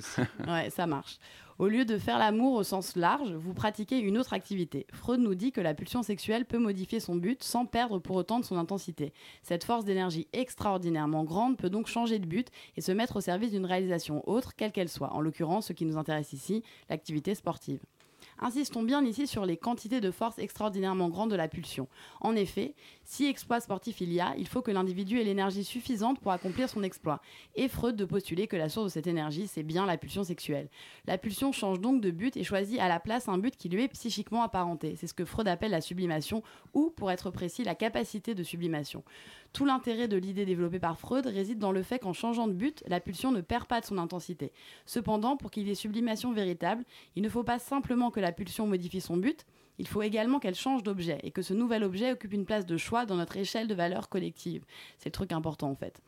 Ouais, 0.48 0.70
ça 0.70 0.86
marche. 0.86 1.18
Au 1.58 1.68
lieu 1.68 1.86
de 1.86 1.96
faire 1.96 2.18
l'amour 2.18 2.52
au 2.52 2.62
sens 2.62 2.96
large, 2.96 3.32
vous 3.32 3.54
pratiquez 3.54 3.98
une 3.98 4.18
autre 4.18 4.34
activité. 4.34 4.86
Freud 4.92 5.20
nous 5.20 5.34
dit 5.34 5.52
que 5.52 5.62
la 5.62 5.72
pulsion 5.72 6.02
sexuelle 6.02 6.44
peut 6.44 6.58
modifier 6.58 7.00
son 7.00 7.16
but 7.16 7.42
sans 7.42 7.64
perdre 7.64 7.98
pour 7.98 8.16
autant 8.16 8.38
de 8.38 8.44
son 8.44 8.58
intensité. 8.58 9.14
Cette 9.42 9.64
force 9.64 9.86
d'énergie 9.86 10.28
extraordinairement 10.34 11.24
grande 11.24 11.56
peut 11.56 11.70
donc 11.70 11.86
changer 11.86 12.18
de 12.18 12.26
but 12.26 12.48
et 12.76 12.82
se 12.82 12.92
mettre 12.92 13.16
au 13.16 13.20
service 13.22 13.52
d'une 13.52 13.64
réalisation 13.64 14.22
autre, 14.28 14.54
quelle 14.54 14.70
qu'elle 14.70 14.90
soit. 14.90 15.14
En 15.14 15.22
l'occurrence, 15.22 15.68
ce 15.68 15.72
qui 15.72 15.86
nous 15.86 15.96
intéresse 15.96 16.34
ici, 16.34 16.62
l'activité 16.90 17.34
sportive. 17.34 17.80
Insistons 18.38 18.82
bien 18.82 19.02
ici 19.02 19.26
sur 19.26 19.46
les 19.46 19.56
quantités 19.56 20.02
de 20.02 20.10
force 20.10 20.38
extraordinairement 20.38 21.08
grandes 21.08 21.30
de 21.30 21.36
la 21.36 21.48
pulsion. 21.48 21.88
En 22.20 22.36
effet, 22.36 22.74
si 23.06 23.26
exploit 23.26 23.60
sportif 23.60 24.00
il 24.00 24.12
y 24.12 24.20
a, 24.20 24.34
il 24.36 24.48
faut 24.48 24.62
que 24.62 24.72
l'individu 24.72 25.20
ait 25.20 25.24
l'énergie 25.24 25.62
suffisante 25.62 26.18
pour 26.18 26.32
accomplir 26.32 26.68
son 26.68 26.82
exploit. 26.82 27.22
Et 27.54 27.68
Freud 27.68 27.94
de 27.94 28.04
postuler 28.04 28.48
que 28.48 28.56
la 28.56 28.68
source 28.68 28.86
de 28.86 28.90
cette 28.90 29.06
énergie, 29.06 29.46
c'est 29.46 29.62
bien 29.62 29.86
la 29.86 29.96
pulsion 29.96 30.24
sexuelle. 30.24 30.68
La 31.06 31.16
pulsion 31.16 31.52
change 31.52 31.80
donc 31.80 32.00
de 32.00 32.10
but 32.10 32.36
et 32.36 32.42
choisit 32.42 32.80
à 32.80 32.88
la 32.88 32.98
place 32.98 33.28
un 33.28 33.38
but 33.38 33.56
qui 33.56 33.68
lui 33.68 33.84
est 33.84 33.88
psychiquement 33.88 34.42
apparenté. 34.42 34.96
C'est 34.96 35.06
ce 35.06 35.14
que 35.14 35.24
Freud 35.24 35.46
appelle 35.46 35.70
la 35.70 35.80
sublimation, 35.80 36.42
ou, 36.74 36.90
pour 36.90 37.12
être 37.12 37.30
précis, 37.30 37.62
la 37.62 37.76
capacité 37.76 38.34
de 38.34 38.42
sublimation. 38.42 39.04
Tout 39.52 39.64
l'intérêt 39.64 40.08
de 40.08 40.16
l'idée 40.16 40.44
développée 40.44 40.80
par 40.80 40.98
Freud 40.98 41.26
réside 41.26 41.60
dans 41.60 41.70
le 41.70 41.84
fait 41.84 42.00
qu'en 42.00 42.12
changeant 42.12 42.48
de 42.48 42.54
but, 42.54 42.82
la 42.88 42.98
pulsion 42.98 43.30
ne 43.30 43.40
perd 43.40 43.66
pas 43.66 43.80
de 43.80 43.86
son 43.86 43.98
intensité. 43.98 44.52
Cependant, 44.84 45.36
pour 45.36 45.52
qu'il 45.52 45.68
y 45.68 45.70
ait 45.70 45.76
sublimation 45.76 46.32
véritable, 46.32 46.84
il 47.14 47.22
ne 47.22 47.28
faut 47.28 47.44
pas 47.44 47.60
simplement 47.60 48.10
que 48.10 48.18
la 48.18 48.32
pulsion 48.32 48.66
modifie 48.66 49.00
son 49.00 49.16
but, 49.16 49.46
il 49.78 49.86
faut 49.86 50.02
également 50.02 50.38
qu'elle 50.38 50.54
change 50.54 50.82
d'objet 50.82 51.18
et 51.22 51.30
que 51.30 51.42
ce 51.42 51.54
nouvel 51.54 51.84
objet 51.84 52.12
occupe 52.12 52.32
une 52.32 52.46
place 52.46 52.66
de 52.66 52.76
choix 52.76 53.06
dans 53.06 53.16
notre 53.16 53.36
échelle 53.36 53.68
de 53.68 53.74
valeur 53.74 54.08
collective. 54.08 54.64
C'est 54.98 55.08
le 55.08 55.12
truc 55.12 55.32
important 55.32 55.70
en 55.70 55.76
fait. 55.76 56.02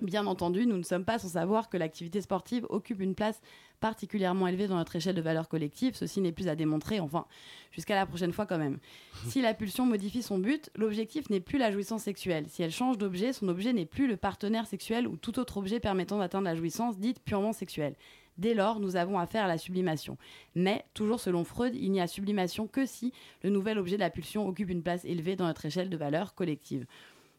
Bien 0.00 0.26
entendu, 0.26 0.66
nous 0.66 0.78
ne 0.78 0.82
sommes 0.82 1.04
pas 1.04 1.18
sans 1.18 1.28
savoir 1.28 1.68
que 1.68 1.76
l'activité 1.76 2.20
sportive 2.22 2.66
occupe 2.70 3.00
une 3.00 3.14
place 3.14 3.40
particulièrement 3.80 4.46
élevée 4.46 4.66
dans 4.66 4.76
notre 4.76 4.96
échelle 4.96 5.14
de 5.14 5.20
valeur 5.20 5.48
collective. 5.48 5.94
Ceci 5.94 6.20
n'est 6.20 6.32
plus 6.32 6.48
à 6.48 6.56
démontrer, 6.56 6.98
enfin, 7.00 7.26
jusqu'à 7.72 7.94
la 7.94 8.06
prochaine 8.06 8.32
fois 8.32 8.46
quand 8.46 8.58
même. 8.58 8.78
Si 9.26 9.42
la 9.42 9.54
pulsion 9.54 9.84
modifie 9.84 10.22
son 10.22 10.38
but, 10.38 10.70
l'objectif 10.76 11.28
n'est 11.30 11.40
plus 11.40 11.58
la 11.58 11.70
jouissance 11.70 12.02
sexuelle. 12.02 12.46
Si 12.48 12.62
elle 12.62 12.70
change 12.70 12.96
d'objet, 12.96 13.32
son 13.32 13.48
objet 13.48 13.72
n'est 13.72 13.86
plus 13.86 14.08
le 14.08 14.16
partenaire 14.16 14.66
sexuel 14.66 15.06
ou 15.06 15.16
tout 15.16 15.38
autre 15.38 15.58
objet 15.58 15.78
permettant 15.78 16.18
d'atteindre 16.18 16.46
la 16.46 16.54
jouissance 16.54 16.98
dite 16.98 17.20
purement 17.20 17.52
sexuelle. 17.52 17.94
Dès 18.38 18.54
lors, 18.54 18.80
nous 18.80 18.96
avons 18.96 19.18
affaire 19.18 19.44
à 19.44 19.48
la 19.48 19.58
sublimation. 19.58 20.16
Mais, 20.54 20.84
toujours 20.94 21.20
selon 21.20 21.44
Freud, 21.44 21.74
il 21.74 21.92
n'y 21.92 22.00
a 22.00 22.06
sublimation 22.06 22.66
que 22.66 22.86
si 22.86 23.12
le 23.42 23.50
nouvel 23.50 23.78
objet 23.78 23.96
de 23.96 24.00
la 24.00 24.10
pulsion 24.10 24.46
occupe 24.48 24.70
une 24.70 24.82
place 24.82 25.04
élevée 25.04 25.36
dans 25.36 25.46
notre 25.46 25.66
échelle 25.66 25.90
de 25.90 25.96
valeur 25.96 26.34
collective. 26.34 26.86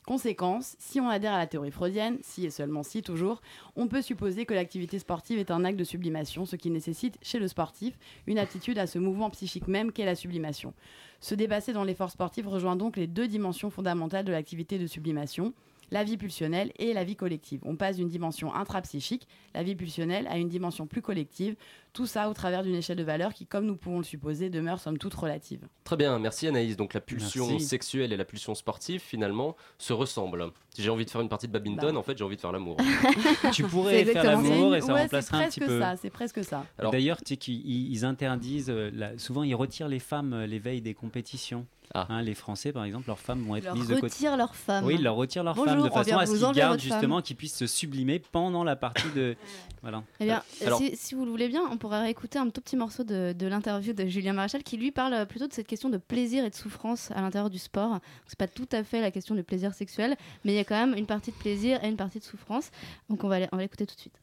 Conséquence, 0.05 0.75
si 0.79 0.99
on 0.99 1.07
adhère 1.07 1.31
à 1.31 1.37
la 1.37 1.47
théorie 1.47 1.71
freudienne, 1.71 2.17
si 2.21 2.45
et 2.45 2.49
seulement 2.49 2.83
si 2.83 3.01
toujours, 3.01 3.41
on 3.77 3.87
peut 3.87 4.01
supposer 4.01 4.45
que 4.45 4.53
l'activité 4.53 4.99
sportive 4.99 5.39
est 5.39 5.49
un 5.49 5.63
acte 5.63 5.79
de 5.79 5.85
sublimation, 5.85 6.45
ce 6.45 6.57
qui 6.57 6.69
nécessite 6.69 7.17
chez 7.21 7.39
le 7.39 7.47
sportif 7.47 7.97
une 8.27 8.37
aptitude 8.37 8.77
à 8.79 8.85
ce 8.85 8.99
mouvement 8.99 9.29
psychique 9.29 9.69
même 9.69 9.93
qu'est 9.93 10.03
la 10.03 10.15
sublimation. 10.15 10.73
Se 11.21 11.35
dépasser 11.35 11.71
dans 11.71 11.85
l'effort 11.85 12.11
sportif 12.11 12.45
rejoint 12.45 12.75
donc 12.75 12.97
les 12.97 13.07
deux 13.07 13.29
dimensions 13.29 13.69
fondamentales 13.69 14.25
de 14.25 14.33
l'activité 14.33 14.77
de 14.77 14.87
sublimation, 14.87 15.53
la 15.93 16.03
vie 16.03 16.17
pulsionnelle 16.17 16.71
et 16.79 16.91
la 16.91 17.03
vie 17.03 17.15
collective. 17.15 17.61
On 17.63 17.75
passe 17.75 17.97
d'une 17.97 18.09
dimension 18.09 18.51
intrapsychique, 18.53 19.27
la 19.53 19.61
vie 19.61 19.75
pulsionnelle, 19.75 20.25
à 20.27 20.37
une 20.39 20.49
dimension 20.49 20.87
plus 20.87 21.03
collective, 21.03 21.55
tout 21.93 22.07
ça 22.07 22.29
au 22.29 22.33
travers 22.33 22.63
d'une 22.63 22.73
échelle 22.73 22.97
de 22.97 23.03
valeur 23.03 23.31
qui, 23.31 23.45
comme 23.45 23.67
nous 23.67 23.75
pouvons 23.75 23.99
le 23.99 24.03
supposer, 24.03 24.49
demeure 24.49 24.79
somme 24.79 24.97
toute 24.97 25.13
relative. 25.13 25.67
Très 25.83 25.95
bien, 25.95 26.17
merci 26.17 26.47
Anaïs. 26.47 26.75
Donc 26.77 26.95
la 26.95 26.99
pulsion 26.99 27.47
Merci. 27.47 27.65
sexuelle 27.67 28.11
et 28.11 28.17
la 28.17 28.25
pulsion 28.25 28.55
sportive, 28.55 29.01
finalement, 29.01 29.55
se 29.77 29.93
ressemblent. 29.93 30.51
Si 30.73 30.81
j'ai 30.81 30.89
envie 30.89 31.05
de 31.05 31.11
faire 31.11 31.21
une 31.21 31.29
partie 31.29 31.45
de 31.47 31.51
badminton, 31.53 31.93
Bah. 31.93 31.99
en 31.99 32.03
fait, 32.03 32.17
j'ai 32.17 32.23
envie 32.23 32.37
de 32.37 32.41
faire 32.41 32.51
l'amour. 32.51 32.77
tu 33.53 33.63
pourrais 33.63 34.03
faire 34.03 34.23
l'amour 34.23 34.75
et 34.75 34.81
ça 34.81 34.93
ouais, 34.95 35.01
remplacerait 35.03 35.43
un 35.45 35.47
petit 35.49 35.59
presque 35.59 35.71
peu. 35.73 35.79
ça, 35.79 35.95
c'est 35.95 36.09
presque 36.09 36.43
ça. 36.43 36.65
D'ailleurs, 36.91 37.17
tu 37.17 37.33
sais 37.33 37.37
qu'ils 37.37 37.63
ils- 37.69 37.91
ils 37.91 38.03
interdisent, 38.05 38.71
euh, 38.71 38.89
souvent 39.17 39.43
ils 39.43 39.53
retirent 39.53 39.87
les 39.87 39.99
femmes 39.99 40.33
euh, 40.33 40.47
les 40.47 40.57
veilles 40.57 40.81
des 40.81 40.95
compétitions. 40.95 41.67
Ah. 41.95 42.07
Hein, 42.09 42.21
les 42.23 42.33
Français, 42.33 42.71
par 42.73 42.83
exemple, 42.85 43.05
leurs 43.07 43.19
femmes 43.19 43.43
vont 43.43 43.55
Ils 43.55 43.59
être 43.59 43.65
leur 43.65 43.75
mises 43.75 43.87
de 43.87 43.93
côté. 43.95 44.07
retirent 44.07 44.35
leurs 44.35 44.55
femmes. 44.55 44.83
Oui, 44.85 44.95
ils 44.95 45.03
leur 45.03 45.15
retirent 45.15 45.43
leurs 45.43 45.55
femmes 45.55 45.77
de 45.83 45.87
on 45.87 45.91
façon 45.91 46.17
à 46.17 46.25
ce 46.25 46.31
qu'ils 46.31 46.51
gardent 46.53 46.79
justement, 46.79 47.21
qu'ils 47.21 47.35
puissent 47.35 47.55
se 47.57 47.67
sublimer 47.67 48.17
pendant 48.19 48.63
la 48.63 48.75
partie 48.75 49.09
de. 49.15 49.35
voilà. 49.83 50.03
Eh 50.19 50.25
bien, 50.25 50.41
Alors- 50.65 50.79
si, 50.79 50.95
si 50.95 51.13
vous 51.13 51.23
le 51.25 51.29
voulez 51.31 51.47
bien, 51.49 51.61
on 51.71 51.77
pourrait 51.77 52.01
réécouter 52.01 52.39
un 52.39 52.49
tout 52.49 52.61
petit 52.61 52.75
morceau 52.75 53.03
de, 53.03 53.33
de 53.37 53.45
l'interview 53.47 53.93
de 53.93 54.05
Julien 54.07 54.33
Maréchal 54.33 54.63
qui 54.63 54.77
lui 54.77 54.91
parle 54.91 55.13
euh, 55.13 55.25
plutôt 55.25 55.47
de 55.47 55.53
cette 55.53 55.67
question 55.67 55.89
de 55.89 55.97
plaisir 55.97 56.43
et 56.45 56.49
de 56.49 56.55
souffrance 56.55 57.11
à 57.11 57.21
l'intérieur 57.21 57.51
du 57.51 57.59
sport. 57.59 57.99
C'est 58.25 58.39
pas 58.39 58.47
tout 58.47 58.67
à 58.71 58.83
fait 58.83 58.99
la 58.99 59.11
question 59.11 59.35
du 59.35 59.43
plaisir 59.43 59.73
sexuel, 59.75 60.15
mais 60.45 60.53
il 60.53 60.55
y 60.55 60.59
a 60.59 60.63
quand 60.63 60.75
même 60.87 60.97
une 60.97 61.05
partie 61.05 61.29
de 61.31 61.35
plaisir 61.37 61.83
et 61.83 61.87
une 61.89 61.97
partie 61.97 62.17
de 62.19 62.23
souffrance. 62.23 62.71
Donc 63.09 63.23
on 63.23 63.27
va, 63.27 63.35
aller- 63.35 63.49
on 63.51 63.57
va 63.57 63.61
l'écouter 63.61 63.85
tout 63.85 63.95
de 63.95 63.99
suite. 64.01 64.19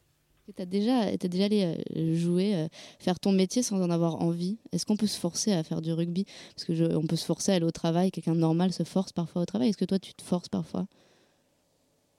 Tu 0.47 0.61
as 0.61 0.65
déjà, 0.65 1.05
t'as 1.17 1.27
déjà 1.29 1.45
allé 1.45 1.75
euh, 1.95 2.15
jouer, 2.15 2.55
euh, 2.55 2.67
faire 2.99 3.19
ton 3.19 3.31
métier 3.31 3.63
sans 3.63 3.81
en 3.81 3.89
avoir 3.89 4.15
envie? 4.21 4.57
Est-ce 4.73 4.85
qu'on 4.85 4.97
peut 4.97 5.07
se 5.07 5.19
forcer 5.19 5.53
à 5.53 5.63
faire 5.63 5.81
du 5.81 5.93
rugby? 5.93 6.25
Parce 6.55 6.65
que 6.65 6.73
je- 6.75 6.83
on 6.95 7.05
peut 7.07 7.15
se 7.15 7.25
forcer 7.25 7.51
à 7.53 7.55
aller 7.55 7.65
au 7.65 7.71
travail, 7.71 8.11
quelqu'un 8.11 8.33
de 8.33 8.39
normal 8.39 8.73
se 8.73 8.83
force 8.83 9.13
parfois 9.13 9.43
au 9.43 9.45
travail. 9.45 9.69
Est-ce 9.69 9.77
que 9.77 9.85
toi 9.85 9.99
tu 9.99 10.13
te 10.13 10.21
forces 10.23 10.49
parfois? 10.49 10.85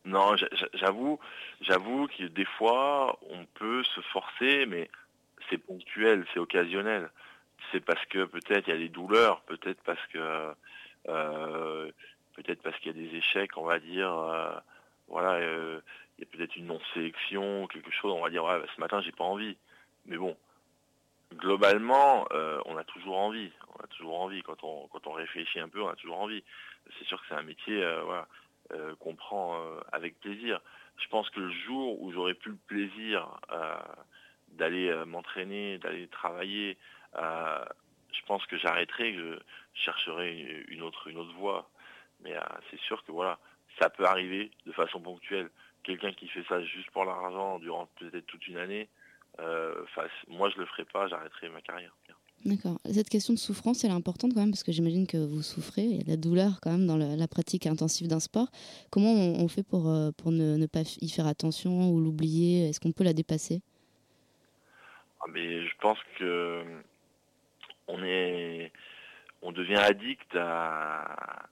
Non, 0.05 0.37
j'a- 0.37 0.49
j'a- 0.53 0.68
j'avoue, 0.75 1.18
j'avoue 1.61 2.07
que 2.09 2.25
des 2.25 2.45
fois, 2.45 3.18
on 3.31 3.45
peut 3.55 3.83
se 3.85 4.01
forcer, 4.12 4.66
mais 4.66 4.89
c'est 5.51 5.59
ponctuel, 5.59 6.25
c'est 6.33 6.41
occasionnel. 6.41 7.11
C'est 7.70 7.85
parce 7.85 8.05
que 8.07 8.25
peut-être 8.25 8.66
il 8.68 8.70
y 8.70 8.77
a 8.77 8.79
des 8.79 8.89
douleurs, 8.89 9.43
peut-être 9.43 9.81
parce 9.85 10.05
que 10.12 10.53
euh, 11.09 11.91
peut-être 12.35 12.62
parce 12.62 12.79
qu'il 12.79 12.97
y 12.97 12.99
a 12.99 13.09
des 13.11 13.14
échecs, 13.16 13.57
on 13.57 13.64
va 13.64 13.79
dire. 13.79 14.11
voilà, 15.09 15.39
il 15.41 15.81
peut-être 16.27 16.57
une 16.57 16.66
non-sélection, 16.66 17.66
quelque 17.68 17.91
chose. 17.91 18.12
On 18.12 18.23
va 18.23 18.31
dire, 18.31 18.45
bah, 18.45 18.62
ce 18.75 18.81
matin, 18.81 19.01
j'ai 19.03 19.12
pas 19.12 19.25
envie. 19.25 19.57
Mais 20.07 20.16
bon, 20.16 20.37
globalement, 21.35 22.27
euh, 22.33 22.61
on 22.66 22.77
a 22.77 22.85
toujours 22.85 23.18
envie. 23.18 23.51
On 23.77 23.85
a 23.85 23.87
toujours 23.89 24.20
envie. 24.20 24.43
Quand 24.43 24.62
on, 24.64 24.89
quand 24.89 25.07
on 25.07 25.12
réfléchit 25.12 25.61
un 25.61 25.68
peu, 25.68 25.83
on 25.83 25.89
a 25.89 25.97
toujours 25.97 26.20
envie. 26.20 26.43
C'est 26.99 27.07
sûr 27.07 27.20
que 27.20 27.27
c'est 27.29 27.35
un 27.35 27.43
métier 27.43 27.83
euh, 27.83 28.23
euh, 28.73 28.95
qu'on 28.97 29.14
prend 29.14 29.61
avec 29.93 30.18
plaisir. 30.20 30.61
Je 30.99 31.09
pense 31.09 31.29
que 31.31 31.41
le 31.41 31.51
jour 31.51 32.01
où 32.03 32.12
j'aurais 32.12 32.35
plus 32.35 32.53
le 32.53 32.59
plaisir 32.66 33.29
d'aller 34.49 34.93
m'entraîner, 35.07 35.79
d'aller 35.79 36.07
travailler, 36.09 36.77
je 37.14 38.23
pense 38.27 38.45
que 38.47 38.59
j'arrêterai, 38.59 39.14
je 39.14 39.39
chercherai 39.75 40.64
une, 40.68 40.83
autre, 40.83 41.09
une 41.09 41.16
autre 41.16 41.33
voie. 41.35 41.70
Mais 42.20 42.35
c'est 42.70 42.79
sûr 42.81 43.03
que 43.05 43.11
voilà, 43.11 43.39
ça 43.81 43.89
peut 43.91 44.05
arriver 44.05 44.51
de 44.66 44.73
façon 44.73 45.01
ponctuelle. 45.01 45.51
Quelqu'un 45.85 46.12
qui 46.12 46.28
fait 46.28 46.45
ça 46.49 46.62
juste 46.64 46.91
pour 46.93 47.05
l'argent 47.05 47.59
durant 47.59 47.89
peut-être 47.99 48.26
toute 48.26 48.47
une 48.47 48.57
année, 48.59 48.89
euh, 49.41 49.74
moi 50.28 50.49
je 50.51 50.59
le 50.59 50.66
ferai 50.66 50.85
pas, 50.85 51.09
j'arrêterai 51.09 51.49
ma 51.49 51.61
carrière. 51.61 51.95
D'accord. 52.45 52.78
Cette 52.93 53.09
question 53.09 53.35
de 53.35 53.39
souffrance, 53.39 53.85
elle 53.85 53.91
est 53.91 53.95
importante 53.95 54.33
quand 54.35 54.41
même 54.41 54.51
parce 54.51 54.64
que 54.64 54.72
j'imagine 54.72 55.07
que 55.07 55.16
vous 55.16 55.43
souffrez. 55.43 55.83
Il 55.83 55.97
y 55.99 56.01
a 56.01 56.05
de 56.05 56.11
la 56.11 56.16
douleur 56.16 56.59
quand 56.61 56.72
même 56.72 56.87
dans 56.89 56.97
le- 56.97 57.14
la 57.16 57.28
pratique 57.28 57.66
intensive 57.66 58.09
d'un 58.09 58.18
sport. 58.18 58.49
Comment 58.91 59.12
on, 59.12 59.41
on 59.45 59.49
fait 59.49 59.62
pour, 59.62 59.89
euh, 59.89 60.11
pour 60.16 60.33
ne, 60.33 60.57
ne 60.57 60.66
pas 60.66 60.80
y 61.01 61.09
faire 61.09 61.26
attention 61.28 61.91
ou 61.91 62.01
l'oublier? 62.01 62.68
Est-ce 62.68 62.80
qu'on 62.80 62.91
peut 62.91 63.05
la 63.05 63.12
dépasser? 63.12 63.62
Ah, 65.20 65.26
Mais 65.33 65.64
je 65.66 65.76
pense 65.80 65.99
que 66.18 66.64
on 67.87 68.03
est, 68.03 68.72
on 69.43 69.53
devient 69.53 69.76
addict 69.76 70.35
à, 70.35 71.03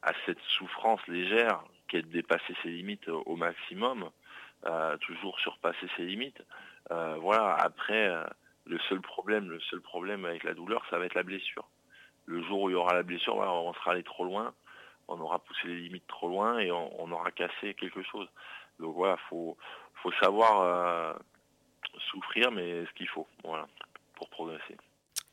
à 0.03 0.12
cette 0.26 0.41
souffrance 0.59 1.01
légère 1.07 1.62
qui 1.89 1.97
est 1.99 2.03
de 2.03 2.09
dépasser 2.09 2.55
ses 2.62 2.68
limites 2.70 3.09
au 3.09 3.37
maximum, 3.37 4.11
toujours 5.01 5.39
surpasser 5.41 5.87
ses 5.97 6.05
limites. 6.05 6.43
Euh, 6.91 7.17
voilà. 7.21 7.55
Après, 7.55 8.09
euh, 8.09 8.25
le 8.67 8.79
seul 8.89 9.01
problème, 9.01 9.51
le 9.51 9.61
seul 9.61 9.81
problème 9.81 10.25
avec 10.25 10.45
la 10.45 10.55
douleur, 10.55 10.83
ça 10.91 10.99
va 10.99 11.07
être 11.07 11.15
la 11.15 11.23
blessure. 11.23 11.69
Le 12.27 12.43
jour 12.45 12.63
où 12.63 12.71
il 12.71 12.73
y 12.73 12.77
aura 12.77 12.95
la 12.95 13.03
blessure, 13.03 13.37
voilà, 13.37 13.53
on 13.53 13.73
sera 13.75 13.93
allé 13.93 14.03
trop 14.03 14.25
loin, 14.25 14.53
on 15.09 15.21
aura 15.21 15.39
poussé 15.41 15.67
les 15.67 15.81
limites 15.81 16.07
trop 16.07 16.29
loin 16.29 16.59
et 16.59 16.71
on, 16.71 17.11
aura 17.11 17.31
cassé 17.33 17.75
quelque 17.75 18.03
chose. 18.03 18.29
Donc 18.79 18.95
voilà, 18.95 19.17
faut, 19.29 19.57
faut 20.03 20.13
savoir 20.13 20.61
euh, 20.61 21.13
souffrir, 22.11 22.53
mais 22.53 22.85
ce 22.87 22.93
qu'il 22.93 23.09
faut, 23.09 23.27
voilà, 23.43 23.67
pour 24.15 24.29
progresser. 24.31 24.77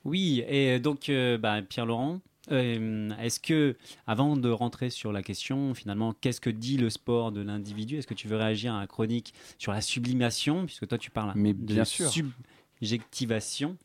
Oui, 0.06 0.44
et 0.48 0.80
donc 0.80 1.12
bah, 1.40 1.62
Pierre-Laurent, 1.62 2.22
euh, 2.52 3.10
est-ce 3.20 3.40
que, 3.40 3.76
avant 4.06 4.38
de 4.38 4.50
rentrer 4.50 4.90
sur 4.90 5.12
la 5.12 5.22
question, 5.22 5.74
finalement, 5.74 6.14
qu'est-ce 6.22 6.42
que 6.42 6.50
dit 6.50 6.78
le 6.78 6.90
sport 6.90 7.32
de 7.32 7.42
l'individu? 7.42 7.98
Est-ce 7.98 8.08
que 8.08 8.14
tu 8.14 8.28
veux 8.28 8.38
réagir 8.38 8.74
à 8.74 8.80
la 8.80 8.88
chronique 8.88 9.34
sur 9.58 9.72
la 9.72 9.82
sublimation, 9.82 10.66
puisque 10.66 10.88
toi 10.88 10.98
tu 10.98 11.12
parles 11.12 11.34
Mais 11.36 11.54
de 11.54 11.84
sûr. 11.84 12.10
subjectivation? 12.10 13.78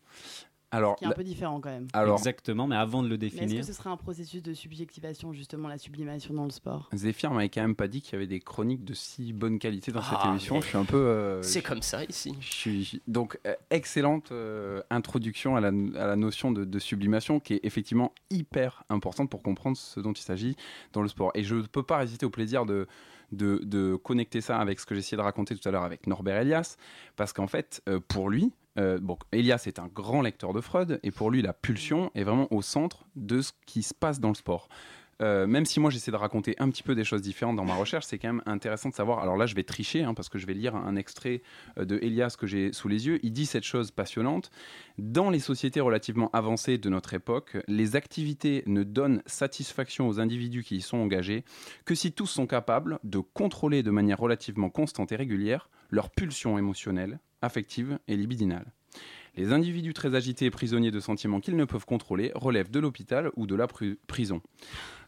Alors, 0.73 0.97
qui 0.97 1.05
est 1.05 1.07
un 1.07 1.11
la- 1.11 1.17
peu 1.17 1.23
différent 1.23 1.61
quand 1.61 1.69
même. 1.71 1.87
alors 1.93 2.19
Exactement, 2.19 2.67
mais 2.67 2.77
avant 2.77 3.03
de 3.03 3.09
le 3.09 3.17
Mais 3.19 3.27
est-ce 3.27 3.37
définir. 3.37 3.61
que 3.61 3.67
ce 3.67 3.73
serait 3.73 3.91
un 3.91 3.97
processus 3.97 4.43
de 4.43 4.55
subjectivation, 4.55 5.33
justement, 5.33 5.69
la 5.69 5.79
sublimation 5.79 6.35
dans 6.35 6.45
le 6.45 6.51
sport? 6.51 6.89
Zéphyr 6.95 7.31
m'avait 7.31 7.51
quand 7.51 7.61
même 7.61 7.77
pas 7.77 7.89
dit 7.89 8.01
qu'il 8.01 8.15
y 8.15 8.17
avait 8.17 8.27
des 8.27 8.41
chroniques 8.41 8.85
de 8.85 8.95
si 8.95 9.33
bonne 9.33 9.59
qualité 9.59 9.93
dans 9.93 10.03
cette 10.03 10.19
Ah, 10.23 10.31
émission. 10.31 10.57
mais 10.57 10.63
Je 10.63 10.67
suis 10.69 10.79
un 10.79 10.85
peu. 10.85 10.97
euh, 10.97 11.43
C'est 11.43 11.63
comme 11.63 11.83
ça 11.83 12.03
ici. 12.05 12.35
je 12.41 12.51
suis- 12.51 13.03
donc, 13.07 13.39
euh, 13.47 13.55
excellente 13.71 14.33
euh, 14.33 14.83
introduction 14.91 15.57
à 15.57 15.61
la, 15.61 15.69
à 15.69 16.07
la 16.07 16.17
notion 16.17 16.51
de, 16.53 16.65
de 16.65 16.79
sublimation 16.79 17.39
qui 17.39 17.55
est 17.55 17.61
effectivement 17.65 18.13
hyper 18.31 18.83
importante 18.89 19.29
pour 19.31 19.43
comprendre 19.43 19.77
ce 19.77 20.01
dont 20.01 20.13
il 20.13 20.23
s'agit 20.23 20.57
dans 20.95 21.03
le 21.03 21.09
sport. 21.09 21.31
Et 21.35 21.45
je 21.45 21.55
ne 21.57 21.63
peux 21.63 21.83
pas 21.83 21.99
résister 21.99 22.25
au 22.25 22.31
plaisir 22.31 22.65
de, 22.65 22.87
de, 23.33 23.61
de 23.63 23.97
connecter 23.97 24.41
ça 24.41 24.59
avec 24.59 24.81
ce 24.81 24.87
que 24.87 24.95
j'essayais 24.95 25.17
de 25.19 25.23
raconter 25.23 25.55
tout 25.55 25.69
à 25.69 25.73
l'heure 25.73 25.85
avec 25.85 26.07
Norbert 26.07 26.39
Elias, 26.41 26.77
parce 27.17 27.33
qu'en 27.33 27.47
fait, 27.47 27.83
euh, 27.89 28.01
pour 28.09 28.31
lui, 28.31 28.53
euh, 28.79 28.99
bon, 29.01 29.19
Elias 29.33 29.65
est 29.67 29.79
un 29.79 29.89
grand 29.89 30.23
lecteur 30.23 30.53
de 30.53 30.61
Freud, 30.61 31.01
et 31.03 31.11
pour 31.11 31.31
lui, 31.31 31.43
la 31.43 31.53
pulsion 31.53 32.11
est 32.15 32.25
vraiment 32.25 32.49
au 32.53 32.63
centre 32.63 33.05
de 33.17 33.41
ce 33.41 33.53
qui 33.67 33.83
se 33.83 33.95
passe 33.95 34.21
dans 34.21 34.29
le 34.29 34.35
sport. 34.35 34.69
Euh, 35.23 35.47
même 35.47 35.65
si 35.67 35.79
moi 35.79 35.91
j'essaie 35.91 36.11
de 36.11 36.17
raconter 36.17 36.57
un 36.59 36.69
petit 36.69 36.83
peu 36.83 36.95
des 36.95 37.05
choses 37.05 37.23
différentes 37.23 37.57
dans 37.57 37.65
ma 37.65 37.75
recherche, 37.75 38.07
c'est 38.07 38.19
quand 38.19 38.33
même 38.33 38.43
intéressant 38.47 38.89
de 38.89 38.95
savoir. 38.95 39.21
Alors 39.21 39.37
là, 39.37 39.47
je 39.47 39.55
vais 39.55 39.63
tricher 39.63 40.03
hein, 40.03 40.15
parce 40.15 40.29
que 40.29 40.39
je 40.39 40.47
vais 40.47 40.55
lire 40.55 40.75
un 40.75 40.97
extrait 40.97 41.43
euh, 41.79 41.85
de 41.85 41.99
Elias 42.03 42.35
que 42.37 42.47
j'ai 42.47 42.73
sous 42.73 42.89
les 42.89 43.07
yeux. 43.07 43.21
Il 43.23 43.33
dit 43.33 43.47
cette 43.47 43.63
chose 43.63 43.91
passionnante. 43.93 44.51
Dans 44.99 45.31
les 45.31 45.39
sociétés 45.39 45.81
relativement 45.81 46.31
avancées 46.33 46.79
de 46.79 46.89
notre 46.89 47.15
époque, 47.15 47.59
les 47.69 47.95
activités 47.95 48.65
ne 48.67 48.83
donnent 48.83 49.23
satisfaction 49.27 50.09
aux 50.09 50.19
individus 50.19 50.65
qui 50.65 50.77
y 50.77 50.81
sont 50.81 50.99
engagés 50.99 51.45
que 51.85 51.95
si 51.95 52.13
tous 52.13 52.27
sont 52.27 52.47
capables 52.47 52.99
de 53.05 53.19
contrôler 53.19 53.83
de 53.83 53.91
manière 53.91 54.19
relativement 54.19 54.71
constante 54.71 55.13
et 55.13 55.17
régulière 55.17 55.69
leurs 55.91 56.11
pulsions 56.11 56.59
émotionnelles, 56.59 57.21
affectives 57.43 57.99
et 58.09 58.17
libidinales. 58.17 58.73
Les 59.35 59.51
individus 59.51 59.95
très 59.95 60.15
agités 60.15 60.45
et 60.45 60.51
prisonniers 60.51 60.91
de 60.91 61.01
sentiments 61.01 61.41
qu'ils 61.41 61.57
ne 61.57 61.65
peuvent 61.65 61.87
contrôler 61.87 62.33
relèvent 62.35 62.71
de 62.71 62.79
l'hôpital 62.79 63.31
ou 63.37 63.47
de 63.47 63.55
la 63.55 63.67
prison. 64.07 64.43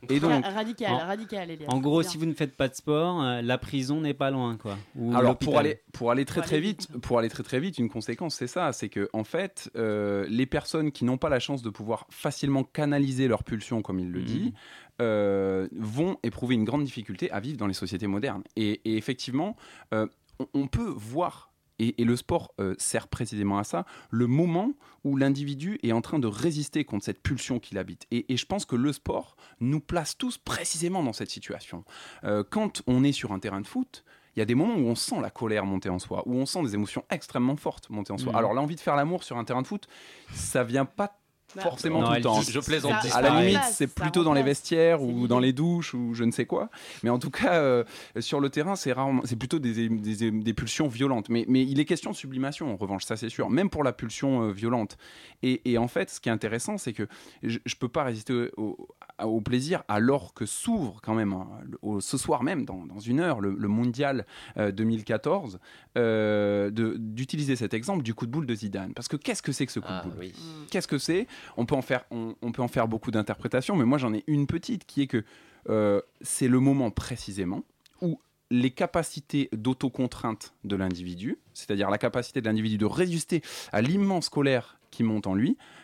Et 0.09 0.19
donc, 0.19 0.43
Ra- 0.45 0.51
Radical, 0.51 0.93
en- 0.93 0.99
radical, 0.99 1.51
Elias. 1.51 1.69
En 1.69 1.79
gros, 1.79 2.03
si 2.03 2.17
vous 2.17 2.25
ne 2.25 2.33
faites 2.33 2.57
pas 2.57 2.69
de 2.69 2.75
sport, 2.75 3.23
euh, 3.23 3.43
la 3.43 3.59
prison 3.59 4.01
n'est 4.01 4.15
pas 4.15 4.31
loin, 4.31 4.57
quoi. 4.57 4.79
Ou 4.97 5.15
Alors 5.15 5.37
pour 5.37 5.59
aller 5.59 5.81
pour 5.93 6.11
aller 6.11 6.25
très 6.25 6.41
Pour 6.41 6.47
très 6.49 6.57
aller 6.57 6.67
vite, 6.69 6.89
pour 7.03 7.19
aller 7.19 7.29
très 7.29 7.43
très 7.43 7.61
vite, 7.61 7.77
une 7.79 7.91
conséquence 7.91 8.35
c'est 8.35 8.47
ça, 8.47 8.73
c'est 8.73 8.89
que 8.89 9.11
en 9.13 9.25
fait 9.25 9.71
euh, 9.77 10.25
les 10.31 10.47
personnes 10.47 10.91
qui 10.91 11.05
n'ont 11.05 11.19
pas 11.19 11.29
la 11.29 11.39
chance 11.39 11.61
de 11.63 11.69
pouvoir 11.71 12.07
facilement 12.11 12.65
canaliser 12.65 13.29
leurs 13.29 13.45
pulsions 13.45 13.83
comme 13.83 13.99
il 13.99 14.11
le 14.11 14.21
Mhm. 14.21 14.25
dit, 14.27 14.55
euh, 15.03 15.69
vont 15.73 16.17
éprouver 16.23 16.55
une 16.55 16.65
grande 16.65 16.85
difficulté 16.85 17.31
à 17.31 17.41
vivre 17.41 17.59
dans 17.59 17.67
les 17.67 17.75
sociétés 17.75 18.07
modernes. 18.07 18.43
Et, 18.57 18.81
et 18.87 18.97
effectivement, 18.97 19.55
euh, 19.93 20.07
on, 20.39 20.47
on 20.55 20.67
peut 20.67 20.93
voir. 20.97 21.51
Et, 21.79 22.01
et 22.01 22.05
le 22.05 22.17
sport 22.17 22.53
euh, 22.61 22.75
sert 22.79 23.09
précisément 23.09 23.59
à 23.59 23.65
ça, 23.65 23.85
le 24.11 24.27
moment 24.27 24.73
où 25.03 25.17
l'individu 25.17 25.79
est 25.83 25.93
en 25.93 26.01
train 26.01 26.19
de 26.19 26.27
résister 26.27 26.85
contre 26.85 27.05
cette 27.05 27.23
pulsion 27.23 27.59
qu'il 27.59 27.79
habite. 27.79 28.07
Et, 28.11 28.33
et 28.33 28.37
je 28.37 28.47
pense 28.47 28.65
que 28.65 28.77
le 28.77 28.93
sport 28.93 29.37
nous 29.61 29.81
place 29.81 30.17
tous 30.17 30.39
précisément 30.39 31.03
dans 31.03 31.13
cette 31.13 31.31
situation. 31.31 31.85
Euh, 32.25 32.45
quand 32.49 32.83
on 32.87 33.05
est 33.05 33.13
sur 33.13 33.33
un 33.33 33.39
terrain 33.39 33.61
de 33.61 33.67
foot, 33.67 34.05
il 34.37 34.41
y 34.41 34.43
a 34.43 34.47
des 34.47 34.55
moments 34.55 34.75
où 34.75 34.87
on 34.87 34.95
sent 34.95 35.21
la 35.21 35.31
colère 35.31 35.65
monter 35.65 35.89
en 35.89 35.99
soi, 35.99 36.23
où 36.27 36.35
on 36.35 36.47
sent 36.47 36.63
des 36.63 36.75
émotions 36.75 37.05
extrêmement 37.11 37.57
fortes 37.57 37.89
monter 37.91 38.13
en 38.13 38.19
soi. 38.19 38.33
Mhm. 38.33 38.39
Alors 38.39 38.55
l'envie 38.55 38.75
de 38.75 38.81
faire 38.81 38.97
l'amour 38.97 39.23
sur 39.23 39.37
un 39.37 39.45
terrain 39.45 39.63
de 39.63 39.67
foot, 39.67 39.87
ça 40.33 40.65
vient 40.65 40.85
pas 40.85 41.21
forcément 41.63 42.01
Non, 42.01 42.09
tout 42.09 42.15
le 42.15 42.21
temps. 42.21 42.41
Je, 42.43 42.61
plaisante. 42.61 42.93
À 43.13 43.21
la 43.23 43.41
limite, 43.43 43.61
c'est 43.71 43.87
plutôt 43.87 44.25
dans 44.25 44.33
les 44.35 44.43
vestiaires 44.43 45.03
ou 45.03 45.27
dans 45.29 45.39
les 45.39 45.53
douches 45.53 45.95
ou 45.95 46.15
je 46.15 46.25
ne 46.25 46.31
sais 46.33 46.47
quoi. 46.47 46.69
Mais 47.03 47.11
en 47.11 47.19
tout 47.19 47.31
cas, 47.31 47.55
euh, 47.55 47.85
sur 48.21 48.41
le 48.41 48.49
terrain, 48.51 48.77
c'est 48.77 48.93
rarement, 48.93 49.23
c'est 49.25 49.37
plutôt 49.37 49.59
des, 49.59 49.89
des- 49.89 50.31
des 50.31 50.55
pulsions 50.55 50.89
violentes. 50.89 51.29
Mais, 51.29 51.45
mais 51.49 51.63
il 51.63 51.79
est 51.81 51.85
question 51.85 52.11
de 52.11 52.17
sublimation, 52.17 52.73
en 52.73 52.77
revanche, 52.77 53.05
ça 53.05 53.17
c'est 53.17 53.29
sûr. 53.29 53.51
Même 53.51 53.71
pour 53.71 53.85
la 53.85 53.93
pulsion 53.93 54.43
euh, 54.49 54.53
violente. 54.53 54.97
Et, 55.43 55.61
et 55.71 55.79
en 55.79 55.89
fait, 55.89 56.11
ce 56.11 56.21
qui 56.21 56.29
est 56.29 56.33
intéressant, 56.33 56.79
c'est 56.79 56.93
que 56.93 57.07
je, 57.43 57.59
je 57.65 57.75
peux 57.77 57.89
pas 57.89 58.05
résister 58.05 58.51
au, 58.57 58.89
à- 59.14 59.14
au 59.23 59.41
plaisir 59.41 59.85
alors 59.89 60.35
que 60.35 60.45
s'ouvre 60.47 61.01
quand 61.03 61.15
même 61.15 61.33
hein, 61.33 61.49
au- 61.83 62.01
ce 62.01 62.19
soir 62.19 62.43
même, 62.43 62.65
dans, 62.65 62.85
dans 62.87 62.99
une 62.99 63.21
heure, 63.21 63.41
le, 63.41 63.55
le 63.55 63.69
mondial 63.69 64.27
euh, 64.57 64.73
2014, 64.73 65.59
euh, 65.97 66.71
de- 66.71 66.97
d'utiliser 66.99 67.57
cet 67.57 67.75
exemple 67.75 68.03
du 68.03 68.15
coup 68.15 68.27
de 68.27 68.31
boule 68.33 68.47
de 68.47 68.55
Zidane. 68.55 68.93
Parce 68.95 69.09
que 69.09 69.17
qu'est-ce 69.17 69.43
que 69.43 69.53
c'est 69.53 69.67
que 69.67 69.73
ce 69.73 69.81
coup 69.81 69.87
Ah 69.89 70.03
de 70.05 70.11
boule? 70.11 70.19
oui. 70.21 70.33
Mm. 70.37 70.67
Qu'est-ce 70.71 70.89
que 70.89 70.99
c'est? 70.99 71.27
On, 71.57 71.67
peut 71.67 71.75
en 71.77 71.83
faire- 71.83 72.05
on, 72.11 72.35
on 72.43 72.51
peut 72.53 72.63
en 72.63 72.69
faire 72.69 72.89
beaucoup 72.89 73.11
d'interprétations, 73.11 73.77
mais 73.77 73.85
moi 73.85 73.99
j'en 73.99 74.13
ai 74.15 74.25
une 74.27 74.47
petite 74.47 74.85
qui 74.87 75.03
est 75.03 75.07
que 75.07 75.25
euh, 75.71 76.01
c'est 76.21 76.49
le 76.49 76.61
moment 76.61 76.91
précisément 76.91 77.63
où 78.03 78.21
les 78.51 78.71
capacités 78.71 79.49
d'autocontrainte 79.53 80.55
de 80.65 80.77
l'individu, 80.77 81.39
c'est-à-dire 81.55 81.91
la 81.91 81.99
capacité 81.99 82.41
de 82.41 82.47
l'individu 82.47 82.79
de 82.79 82.85
résister 82.85 83.43
à 83.73 83.81
l'immense 83.81 84.29
colère 84.29 84.79
qui 84.91 85.03
monte 85.03 85.27
en 85.27 85.35
lui, 85.35 85.57
euh, 85.57 85.84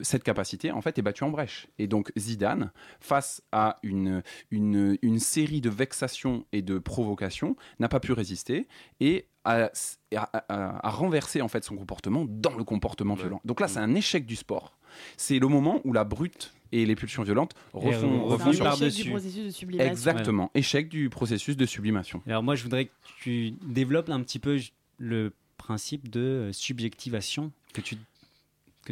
cette 0.00 0.22
capacité 0.24 0.70
en 0.72 0.80
fait 0.80 0.98
est 0.98 1.02
battue 1.02 1.24
en 1.24 1.30
brèche. 1.30 1.66
Et 1.78 1.86
donc 1.86 2.12
Zidane, 2.18 2.72
face 3.00 3.42
à 3.52 3.76
une, 3.82 4.22
une, 4.50 4.96
une 5.02 5.18
série 5.18 5.60
de 5.60 5.70
vexations 5.70 6.44
et 6.52 6.62
de 6.62 6.78
provocations, 6.78 7.56
n'a 7.78 7.88
pas 7.88 8.00
pu 8.00 8.12
résister 8.12 8.66
et 9.00 9.26
a, 9.44 9.70
a- 10.16 10.30
a- 10.48 10.86
a 10.86 10.90
renversé 10.90 11.40
en 11.40 11.48
fait 11.48 11.64
son 11.64 11.76
comportement 11.76 12.26
dans 12.28 12.54
le 12.56 12.64
comportement 12.64 13.14
Ouais. 13.14 13.20
violent. 13.20 13.40
Donc 13.44 13.60
là, 13.60 13.68
c'est 13.68 13.78
un 13.78 13.94
échec 13.94 14.26
du 14.26 14.36
sport. 14.36 14.76
C'est 15.16 15.38
le 15.38 15.48
moment 15.48 15.80
où 15.84 15.92
la 15.92 16.04
brute 16.04 16.52
et 16.72 16.84
les 16.86 16.94
pulsions 16.94 17.22
violentes 17.22 17.54
refont, 17.72 18.24
refont 18.24 18.28
C'est 18.28 18.32
refont 18.34 18.50
un 18.50 18.52
sur 18.52 18.64
par 18.64 18.74
échec 18.74 18.86
dessus. 18.88 19.02
du 19.04 19.10
processus 19.10 19.44
de 19.46 19.50
sublimation. 19.50 19.90
Exactement, 19.90 20.50
échec 20.54 20.88
du 20.88 21.08
processus 21.10 21.56
de 21.56 21.66
sublimation. 21.66 22.22
Alors 22.26 22.42
moi, 22.42 22.54
je 22.54 22.62
voudrais 22.62 22.86
que 22.86 22.90
tu 23.22 23.52
développes 23.66 24.10
un 24.10 24.20
petit 24.22 24.38
peu 24.38 24.58
le 24.98 25.32
principe 25.56 26.10
de 26.10 26.20
euh, 26.20 26.52
subjectivation 26.52 27.50
que 27.72 27.80
tu, 27.80 27.96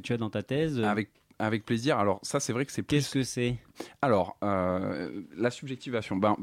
que 0.00 0.06
tu 0.06 0.12
as 0.12 0.16
dans 0.18 0.30
ta 0.30 0.42
thèse. 0.42 0.80
Avec, 0.80 1.10
avec 1.38 1.64
plaisir. 1.64 1.98
Alors 1.98 2.18
ça, 2.22 2.40
c'est 2.40 2.52
vrai 2.52 2.64
que 2.66 2.72
c'est 2.72 2.82
plus 2.82 2.96
Qu'est-ce 2.96 3.10
que 3.14 3.22
c'est? 3.22 3.56
Alors, 4.02 4.36
euh, 4.42 5.22
la 5.36 5.50
subjectivation, 5.50 6.16
ben, 6.16 6.36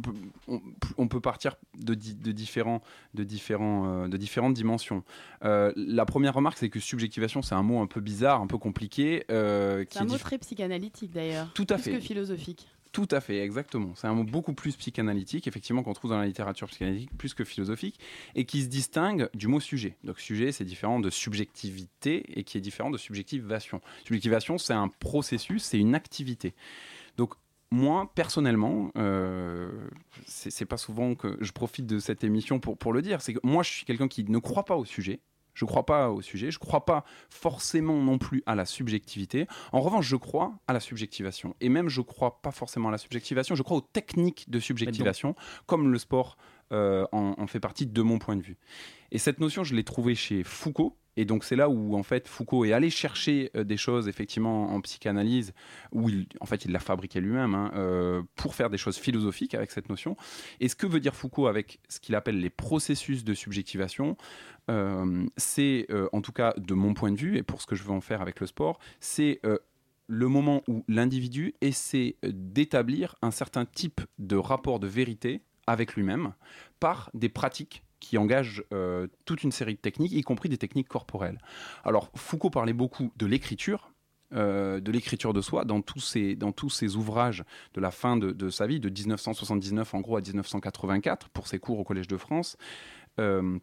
on, 0.48 0.62
on 0.98 1.08
peut 1.08 1.20
partir 1.20 1.56
de, 1.78 1.94
di- 1.94 2.16
de, 2.16 2.32
différents, 2.32 2.82
de, 3.14 3.24
différents, 3.26 4.04
euh, 4.04 4.08
de 4.08 4.16
différentes 4.18 4.54
dimensions. 4.54 5.04
Euh, 5.44 5.74
la 5.76 6.06
première 6.06 6.34
remarque, 6.34 6.58
c'est 6.58 6.70
que 6.70 6.80
subjectivation, 6.80 7.42
c'est 7.42 7.56
un 7.56 7.64
mot 7.64 7.82
un 7.82 7.88
peu 7.88 8.00
bizarre, 8.00 8.42
un 8.42 8.48
peu 8.48 8.58
compliqué. 8.58 9.26
euh, 9.32 9.84
qui 9.84 9.94
C'est 9.98 10.00
un 10.00 10.04
est 10.06 10.10
mot 10.10 10.16
diff- 10.16 10.22
très 10.22 10.38
psychanalytique 10.38 11.12
d'ailleurs. 11.12 11.52
Tout 11.54 11.68
à 11.70 11.76
plus 11.76 11.84
fait. 11.84 11.92
que 11.92 12.00
philosophique. 12.00 12.68
Tout 12.96 13.10
à 13.12 13.20
fait, 13.20 13.40
exactement. 13.40 13.94
C'est 13.96 14.08
un 14.08 14.14
mot 14.14 14.24
beaucoup 14.24 14.54
plus 14.54 14.78
psychanalytique, 14.78 15.48
effectivement, 15.48 15.84
qu'on 15.84 15.92
trouve 15.92 16.12
dans 16.12 16.18
la 16.18 16.28
littérature 16.28 16.70
psychanalytique, 16.70 17.10
plus 17.18 17.34
que 17.34 17.44
philosophique, 17.44 18.00
et 18.36 18.46
qui 18.46 18.62
se 18.64 18.70
distingue 18.70 19.30
du 19.34 19.50
mot 19.50 19.60
sujet. 19.60 19.98
Donc 20.06 20.18
sujet, 20.18 20.54
c'est 20.54 20.64
différent 20.64 21.02
de 21.02 21.10
subjectivité, 21.10 22.24
et 22.40 22.46
qui 22.46 22.58
est 22.58 22.62
différent 22.62 22.90
de 22.90 22.98
subjectivation. 22.98 23.82
Subjectivation, 24.06 24.58
c'est 24.58 24.72
un 24.72 24.88
processus, 24.88 25.66
c'est 25.66 25.78
une 25.78 25.94
activité. 25.94 26.54
Donc 27.18 27.34
moi, 27.70 28.10
personnellement, 28.16 28.92
euh, 28.96 29.90
c'est 30.26 30.66
pas 30.66 30.78
souvent 30.78 31.16
que 31.16 31.38
je 31.42 31.52
profite 31.52 31.88
de 31.88 32.00
cette 32.00 32.24
émission 32.24 32.62
pour 32.62 32.94
le 32.94 33.02
dire, 33.02 33.22
c'est 33.22 33.34
que 33.34 33.40
moi, 33.44 33.62
je 33.62 33.74
suis 33.74 33.86
quelqu'un 33.86 34.08
qui 34.08 34.24
ne 34.24 34.40
croit 34.40 34.64
pas 34.64 34.78
au 34.78 34.86
sujet. 34.86 35.20
Je 35.56 35.66
ne 35.66 35.70
crois 35.70 35.86
pas 35.86 36.10
au 36.10 36.22
sujet, 36.22 36.52
je 36.52 36.58
ne 36.58 36.66
crois 36.66 36.86
pas 36.86 37.04
forcément 37.30 37.96
non 37.96 38.18
plus 38.18 38.44
à 38.46 38.54
la 38.54 38.66
subjectivité. 38.66 39.48
En 39.72 39.82
revanche, 39.82 40.08
je 40.08 40.18
crois 40.18 40.54
à 40.68 40.74
la 40.74 40.80
subjectivation. 40.80 41.56
Et 41.62 41.70
même, 41.70 41.90
je 41.90 42.02
ne 42.02 42.06
crois 42.06 42.42
pas 42.42 42.52
forcément 42.52 42.90
à 42.90 42.92
la 42.92 42.98
subjectivation, 42.98 43.56
je 43.56 43.64
crois 43.64 43.78
aux 43.78 43.82
techniques 43.82 44.50
de 44.50 44.60
subjectivation, 44.60 45.36
comme 45.66 45.92
le 45.92 45.98
sport 45.98 46.38
en, 46.72 47.08
en 47.12 47.48
fait 47.48 47.60
partie 47.60 47.86
de 47.86 48.02
mon 48.02 48.20
point 48.20 48.36
de 48.36 48.42
vue. 48.42 48.58
Et 49.12 49.18
cette 49.18 49.40
notion, 49.40 49.64
je 49.64 49.76
l'ai 49.76 49.84
trouvée 49.84 50.16
chez 50.16 50.44
Foucault. 50.44 50.98
Et 51.18 51.26
donc 51.26 51.44
c'est 51.44 51.56
là 51.56 51.70
où 51.70 51.96
en 51.96 52.04
fait 52.04 52.28
Foucault 52.28 52.66
est 52.66 52.74
allé 52.74 52.90
chercher 52.90 53.50
euh, 53.56 53.64
des 53.64 53.78
choses 53.78 54.08
effectivement 54.08 54.74
en 54.74 54.82
psychanalyse, 54.82 55.54
où 55.92 56.10
il, 56.10 56.28
en 56.42 56.46
fait 56.46 56.66
il 56.66 56.72
l'a 56.72 56.80
fabriqué 56.80 57.22
lui-même 57.22 57.56
hein, 57.56 57.72
euh, 57.76 58.22
pour 58.36 58.56
faire 58.56 58.70
des 58.70 58.78
choses 58.78 58.98
philosophiques 58.98 59.56
avec 59.56 59.72
cette 59.72 59.90
notion. 59.90 60.18
Et 60.60 60.68
ce 60.68 60.76
que 60.76 60.88
veut 60.88 61.00
dire 61.00 61.16
Foucault 61.16 61.48
avec 61.48 61.80
ce 61.88 62.00
qu'il 62.00 62.16
appelle 62.16 62.40
les 62.40 62.50
processus 62.50 63.24
de 63.24 63.34
subjectivation, 63.34 64.18
euh, 64.70 65.26
c'est 65.38 65.86
euh, 65.90 66.10
en 66.12 66.22
tout 66.22 66.34
cas 66.34 66.54
de 66.58 66.74
mon 66.74 66.94
point 66.94 67.12
de 67.12 67.18
vue 67.18 67.38
et 67.38 67.44
pour 67.44 67.62
ce 67.62 67.68
que 67.68 67.76
je 67.76 67.84
veux 67.84 67.92
en 67.92 68.02
faire 68.02 68.22
avec 68.22 68.40
le 68.40 68.48
sport, 68.48 68.80
c'est 69.00 69.40
euh, 69.46 69.58
le 70.08 70.28
moment 70.28 70.64
où 70.68 70.84
l'individu 70.88 71.56
essaie 71.62 72.18
d'établir 72.24 73.16
un 73.22 73.32
certain 73.32 73.66
type 73.66 74.02
de 74.20 74.36
rapport 74.36 74.80
de 74.80 74.88
vérité 74.88 75.42
avec 75.68 75.96
lui-même 75.96 76.34
par 76.80 77.10
des 77.14 77.30
pratiques 77.30 77.84
qui 78.00 78.18
engagent 78.18 78.64
euh, 78.72 79.08
toute 79.26 79.44
une 79.44 79.52
série 79.52 79.76
de 79.76 79.80
techniques, 79.80 80.12
y 80.12 80.22
compris 80.22 80.50
des 80.50 80.58
techniques 80.58 80.88
corporelles. 80.88 81.40
Alors 81.84 82.12
Foucault 82.16 82.50
parlait 82.50 82.74
beaucoup 82.74 83.12
de 83.16 83.26
l'écriture, 83.26 83.92
euh, 84.34 84.80
de 84.80 84.92
l'écriture 84.92 85.34
de 85.34 85.42
soi 85.42 85.66
dans 85.66 85.82
tous, 85.82 86.00
ces 86.02 86.96
ouvrages 86.96 87.44
de 87.74 87.82
la 87.82 87.92
fin 87.92 88.18
de, 88.18 88.32
de 88.32 88.50
sa 88.50 88.68
vie, 88.68 88.80
de 88.80 88.90
1979 88.90 89.94
en 89.94 90.02
gros 90.02 90.18
à 90.18 90.22
1984, 90.22 91.30
pour 91.30 91.48
ses 91.48 91.60
cours 91.60 91.80
au 91.80 91.84
Collège 91.84 92.08
de 92.08 92.18
France. 92.18 92.58
Euh, 93.20 93.58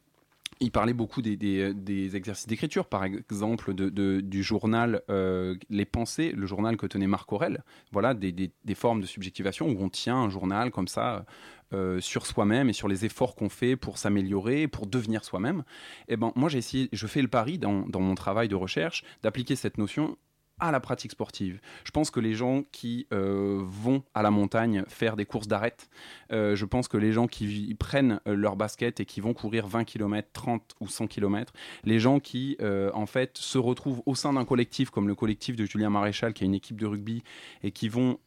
il 0.63 0.71
parlait 0.71 0.95
beaucoup 0.95 1.23
des, 1.23 1.37
des- 1.37 2.17
exercices 2.17 2.47
d'écriture, 2.47 2.87
par 2.87 3.05
exemple 3.05 3.75
du 3.75 4.43
journal 4.43 5.03
euh, 5.11 5.57
Les 5.69 5.85
Pensées, 5.85 6.33
le 6.33 6.47
journal 6.47 6.77
que 6.77 6.87
tenait 6.87 7.07
Marc 7.07 7.33
Aurel. 7.33 7.65
Voilà, 7.93 8.15
des, 8.15 8.51
formes 8.75 9.01
de 9.01 9.07
subjectivation 9.07 9.69
où 9.69 9.77
on 9.81 9.89
tient 9.89 10.17
un 10.17 10.31
journal 10.31 10.71
comme 10.71 10.89
ça 10.89 11.25
euh, 11.73 12.01
sur 12.01 12.27
soi-même 12.27 12.69
et 12.69 12.73
sur 12.73 12.89
les 12.89 13.05
efforts 13.05 13.35
qu'on 13.35 13.49
fait 13.49 13.77
pour 13.77 13.99
s'améliorer, 13.99 14.69
pour 14.69 14.87
devenir 14.87 15.25
soi-même. 15.25 15.65
Et 16.09 16.17
ben, 16.17 16.33
moi, 16.37 16.49
j'ai 16.49 16.59
essayé, 16.59 16.89
je 16.93 17.07
fais 17.07 17.23
le 17.23 17.29
pari 17.29 17.59
dans 17.59 17.87
mon 17.95 18.15
travail 18.15 18.49
de 18.49 18.55
recherche 18.55 19.05
d'appliquer 19.23 19.57
cette 19.57 19.79
notion 19.79 20.17
à 20.63 20.71
la 20.71 20.79
pratique 20.79 21.11
sportive. 21.11 21.61
Je 21.85 21.91
pense 21.91 22.13
que 22.13 22.21
les 22.21 22.35
gens 22.35 22.63
qui 22.71 23.09
euh, 23.13 23.61
vont 23.65 24.05
à 24.15 24.23
la 24.23 24.31
montagne 24.31 24.85
faire 24.87 25.17
des 25.17 25.27
courses 25.27 25.49
d'arête, 25.49 25.91
euh, 26.31 26.55
je 26.55 26.65
pense 26.65 26.87
que 26.87 26.97
les 26.97 27.13
gens 27.13 27.27
qui 27.27 27.75
prennent 27.75 28.21
euh, 28.29 28.37
leur 28.37 28.55
basket 28.55 29.01
et 29.01 29.05
qui 29.05 29.21
vont 29.21 29.35
courir 29.35 29.67
20 29.67 29.83
km, 29.83 30.29
30 30.33 30.77
ou 30.79 30.87
100 30.87 31.09
km, 31.09 31.53
les 31.85 31.99
gens 31.99 32.21
qui 32.21 32.57
en 32.95 33.07
fait 33.07 33.37
se 33.39 33.59
retrouvent 33.59 34.03
au 34.07 34.15
sein 34.15 34.33
d'un 34.35 34.45
collectif 34.45 34.91
comme 34.91 35.09
le 35.09 35.17
collectif 35.17 35.57
de 35.57 35.65
Julien 35.65 35.91
Maréchal 35.91 36.33
qui 36.33 36.45
est 36.45 36.47
une 36.47 36.55
équipe 36.55 36.81
de 36.81 36.87
rugby 36.87 37.25
et 37.65 37.73
qui 37.73 37.89
vont 37.89 38.19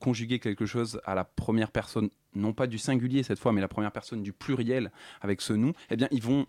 conjuguer 0.00 0.38
quelque 0.38 0.64
chose 0.64 1.00
à 1.04 1.14
la 1.14 1.24
première 1.24 1.70
personne 1.70 2.08
non 2.34 2.54
pas 2.54 2.66
du 2.66 2.78
singulier 2.78 3.22
cette 3.22 3.38
fois 3.38 3.52
mais 3.52 3.60
la 3.60 3.68
première 3.68 3.92
personne 3.92 4.22
du 4.22 4.32
pluriel 4.32 4.90
avec 5.20 5.42
ce 5.42 5.52
nous, 5.52 5.72
eh 5.90 5.96
bien 5.96 6.08
ils 6.10 6.22
vont 6.22 6.46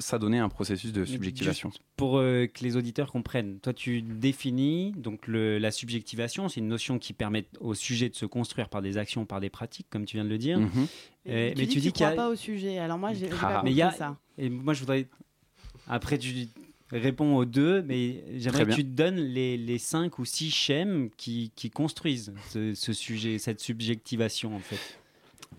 s'adonner 0.00 0.38
à 0.38 0.44
un 0.44 0.48
processus 0.48 0.92
de 0.92 1.04
subjectivation. 1.04 1.70
Juste 1.70 1.82
pour 1.96 2.18
euh, 2.18 2.46
que 2.46 2.62
les 2.64 2.76
auditeurs 2.76 3.10
comprennent, 3.12 3.58
toi 3.60 3.72
tu 3.72 4.02
définis 4.02 4.92
donc 4.96 5.26
le- 5.26 5.58
la 5.58 5.70
subjectivation, 5.70 6.48
c'est 6.48 6.60
une 6.60 6.68
notion 6.68 6.98
qui 6.98 7.12
permet 7.12 7.44
au 7.60 7.74
sujet 7.74 8.08
de 8.08 8.14
se 8.14 8.26
construire 8.26 8.68
par 8.68 8.82
des 8.82 8.96
actions, 8.98 9.24
par 9.26 9.40
des 9.40 9.50
pratiques, 9.50 9.86
comme 9.90 10.04
tu 10.04 10.16
viens 10.16 10.24
de 10.24 10.30
le 10.30 10.38
dire. 10.38 10.58
Mhm. 10.58 10.86
Euh, 11.28 11.50
tu 11.54 11.64
dis 11.66 11.66
que 11.68 11.80
tu 11.80 11.92
qu'il 11.92 12.02
y 12.02 12.04
a- 12.04 12.12
pas 12.12 12.28
au 12.30 12.36
sujet. 12.36 12.78
Alors 12.78 12.98
moi, 12.98 13.12
j'ai 13.14 13.28
Ah. 13.32 13.36
pas 13.40 13.62
mais 13.64 13.72
y 13.72 13.82
a 13.82 13.90
ça. 13.90 14.16
et 14.38 14.48
moi 14.48 14.74
je 14.74 14.80
voudrais 14.80 15.06
après 15.86 16.18
tu 16.18 16.32
réponds 16.90 17.36
aux 17.36 17.44
deux, 17.44 17.82
mais 17.82 18.24
j'aimerais 18.38 18.64
que 18.66 18.72
tu 18.72 18.82
te 18.84 18.88
donnes 18.90 19.16
les, 19.18 19.56
les 19.58 19.78
cinq 19.78 20.18
ou 20.18 20.24
six 20.24 20.50
schèmes 20.50 21.10
qui, 21.18 21.52
qui 21.54 21.68
construisent 21.70 22.32
ce, 22.48 22.74
ce 22.74 22.92
sujet, 22.94 23.38
cette 23.38 23.60
subjectivation 23.60 24.54
en 24.56 24.60
fait. 24.60 24.78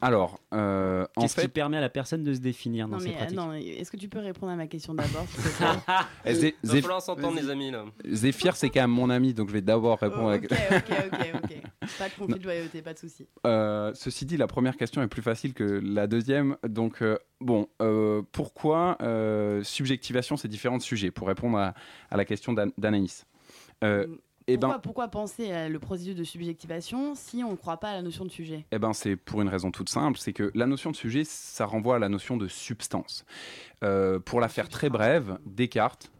Alors, 0.01 0.39
euh, 0.53 1.05
en 1.17 1.21
Qu'est-ce 1.23 1.41
qui 1.41 1.47
permet 1.49 1.75
à 1.77 1.81
la 1.81 1.89
personne 1.89 2.23
de 2.23 2.33
se 2.33 2.39
définir 2.39 2.87
dans 2.87 2.93
Non 2.95 2.99
ses 2.99 3.09
mais 3.09 3.15
pratiques 3.15 3.37
non, 3.37 3.47
mais 3.47 3.65
est-ce 3.65 3.91
que 3.91 3.97
tu 3.97 4.07
peux 4.07 4.19
répondre 4.19 4.51
à 4.51 4.55
ma 4.55 4.67
question 4.67 4.93
d'abord 4.93 5.25
eh, 6.25 6.33
Zé- 6.33 6.55
Il 6.63 6.69
va 6.69 6.75
Zé- 6.75 6.81
falloir 6.81 7.01
s'entendre, 7.01 7.35
les 7.35 7.49
amis. 7.49 7.69
Là. 7.71 7.83
Zéphyr, 8.05 8.55
c'est 8.55 8.69
quand 8.69 8.79
même 8.81 8.91
mon 8.91 9.09
ami, 9.09 9.33
donc 9.33 9.49
je 9.49 9.53
vais 9.53 9.61
d'abord 9.61 9.99
répondre. 9.99 10.29
à 10.29 10.35
Ok, 10.35 10.49
la- 10.49 10.77
ok, 10.77 11.11
ok, 11.11 11.41
ok. 11.43 11.57
Pas 11.99 12.07
de 12.07 12.13
conflit 12.17 12.39
de 12.39 12.43
loyauté, 12.45 12.81
pas 12.81 12.93
de 12.93 12.99
souci. 12.99 13.27
Euh, 13.45 13.91
ceci 13.93 14.25
dit, 14.25 14.37
la 14.37 14.47
première 14.47 14.77
question 14.77 15.01
est 15.01 15.07
plus 15.07 15.21
facile 15.23 15.53
que 15.53 15.63
la 15.83 16.07
deuxième. 16.07 16.55
Donc, 16.63 17.01
euh, 17.01 17.17
bon, 17.41 17.67
euh, 17.81 18.21
pourquoi 18.31 18.95
euh, 19.01 19.63
subjectivation, 19.63 20.37
c'est 20.37 20.47
différents 20.47 20.77
de 20.77 20.83
sujets 20.83 21.11
Pour 21.11 21.27
répondre 21.27 21.57
à, 21.57 21.73
à 22.09 22.15
la 22.17 22.23
question 22.25 22.53
d'An- 22.53 22.71
d'Anaïs. 22.77 23.25
Euh, 23.83 24.05
eh 24.53 24.57
Pourquoi, 24.57 24.75
ben, 24.77 24.81
pourquoi 24.81 25.07
penser 25.07 25.51
à 25.51 25.69
le 25.69 25.79
processus 25.79 26.15
de 26.15 26.23
subjectivation 26.23 27.15
si 27.15 27.43
on 27.43 27.51
ne 27.51 27.55
croit 27.55 27.77
pas 27.77 27.89
à 27.91 27.93
la 27.93 28.01
notion 28.01 28.25
de 28.25 28.29
sujet? 28.31 28.65
Eh 28.71 28.79
ben, 28.79 28.93
c'est 28.93 29.15
pour 29.15 29.41
une 29.41 29.49
raison 29.49 29.71
toute 29.71 29.89
simple, 29.89 30.17
c'est 30.17 30.33
que 30.33 30.51
la 30.55 30.65
notion 30.65 30.91
de 30.91 30.95
sujet, 30.95 31.23
ça 31.23 31.65
renvoie 31.65 31.95
à 31.95 31.99
la 31.99 32.09
notion 32.09 32.37
de 32.37 32.47
substance. 32.47 33.25
Euh, 33.83 34.19
pour 34.19 34.39
la 34.39 34.49
faire 34.49 34.69
très 34.69 34.89
brève, 34.89 35.37
Descartes, 35.45 36.11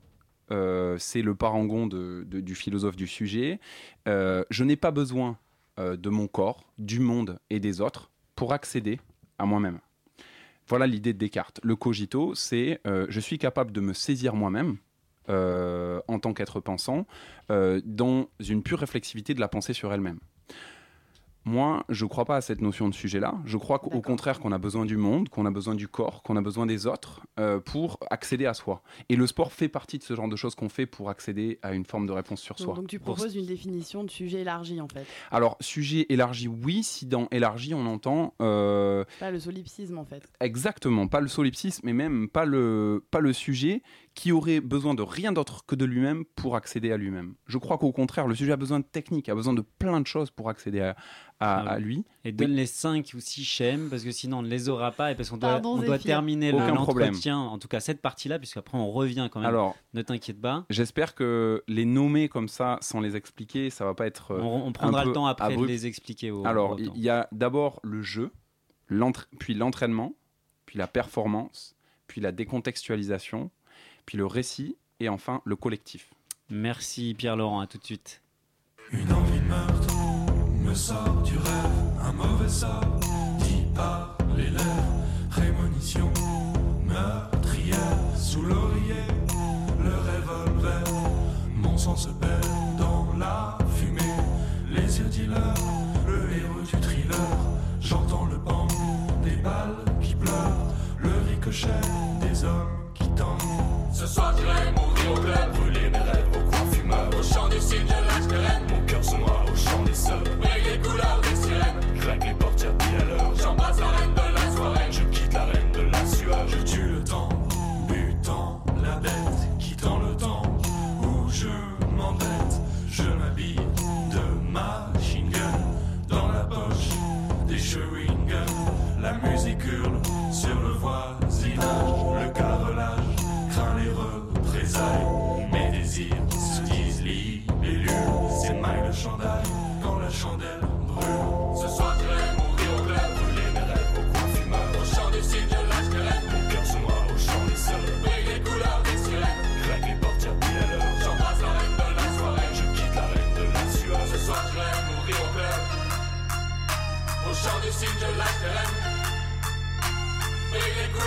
euh, 0.52 0.98
c'est 0.98 1.22
le 1.22 1.36
parangon 1.36 1.88
de- 1.88 2.26
de- 2.28 2.40
du 2.42 2.56
philosophe 2.56 2.96
du 2.96 3.08
sujet. 3.08 3.60
Euh, 4.08 4.44
je 4.50 4.64
n'ai 4.64 4.76
pas 4.76 4.92
besoin 4.92 5.38
de 5.78 6.10
mon 6.10 6.28
corps, 6.28 6.66
du 6.78 7.00
monde 7.00 7.40
et 7.50 7.62
des 7.62 7.80
autres 7.80 8.12
pour 8.36 8.52
accéder 8.52 9.00
à 9.38 9.46
moi-même. 9.46 9.80
Voilà 10.68 10.86
l'idée 10.88 11.14
de 11.14 11.18
Descartes. 11.18 11.62
Le 11.64 11.78
cogito, 11.78 12.36
c'est 12.36 12.82
je 12.86 13.20
suis 13.22 13.38
capable 13.38 13.72
de 13.72 13.80
me 13.80 13.94
saisir 13.94 14.36
moi-même 14.36 14.76
euh, 15.30 16.02
en 16.08 16.20
tant 16.20 16.34
qu'être 16.34 16.60
pensant 16.60 17.06
euh, 17.52 17.82
dans 17.86 18.28
une 18.40 18.64
pure 18.64 18.80
réflexivité 18.80 19.34
de 19.34 19.40
la 19.40 19.48
pensée 19.48 19.74
sur 19.74 19.94
elle-même. 19.94 20.20
Moi, 21.46 21.84
je 21.90 22.04
ne 22.04 22.10
crois 22.10 22.26
pas 22.26 22.36
à 22.36 22.42
cette 22.42 22.62
notion 22.62 22.90
de 22.90 22.94
sujet-là. 22.94 23.34
Je 23.46 23.58
crois 23.58 23.80
qu'au 23.80 24.02
contraire 24.02 24.40
qu'on 24.40 24.52
a 24.52 24.58
besoin 24.60 24.86
du 24.86 24.98
monde, 24.98 25.30
qu'on 25.30 25.46
a 25.46 25.52
besoin 25.52 25.74
du 25.74 25.88
corps, 25.88 26.22
qu'on 26.22 26.36
a 26.36 26.42
besoin 26.42 26.66
des 26.68 26.86
autres 26.86 27.22
euh, 27.40 27.60
pour 27.60 27.98
accéder 28.12 28.46
à 28.46 28.54
soi. 28.54 28.84
Et 29.08 29.16
le 29.16 29.26
sport 29.26 29.52
fait 29.54 29.70
partie 29.70 29.98
de 29.98 30.04
ce 30.04 30.14
genre 30.16 30.28
de 30.28 30.36
choses 30.36 30.54
qu'on 30.54 30.70
fait 30.70 30.86
pour 30.86 31.10
accéder 31.10 31.58
à 31.64 31.74
une 31.74 31.86
forme 31.86 32.06
de 32.06 32.12
réponse 32.12 32.42
sur 32.42 32.56
donc, 32.56 32.66
soi. 32.66 32.76
donc 32.76 32.88
tu 32.88 33.00
Pour- 33.00 33.16
proposes 33.16 33.36
une 33.36 33.46
définition 33.48 34.04
de 34.04 34.12
sujet 34.12 34.42
élargi 34.42 34.80
en 34.82 34.88
fait. 34.90 35.06
Alors, 35.32 35.56
sujet 35.62 36.06
élargi, 36.10 36.50
oui, 36.50 36.84
si 36.84 37.06
dans 37.08 37.28
élargi, 37.32 37.74
on 37.74 37.86
entend 37.88 38.36
euh, 38.42 39.06
Pas 39.20 39.32
le 39.32 39.40
solipsisme 39.40 39.98
en 39.98 40.06
fait. 40.06 40.30
exactement, 40.42 41.08
pas 41.08 41.22
le 41.22 41.30
solipsisme, 41.30 41.82
mais 41.86 41.94
même 41.94 42.28
pas 42.28 42.46
le, 42.46 43.04
pas 43.10 43.22
le 43.22 43.32
sujet 43.34 43.82
qui 44.20 44.34
aurait 44.34 44.60
besoin 44.60 44.94
de 44.96 45.02
rien 45.02 45.32
d'autre 45.32 45.66
que 45.66 45.76
de 45.76 45.86
lui-même 45.86 46.26
pour 46.36 46.58
accéder 46.58 46.92
à 46.92 46.98
lui-même. 46.98 47.36
Je 47.48 47.58
crois 47.58 47.78
qu'au 47.78 47.94
contraire, 47.94 48.28
le 48.28 48.36
sujet 48.36 48.52
a 48.52 48.58
besoin 48.58 48.82
de 48.82 48.84
technique, 48.84 49.30
a 49.30 49.34
besoin 49.36 49.54
de 49.54 49.62
plein 49.62 50.02
de 50.02 50.08
choses 50.08 50.30
pour 50.30 50.50
accéder 50.50 50.82
à, 50.82 50.90
à- 50.90 50.96
Ah 51.40 51.70
à 51.70 51.80
lui. 51.80 52.04
Et 52.26 52.34
donne 52.34 52.52
les 52.52 52.66
5 52.66 53.12
ou 53.16 53.22
6 53.22 53.46
schèmes 53.46 53.88
parce 53.90 54.04
que 54.04 54.12
sinon 54.12 54.40
on 54.40 54.42
ne 54.42 54.50
les 54.50 54.68
aura 54.68 54.92
pas 54.92 55.14
et 55.14 55.16
parce 55.16 55.30
qu'on 55.30 55.38
doit, 55.38 55.52
Pardon, 55.52 55.80
on 55.80 55.82
doit 55.82 55.98
terminer 56.00 56.52
Aucun 56.52 56.68
le- 56.68 56.74
problème. 56.74 57.08
l'entretien, 57.12 57.38
en 57.38 57.58
tout 57.60 57.70
cas 57.70 57.80
cette 57.80 58.02
partie-là, 58.02 58.40
puisqu'après 58.40 58.78
on 58.78 58.92
revient 58.92 59.30
quand 59.32 59.40
même. 59.40 59.48
Alors, 59.48 59.78
ne 59.94 60.02
t'inquiète 60.02 60.42
pas. 60.42 60.66
j'espère 60.70 61.16
que 61.16 61.64
les 61.70 61.86
nommer 61.86 62.28
comme 62.28 62.50
ça, 62.50 62.78
sans 62.82 63.00
les 63.00 63.16
expliquer, 63.16 63.70
ça 63.70 63.86
va 63.86 63.94
pas 63.94 64.06
être... 64.06 64.32
euh, 64.32 64.42
On, 64.42 64.68
on 64.68 64.72
prendra 64.74 65.00
un 65.00 65.04
peu 65.04 65.10
le 65.12 65.14
temps 65.16 65.28
après 65.28 65.46
abrupt. 65.46 65.62
de 65.62 65.68
les 65.68 65.86
expliquer. 65.88 66.30
Au, 66.32 66.46
Alors, 66.46 66.78
il 66.78 66.98
y 66.98 67.08
a 67.10 67.30
d'abord 67.32 67.80
le 67.84 68.02
jeu, 68.02 68.34
l'entra- 68.90 69.28
puis 69.40 69.54
l'entraînement, 69.54 70.14
puis 70.66 70.78
la 70.78 70.88
performance, 70.88 71.78
puis 72.08 72.20
la 72.20 72.34
décontextualisation, 72.34 73.50
puis 74.10 74.18
le 74.18 74.26
récit, 74.26 74.76
et 75.00 75.08
enfin 75.08 75.40
le 75.46 75.56
collectif. 75.56 76.10
Merci 76.50 77.14
Pierre-Laurent, 77.16 77.60
à 77.60 77.68
tout 77.68 77.78
de 77.78 77.84
suite. 77.84 78.24
Une 78.92 79.14
envie 79.14 79.40
de 79.40 79.46
meurtre 79.46 79.96
me 80.64 80.74
sort 80.74 81.22
du 81.22 81.38
rêve, 81.38 82.02
un 82.02 82.14
mauvais 82.14 82.50
sort 82.50 83.00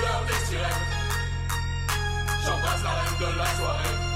brille 0.02 0.08
les 0.08 0.08
couleurs 0.08 0.24
des 0.26 0.46
sirènes. 0.46 0.86
J'embrasse 2.44 2.82
la 2.82 2.90
reine 2.90 3.18
de 3.20 3.38
la 3.38 3.46
soirée. 3.46 4.11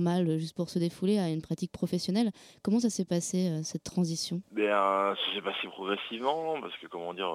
Sport 0.00 0.30
euh, 0.30 0.38
juste 0.38 0.56
pour 0.56 0.68
se 0.68 0.78
défouler 0.78 1.18
à 1.18 1.28
une 1.28 1.42
pratique 1.42 1.72
professionnelle. 1.72 2.30
Comment 2.62 2.80
ça 2.80 2.90
s'est 2.90 3.04
passé 3.04 3.48
euh, 3.48 3.62
cette 3.62 3.84
transition? 3.84 4.40
Ben, 4.52 4.64
euh, 4.64 5.14
ça 5.14 5.34
s'est 5.34 5.42
passé 5.42 5.68
progressivement 5.68 6.60
parce 6.60 6.76
que 6.78 6.86
comment 6.86 7.14
dire, 7.14 7.30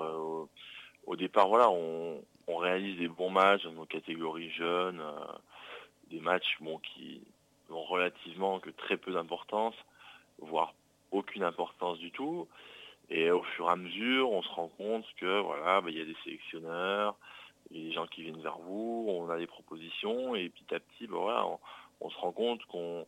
au, 1.06 1.16
départ, 1.16 1.48
voilà, 1.48 1.70
on, 1.70 2.22
réalise 2.58 2.98
des 2.98 3.08
bons 3.08 3.30
matchs 3.30 3.64
dans 3.64 3.74
nos 3.74 3.86
catégories 3.86 4.50
jeunes, 4.52 5.02
des 6.10 6.20
matchs 6.20 6.58
bon, 6.62 6.80
qui 6.80 7.22
ont 7.70 7.84
relativement 7.84 8.60
que 8.60 8.70
très 8.72 8.98
peu 8.98 9.12
d'importance, 9.12 9.76
voire 10.40 10.74
aucune 11.12 11.44
importance 11.44 12.00
du 12.00 12.12
tout. 12.12 12.48
Et 13.10 13.30
au 13.30 13.44
fur 13.44 13.68
et 13.68 13.72
à 13.72 13.76
mesure, 13.76 14.32
on 14.32 14.42
se 14.42 14.50
rend 14.50 14.70
compte 14.70 15.06
que 15.18 15.42
voilà, 15.42 15.82
ben, 15.82 15.90
il 15.90 15.98
y 15.98 16.02
a 16.02 16.06
des 16.06 16.16
sélectionneurs, 16.24 17.16
il 17.70 17.78
y 17.78 17.86
a 17.86 17.90
des 17.90 17.94
gens 17.94 18.08
qui 18.08 18.24
viennent 18.24 18.42
vers 18.42 18.58
vous, 18.58 19.06
on 19.10 19.30
a 19.30 19.38
des 19.38 19.48
propositions, 19.48 20.36
et 20.36 20.50
petit 20.50 20.74
à 20.74 20.80
petit, 20.80 21.08
ben, 21.08 21.18
voilà, 21.18 21.46
on, 21.46 21.60
on 22.02 22.10
se 22.10 22.18
rend 22.18 22.32
compte 22.32 22.64
qu'on 22.66 23.06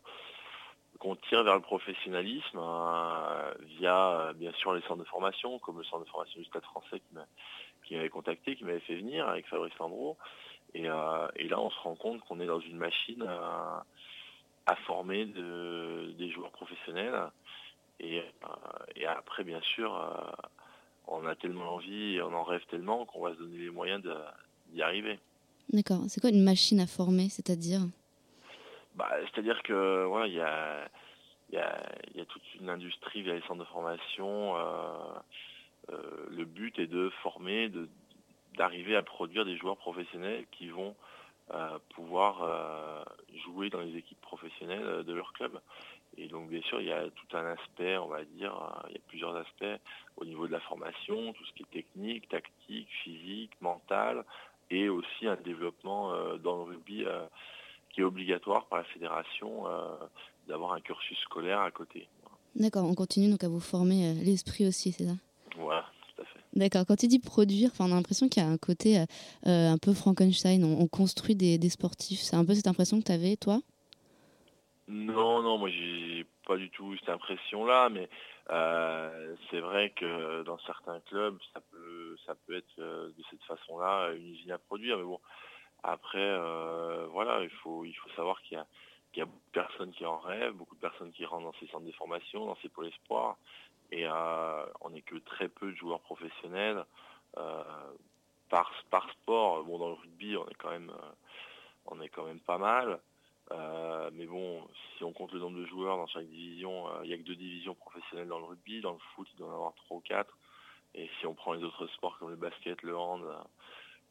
tire 1.29 1.43
vers 1.43 1.55
le 1.55 1.61
professionnalisme 1.61 2.57
euh, 2.59 3.53
via 3.77 4.33
bien 4.35 4.51
sûr 4.53 4.73
les 4.73 4.81
centres 4.81 4.97
de 4.97 5.03
formation, 5.05 5.59
comme 5.59 5.77
le 5.77 5.83
centre 5.83 6.03
de 6.05 6.09
formation 6.09 6.39
du 6.39 6.45
Stade 6.45 6.63
français 6.63 6.99
qui 6.99 7.13
m'a- 7.13 7.27
qui 7.85 7.95
m'avait 7.95 8.09
contacté, 8.09 8.55
qui 8.55 8.65
m'avait 8.65 8.81
fait 8.81 8.95
venir 8.97 9.27
avec 9.27 9.47
Fabrice 9.47 9.77
Landreau. 9.79 10.17
Et, 10.73 10.89
euh, 10.89 11.27
et 11.38 11.47
là, 11.47 11.59
on 11.61 11.69
se 11.69 11.79
rend 11.79 11.95
compte 11.95 12.19
qu'on 12.21 12.39
est 12.41 12.45
dans 12.45 12.59
une 12.59 12.77
machine 12.77 13.23
à, 13.23 13.85
former 14.85 15.25
de- 15.25 16.13
des 16.17 16.29
joueurs 16.29 16.51
professionnels. 16.51 17.17
Et, 18.01 18.19
euh, 18.19 19.07
après, 19.07 19.43
bien 19.45 19.61
sûr, 19.61 19.95
euh, 19.95 20.31
on 21.07 21.25
a 21.25 21.35
tellement 21.35 21.75
envie 21.75 22.15
et 22.15 22.21
on 22.21 22.33
en 22.33 22.43
rêve 22.43 22.65
tellement 22.69 23.05
qu'on 23.05 23.21
va 23.21 23.33
se 23.33 23.39
donner 23.39 23.57
les 23.59 23.69
moyens 23.69 24.03
d'y 24.67 24.81
arriver. 24.81 25.19
D'accord. 25.71 26.01
C'est 26.09 26.19
quoi 26.19 26.29
une 26.29 26.43
machine 26.43 26.79
à 26.81 26.88
former, 26.88 27.29
c'est-à-dire? 27.29 27.81
Bah, 28.97 29.11
C'est-à-dire 29.25 29.61
que 29.61 30.27
y 30.27 30.41
a, 30.41 30.89
toute 32.27 32.55
une 32.59 32.69
industrie 32.69 33.21
via 33.21 33.35
les 33.35 33.41
centres 33.41 33.59
de 33.59 33.65
formation. 33.65 34.57
euh, 34.57 35.19
euh, 35.93 36.25
le 36.31 36.43
but 36.43 36.77
est 36.79 36.87
de 36.87 37.09
former, 37.21 37.71
d'arriver 38.57 38.95
à 38.95 39.03
produire 39.03 39.45
des 39.45 39.55
joueurs 39.55 39.77
professionnels 39.77 40.45
qui 40.51 40.69
vont 40.69 40.95
euh, 41.53 41.77
pouvoir 41.89 43.05
jouer 43.45 43.69
dans 43.69 43.81
les 43.81 43.95
équipes 43.95 44.19
professionnelles 44.21 45.03
de 45.03 45.13
leur 45.13 45.31
club. 45.33 45.61
Et 46.17 46.27
donc 46.27 46.49
bien 46.49 46.61
sûr, 46.63 46.81
il 46.81 46.87
y 46.87 46.91
a 46.91 47.03
tout 47.03 47.37
un 47.37 47.45
aspect, 47.45 47.97
on 47.97 48.07
va 48.07 48.23
dire, 48.23 48.53
il 48.89 48.95
y 48.95 48.97
a 48.97 49.01
plusieurs 49.07 49.35
aspects 49.35 49.79
au 50.17 50.25
niveau 50.25 50.47
de 50.47 50.51
la 50.51 50.59
formation, 50.61 51.31
tout 51.33 51.45
ce 51.45 51.53
qui 51.53 51.63
est 51.63 51.71
technique, 51.83 52.27
tactique, 52.29 52.89
physique, 53.03 53.51
mental, 53.61 54.25
et 54.71 54.89
aussi 54.89 55.27
un 55.27 55.35
développement 55.35 56.35
dans 56.37 56.57
le 56.57 56.63
rugby 56.63 57.05
qui 57.97 58.01
est 58.01 58.03
obligatoire 58.03 58.67
par 58.67 58.77
la 58.77 58.83
fédération 58.83 59.65
euh, 59.65 59.95
d'avoir 60.47 60.73
un 60.73 60.81
cursus 60.81 61.17
scolaire 61.21 61.61
à 61.61 61.71
côté. 61.71 62.07
D'accord, 62.55 62.85
on 62.85 62.93
continue 62.93 63.27
donc 63.27 63.43
à 63.43 63.49
vous 63.49 63.59
former 63.59 64.11
euh, 64.11 64.13
l'esprit 64.23 64.67
aussi, 64.67 64.91
c'est 64.91 65.05
ça 65.05 65.15
Voilà, 65.57 65.83
tout 66.15 66.21
à 66.21 66.25
fait. 66.25 66.39
D'accord, 66.53 66.85
quand 66.87 66.95
tu 66.95 67.07
dis 67.07 67.17
produire, 67.17 67.71
enfin, 67.71 67.85
on 67.85 67.91
a 67.91 67.95
l'impression 67.95 68.29
qu'il 68.29 68.43
y 68.43 68.45
a 68.45 68.49
un 68.49 68.59
côté 68.59 68.99
euh, 68.99 69.03
un 69.47 69.79
peu 69.79 69.95
Frankenstein, 69.95 70.63
on, 70.63 70.79
on 70.79 70.87
construit 70.87 71.35
des, 71.35 71.57
des 71.57 71.69
sportifs. 71.69 72.19
C'est 72.19 72.35
un 72.35 72.45
peu 72.45 72.53
cette 72.53 72.67
impression 72.67 72.99
que 72.99 73.05
tu 73.05 73.11
avais, 73.11 73.35
toi 73.35 73.61
Non, 74.87 75.41
non, 75.41 75.57
moi 75.57 75.71
j'ai 75.71 76.23
pas 76.45 76.57
du 76.57 76.69
tout 76.69 76.95
cette 76.99 77.09
impression-là, 77.09 77.89
mais 77.89 78.09
euh, 78.51 79.35
c'est 79.49 79.59
vrai 79.59 79.89
que 79.89 80.43
dans 80.43 80.59
certains 80.59 80.99
clubs, 80.99 81.39
ça 81.51 81.61
peut, 81.71 82.15
ça 82.27 82.35
peut 82.45 82.57
être 82.57 82.77
euh, 82.77 83.07
de 83.07 83.23
cette 83.31 83.43
façon-là 83.45 84.11
une 84.11 84.27
usine 84.27 84.51
à 84.51 84.59
produire. 84.59 84.97
Mais 84.97 85.03
bon, 85.03 85.19
après, 85.84 86.17
euh, 86.17 87.07
voilà, 87.11 87.41
il 87.43 87.49
faut, 87.49 87.86
savoir 88.15 88.41
qu'il 88.43 88.57
y 89.15 89.21
a, 89.21 89.25
beaucoup 89.25 89.45
de 89.47 89.51
personnes 89.51 89.91
qui 89.91 90.05
en 90.05 90.17
rêvent, 90.17 90.53
beaucoup 90.53 90.75
de 90.75 90.82
personnes 90.82 91.11
qui 91.11 91.25
rentrent 91.25 91.45
dans 91.45 91.59
ces 91.59 91.67
centres 91.67 91.86
de 91.86 91.91
formation, 91.91 92.45
dans 92.45 92.57
ces 92.61 92.69
pôles 92.69 92.88
espoirs, 92.88 93.38
et 93.91 94.05
euh, 94.05 94.65
on 94.82 94.89
n'est 94.89 95.01
que 95.01 95.15
très 95.17 95.47
peu 95.47 95.71
de 95.71 95.78
joueurs 95.78 96.01
professionnels 96.01 96.84
euh, 97.38 97.63
par, 98.49 98.71
sport. 99.11 99.63
Bon, 99.63 99.78
dans 99.78 99.89
le 99.89 99.93
rugby, 99.93 100.36
on 100.36 100.47
est 100.47 100.55
quand 100.55 100.71
même, 100.71 100.91
on 101.86 102.01
est 102.01 102.09
quand 102.09 102.25
même 102.25 102.39
pas 102.39 102.57
mal. 102.57 102.99
Mais 104.13 104.25
bon, 104.25 104.67
si 104.97 105.03
on 105.03 105.13
compte 105.13 105.32
le 105.32 105.39
nombre 105.39 105.57
de 105.57 105.65
joueurs 105.65 105.95
dans 105.95 106.07
chaque 106.07 106.28
division, 106.28 106.86
il 107.03 107.07
n'y 107.07 107.13
a 107.13 107.17
que 107.17 107.23
deux 107.23 107.36
divisions 107.36 107.75
professionnelles 107.75 108.28
dans 108.28 108.39
le 108.39 108.45
rugby. 108.45 108.82
Dans 108.82 108.93
le 108.93 108.99
foot, 109.15 109.28
il 109.32 109.38
doit 109.38 109.49
en 109.49 109.53
avoir 109.53 109.73
trois 109.75 109.97
ou 109.97 110.01
quatre. 110.01 110.38
Et 110.95 111.09
si 111.19 111.28
on 111.28 111.34
prend 111.34 111.53
les 111.53 111.63
autres 111.63 111.88
sports 111.88 112.17
comme 112.19 112.30
le 112.30 112.36
basket, 112.36 112.82
le 112.82 112.97
hand, 112.97 113.23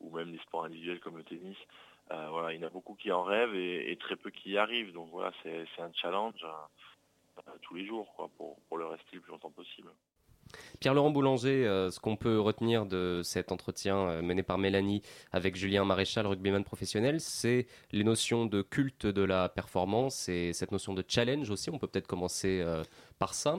ou 0.01 0.14
même 0.14 0.32
les 0.32 0.38
sports 0.38 0.64
individuels 0.64 1.01
comme 1.01 1.16
le 1.16 1.24
tennis, 1.24 1.57
euh, 2.12 2.28
voilà, 2.30 2.53
il 2.53 2.61
y 2.61 2.64
en 2.64 2.68
a 2.68 2.70
beaucoup 2.70 2.94
qui 2.94 3.11
en 3.11 3.24
rêvent 3.24 3.55
et, 3.55 3.97
très 4.01 4.16
peu 4.16 4.30
qui 4.30 4.51
y 4.51 4.59
arrivent. 4.59 4.92
Donc 4.92 5.09
voilà, 5.11 5.32
c'est 5.42 5.66
un 5.78 5.92
challenge 5.94 6.44
euh, 6.44 7.40
euh, 7.49 7.53
tous 7.62 7.74
les 7.74 7.86
jours 7.86 8.12
quoi, 8.14 8.30
pour, 8.36 8.78
le 8.78 8.86
rester 8.86 9.16
le 9.16 9.20
plus 9.20 9.32
longtemps 9.32 9.51
possible. 9.51 9.88
Pierre-Laurent 10.78 11.11
Boulanger, 11.11 11.64
ce 11.90 11.99
qu'on 11.99 12.14
peut 12.14 12.38
retenir 12.38 12.86
de 12.86 13.20
cet 13.24 13.51
entretien 13.51 14.22
mené 14.22 14.44
par 14.44 14.59
Mélanie 14.59 15.03
avec 15.32 15.57
Julien 15.57 15.84
Maréchal, 15.84 16.24
rugbyman 16.24 16.62
professionnel, 16.62 17.20
c'est 17.20 17.66
les 17.90 18.05
notions 18.05 18.47
de 18.47 18.62
culte 18.62 19.07
de 19.07 19.22
la 19.22 19.49
performance 19.49 20.28
et 20.28 20.53
cette 20.53 20.70
notion 20.70 20.94
de 20.94 21.05
challenge 21.07 21.51
aussi. 21.51 21.68
On 21.70 21.78
peut 21.80 21.88
peut-être 21.88 22.07
commencer 22.07 22.64
par 23.18 23.34
ça. 23.34 23.59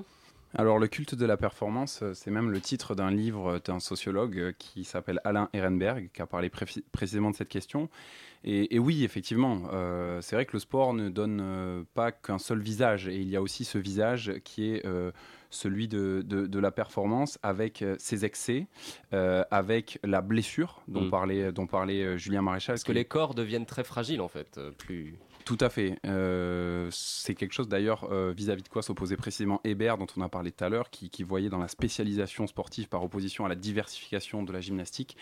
Alors 0.56 0.80
le 0.80 0.88
culte 0.88 1.14
de 1.14 1.26
la 1.26 1.38
performance, 1.38 2.02
euh, 2.02 2.14
c'est 2.14 2.32
même 2.32 2.50
le 2.52 2.62
titre 2.62 2.96
d'un 2.96 3.12
livre 3.12 3.60
d'un 3.66 3.80
sociologue 3.80 4.38
euh, 4.40 4.52
qui 4.58 4.86
s'appelle 4.86 5.20
Alain 5.24 5.50
Ehrenberg, 5.54 6.10
qui 6.14 6.22
a 6.22 6.26
parlé 6.26 6.50
pré- 6.50 6.66
précisément 6.92 7.30
de 7.32 7.36
cette 7.36 7.50
question. 7.50 7.90
Et, 8.44 8.76
et 8.76 8.80
oui, 8.80 9.04
effectivement, 9.04 9.64
euh, 9.74 10.22
c'est 10.22 10.36
vrai 10.36 10.46
que 10.46 10.54
le 10.54 10.60
sport 10.60 10.94
ne 10.94 11.10
donne 11.10 11.40
euh, 11.42 11.84
pas 11.96 12.12
qu'un 12.12 12.38
seul 12.38 12.60
visage, 12.60 13.08
et 13.08 13.18
il 13.18 13.30
y 13.30 13.36
a 13.36 13.42
aussi 13.42 13.66
ce 13.66 13.78
visage 13.78 14.34
qui 14.46 14.72
est 14.74 14.86
euh, 14.86 15.12
celui 15.50 15.88
de, 15.88 16.24
de- 16.26 16.48
de 16.48 16.60
la 16.60 16.72
performance 16.72 17.40
avec 17.44 17.84
ses 18.00 18.26
excès, 18.26 18.68
avec 19.12 20.00
la 20.04 20.22
blessure 20.22 20.82
dont 20.88 21.04
Mm. 21.06 21.10
parlait, 21.10 21.52
dont 21.54 21.68
parlait 21.68 22.18
Julien 22.18 22.42
Maréchal. 22.42 22.74
Parce 22.76 22.84
que 22.84 22.92
les 22.92 23.06
corps 23.06 23.34
deviennent 23.34 23.66
très 23.66 23.84
fragiles 23.86 24.22
en 24.22 24.28
fait. 24.28 24.60
plus... 24.78 25.16
Tout 25.48 25.58
à 25.62 25.70
fait. 25.70 25.98
Euh, 26.06 26.90
c'est 26.92 27.34
quelque 27.34 27.54
chose 27.54 27.70
d'ailleurs 27.70 28.12
euh, 28.12 28.34
vis-à-vis 28.36 28.64
de 28.64 28.68
quoi 28.68 28.82
s'opposait 28.82 29.16
précisément 29.16 29.62
Hébert, 29.64 29.98
dont 29.98 30.06
on 30.18 30.22
a 30.22 30.28
parlé 30.28 30.52
tout 30.52 30.62
à 30.66 30.68
l'heure, 30.68 30.90
qui, 30.90 31.10
qui 31.10 31.24
voyait 31.24 31.48
dans 31.48 31.58
la 31.58 31.70
spécialisation 31.70 32.48
sportive 32.48 32.90
par 32.90 33.02
opposition 33.02 33.46
à 33.46 33.48
la 33.48 33.56
diversification 33.56 34.44
de 34.44 34.52
la 34.52 34.60
gymnastique 34.60 35.16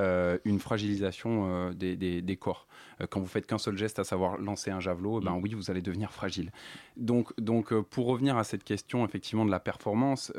euh, 0.00 0.38
une 0.46 0.60
fragilisation 0.60 1.72
des, 1.72 1.94
des- 1.94 2.22
des 2.22 2.36
corps. 2.36 2.66
Quand 3.10 3.20
vous 3.20 3.26
faites 3.26 3.46
qu'un 3.46 3.58
seul 3.58 3.76
geste, 3.76 3.98
à 3.98 4.04
savoir 4.04 4.38
lancer 4.38 4.70
un 4.70 4.80
javelot, 4.80 5.20
eh 5.20 5.24
ben 5.26 5.38
oui, 5.42 5.52
vous 5.52 5.70
allez 5.70 5.82
devenir 5.82 6.10
fragile. 6.10 6.52
Donc, 6.96 7.38
donc 7.38 7.78
pour 7.78 8.06
revenir 8.06 8.38
à 8.38 8.44
cette 8.44 8.64
question 8.64 9.04
effectivement 9.04 9.44
de 9.44 9.50
la 9.50 9.60
performance. 9.60 10.32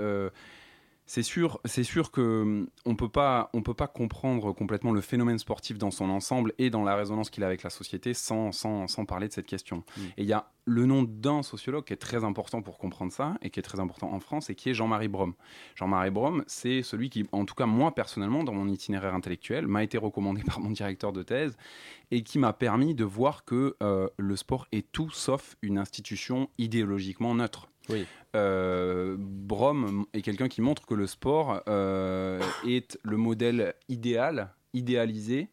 C'est 1.07 1.23
sûr, 1.23 1.59
c'est 1.63 1.85
sûr 1.85 2.11
que 2.11 2.41
hum, 2.41 2.67
on 2.85 2.95
peut 2.95 3.09
pas, 3.09 3.49
on 3.53 3.61
peut 3.61 3.73
pas 3.73 3.87
comprendre 3.87 4.51
complètement 4.51 4.91
le 4.91 4.99
phénomène 4.99 5.39
sportif 5.39 5.77
dans 5.77 5.89
son 5.89 6.09
ensemble 6.09 6.53
et 6.57 6.69
dans 6.69 6.83
la 6.83 6.95
résonance 6.95 7.29
qu'il 7.29 7.43
a 7.43 7.47
avec 7.47 7.63
la 7.63 7.69
société 7.69 8.13
sans, 8.13 8.51
sans, 8.51 8.87
sans 8.87 9.05
parler 9.05 9.29
de 9.29 9.33
cette 9.33 9.47
question. 9.47 9.83
Et 10.17 10.23
il 10.23 10.25
y 10.25 10.33
a 10.33 10.51
le 10.65 10.85
nom 10.85 11.03
d'un 11.03 11.43
sociologue 11.43 11.85
qui 11.85 11.93
est 11.93 11.97
très 11.97 12.25
important 12.25 12.61
pour 12.61 12.77
comprendre 12.77 13.13
ça 13.13 13.37
et 13.41 13.49
qui 13.49 13.59
est 13.59 13.63
très 13.63 13.79
important 13.79 14.11
en 14.11 14.19
France 14.19 14.49
et 14.49 14.55
qui 14.55 14.69
est 14.69 14.73
Jean-Marie 14.73 15.07
Brom. 15.07 15.33
Jean-Marie 15.75 16.11
Brom, 16.11 16.43
c'est 16.45 16.83
celui 16.83 17.09
qui, 17.09 17.25
en 17.31 17.45
tout 17.45 17.55
cas 17.55 17.65
moi 17.65 17.95
personnellement, 17.95 18.43
dans 18.43 18.53
mon 18.53 18.67
itinéraire 18.67 19.15
intellectuel, 19.15 19.65
m'a 19.65 19.83
été 19.83 19.97
recommandé 19.97 20.43
par 20.45 20.59
mon 20.59 20.71
directeur 20.71 21.13
de 21.13 21.23
thèse 21.23 21.55
et 22.11 22.21
qui 22.21 22.37
m'a 22.37 22.51
permis 22.51 22.95
de 22.95 23.05
voir 23.05 23.45
que 23.45 23.77
euh, 23.81 24.09
le 24.17 24.35
sport 24.35 24.67
est 24.73 24.91
tout 24.91 25.09
sauf 25.09 25.55
une 25.61 25.77
institution 25.77 26.49
idéologiquement 26.57 27.33
neutre. 27.33 27.69
Oui. 27.89 28.05
Euh, 28.35 29.15
Brom 29.19 30.05
est 30.13 30.21
quelqu'un 30.21 30.47
qui 30.47 30.61
montre 30.61 30.85
que 30.85 30.93
le 30.93 31.07
sport 31.07 31.61
euh, 31.67 32.41
est 32.67 32.97
le 33.03 33.17
modèle 33.17 33.73
idéal, 33.89 34.53
idéalisé 34.73 35.49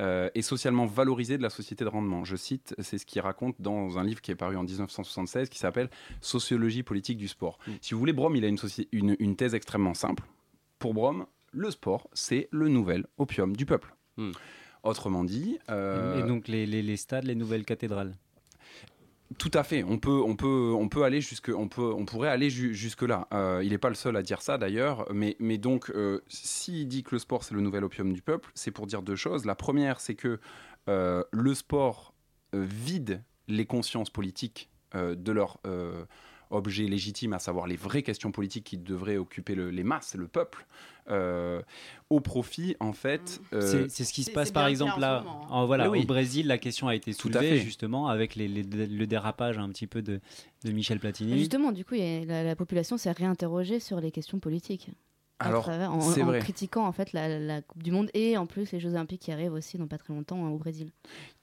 euh, 0.00 0.30
et 0.34 0.42
socialement 0.42 0.86
valorisé 0.86 1.36
de 1.36 1.42
la 1.42 1.50
société 1.50 1.84
de 1.84 1.90
rendement. 1.90 2.24
Je 2.24 2.36
cite, 2.36 2.74
c'est 2.78 2.98
ce 2.98 3.04
qu'il 3.06 3.20
raconte 3.20 3.56
dans 3.60 3.98
un 3.98 4.04
livre 4.04 4.20
qui 4.20 4.30
est 4.30 4.34
paru 4.36 4.56
en 4.56 4.62
1976 4.62 5.48
qui 5.48 5.58
s'appelle 5.58 5.90
Sociologie 6.20 6.82
politique 6.82 7.18
du 7.18 7.28
sport. 7.28 7.58
Si 7.80 7.92
vous 7.94 8.00
voulez, 8.00 8.12
Brom, 8.12 8.34
il 8.36 8.44
a 8.44 8.48
une, 8.48 8.56
soci- 8.56 8.88
une- 8.92 9.16
une 9.18 9.36
thèse 9.36 9.54
extrêmement 9.54 9.94
simple. 9.94 10.22
Pour 10.78 10.94
Brom, 10.94 11.26
le 11.52 11.70
sport, 11.70 12.08
c'est 12.14 12.48
le 12.50 12.68
nouvel 12.68 13.06
opium 13.18 13.54
du 13.56 13.66
peuple. 13.66 13.94
Autrement 14.82 15.22
dit... 15.24 15.58
Et 16.18 16.22
donc 16.26 16.48
les, 16.48 16.66
les- 16.66 16.82
les 16.82 16.96
stades, 16.96 17.24
les 17.24 17.34
nouvelles 17.36 17.64
cathédrales. 17.64 18.14
Tout 19.38 19.50
à 19.54 19.62
fait. 19.62 19.84
On 19.84 19.98
peut, 19.98 20.20
on 20.24 20.36
peut, 20.36 20.72
on 20.76 20.88
peut 20.88 21.04
aller 21.04 21.20
jusque, 21.20 21.50
on 21.50 21.68
on 21.76 22.04
pourrait 22.04 22.28
aller 22.28 22.50
jusque 22.50 23.02
là. 23.02 23.28
il 23.62 23.70
n'est 23.70 23.78
pas 23.78 23.88
le 23.88 23.94
seul 23.94 24.16
à 24.16 24.22
dire 24.22 24.42
ça 24.42 24.58
d'ailleurs. 24.58 25.06
Mais, 25.12 25.36
mais 25.38 25.58
donc, 25.58 25.92
s'il 26.28 26.88
dit 26.88 27.02
que 27.02 27.14
le 27.14 27.18
sport 27.18 27.44
c'est 27.44 27.54
le 27.54 27.60
nouvel 27.60 27.84
opium 27.84 28.12
du 28.12 28.22
peuple, 28.22 28.50
c'est 28.54 28.70
pour 28.70 28.86
dire 28.86 29.02
deux 29.02 29.16
choses. 29.16 29.44
La 29.44 29.54
première, 29.54 30.00
c'est 30.00 30.14
que 30.14 30.40
le 30.86 31.54
sport 31.54 32.14
vide 32.52 33.22
les 33.48 33.66
consciences 33.66 34.10
politiques 34.10 34.70
de 34.94 35.32
leur 35.32 35.60
objet 36.52 36.84
légitime, 36.84 37.32
à 37.32 37.38
savoir 37.38 37.66
les 37.66 37.76
vraies 37.76 38.02
questions 38.02 38.32
politiques 38.32 38.64
qui 38.64 38.78
devraient 38.78 39.16
occuper 39.16 39.54
les 39.54 39.84
masses, 39.84 40.14
le 40.14 40.28
peuple, 40.28 40.66
euh, 41.10 41.60
au 42.10 42.20
profit, 42.20 42.76
en 42.80 42.92
fait. 42.92 43.40
Mmh. 43.40 43.56
Euh, 43.56 43.86
c'est 43.88 44.04
ce 44.04 44.12
qui 44.12 44.24
se 44.24 44.30
passe, 44.30 44.50
par 44.50 44.66
exemple, 44.66 45.00
là. 45.00 45.24
En, 45.48 45.66
voilà, 45.66 45.90
Au 45.90 46.02
Brésil, 46.04 46.46
la 46.46 46.58
question 46.58 46.88
a 46.88 46.94
été 46.94 47.12
soulevée, 47.12 47.58
justement, 47.58 48.08
avec 48.08 48.36
le 48.36 49.04
dérapage 49.04 49.58
un 49.58 49.68
petit 49.68 49.86
peu 49.86 50.02
de, 50.02 50.20
Michel 50.64 51.00
Platini. 51.00 51.38
Justement, 51.38 51.72
du 51.72 51.84
coup, 51.84 51.94
la, 51.94 52.56
population 52.56 52.96
s'est 52.96 53.12
réinterrogée 53.12 53.80
sur 53.80 54.00
les 54.00 54.10
questions 54.10 54.38
politiques. 54.38 54.90
Alors, 55.38 55.68
en, 55.68 55.98
en, 55.98 56.38
critiquant 56.38 56.86
en 56.86 56.92
fait 56.92 57.12
la, 57.12 57.40
la, 57.40 57.62
Coupe 57.62 57.82
du 57.82 57.90
Monde 57.90 58.10
et 58.14 58.36
en 58.36 58.46
plus 58.46 58.70
les 58.70 58.78
Jeux 58.78 58.90
Olympiques 58.90 59.22
qui 59.22 59.32
arrivent 59.32 59.54
aussi 59.54 59.76
dans 59.76 59.88
pas 59.88 59.98
très 59.98 60.14
longtemps 60.14 60.46
hein, 60.46 60.50
au 60.50 60.56
Brésil. 60.56 60.92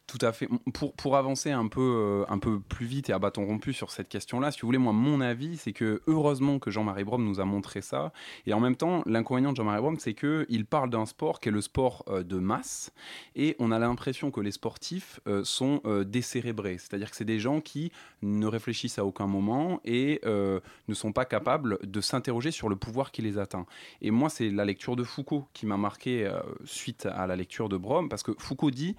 Tout 0.10 0.26
à 0.26 0.32
fait. 0.32 0.50
Pour, 0.74 0.94
pour 0.94 1.18
avancer 1.18 1.52
un 1.52 1.68
peu, 1.68 1.82
euh, 1.82 2.34
un 2.34 2.40
peu 2.40 2.60
plus 2.60 2.88
vite 2.88 3.12
et 3.12 3.14
à 3.14 3.20
bâton 3.20 3.46
rompu 3.46 3.74
sur 3.74 3.92
cette 3.92 4.10
question-là, 4.10 4.50
si 4.50 4.60
vous 4.62 4.68
voulez, 4.68 4.80
moi, 4.80 4.92
mon 4.92 5.22
avis, 5.22 5.58
c'est 5.58 5.72
que 5.72 6.02
heureusement 6.08 6.58
que 6.58 6.72
Jean-Marie 6.72 7.04
Brom 7.04 7.24
nous 7.24 7.40
a 7.40 7.46
montré 7.46 7.82
ça. 7.82 8.12
Et 8.48 8.54
en 8.54 8.60
même 8.60 8.76
temps, 8.76 9.04
l'inconvénient 9.06 9.52
de 9.52 9.58
Jean-Marie 9.58 9.82
Brom, 9.82 10.00
c'est 10.00 10.16
qu'il 10.16 10.66
parle 10.66 10.90
d'un 10.90 11.06
sport 11.06 11.40
qui 11.40 11.50
est 11.50 11.52
le 11.52 11.62
sport 11.62 12.06
euh, 12.08 12.24
de 12.24 12.38
masse. 12.38 12.92
Et 13.36 13.56
on 13.60 13.72
a 13.72 13.78
l'impression 13.78 14.32
que 14.32 14.42
les 14.42 14.50
sportifs 14.52 15.20
euh, 15.28 15.44
sont 15.44 15.84
décérébrés. 16.08 16.80
C'est-à-dire 16.80 17.12
que 17.12 17.16
c'est 17.16 17.24
des 17.24 17.40
gens 17.40 17.62
qui 17.62 17.92
ne 18.24 18.48
réfléchissent 18.48 18.98
à 18.98 19.06
aucun 19.06 19.28
moment 19.28 19.80
et 19.86 20.22
ne 20.26 20.94
sont 20.94 21.12
pas 21.12 21.26
capables 21.26 21.78
de 21.84 22.02
s'interroger 22.02 22.50
sur 22.50 22.68
le 22.68 22.76
pouvoir 22.76 23.12
qui 23.12 23.22
les 23.22 23.38
atteint. 23.38 23.68
Et 24.02 24.10
moi, 24.10 24.30
c'est 24.30 24.50
la 24.50 24.66
lecture 24.66 24.96
de 24.96 25.04
Foucault 25.04 25.48
qui 25.54 25.68
m'a 25.68 25.78
marqué 25.78 26.32
suite 26.66 27.06
à 27.06 27.28
la 27.28 27.36
lecture 27.36 27.70
de 27.70 27.78
Brom, 27.78 28.10
parce 28.10 28.24
que 28.24 28.32
Foucault 28.40 28.72
dit 28.72 28.96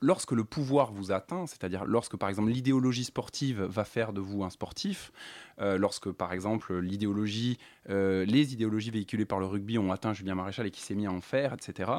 lorsque 0.00 0.32
le 0.32 0.44
pouvoir 0.44 0.92
vous 0.92 1.12
atteint, 1.12 1.46
c'est-à-dire 1.46 1.84
lorsque 1.84 2.16
par 2.16 2.28
exemple 2.28 2.50
l'idéologie 2.50 3.04
sportive 3.04 3.62
va 3.62 3.84
faire 3.84 4.12
de 4.12 4.20
vous 4.20 4.44
un 4.44 4.50
sportif, 4.50 5.12
euh, 5.60 5.78
lorsque 5.78 6.10
par 6.10 6.32
exemple 6.32 6.78
l'idéologie, 6.78 7.58
euh, 7.90 8.24
les 8.24 8.52
idéologies 8.52 8.90
véhiculées 8.90 9.24
par 9.24 9.40
le 9.40 9.46
rugby 9.46 9.78
ont 9.78 9.92
atteint 9.92 10.12
Julien 10.12 10.34
Maréchal 10.34 10.66
et 10.66 10.70
qui 10.70 10.80
s'est 10.80 10.94
mis 10.94 11.06
à 11.06 11.12
en 11.12 11.20
faire, 11.20 11.54
etc. 11.54 11.90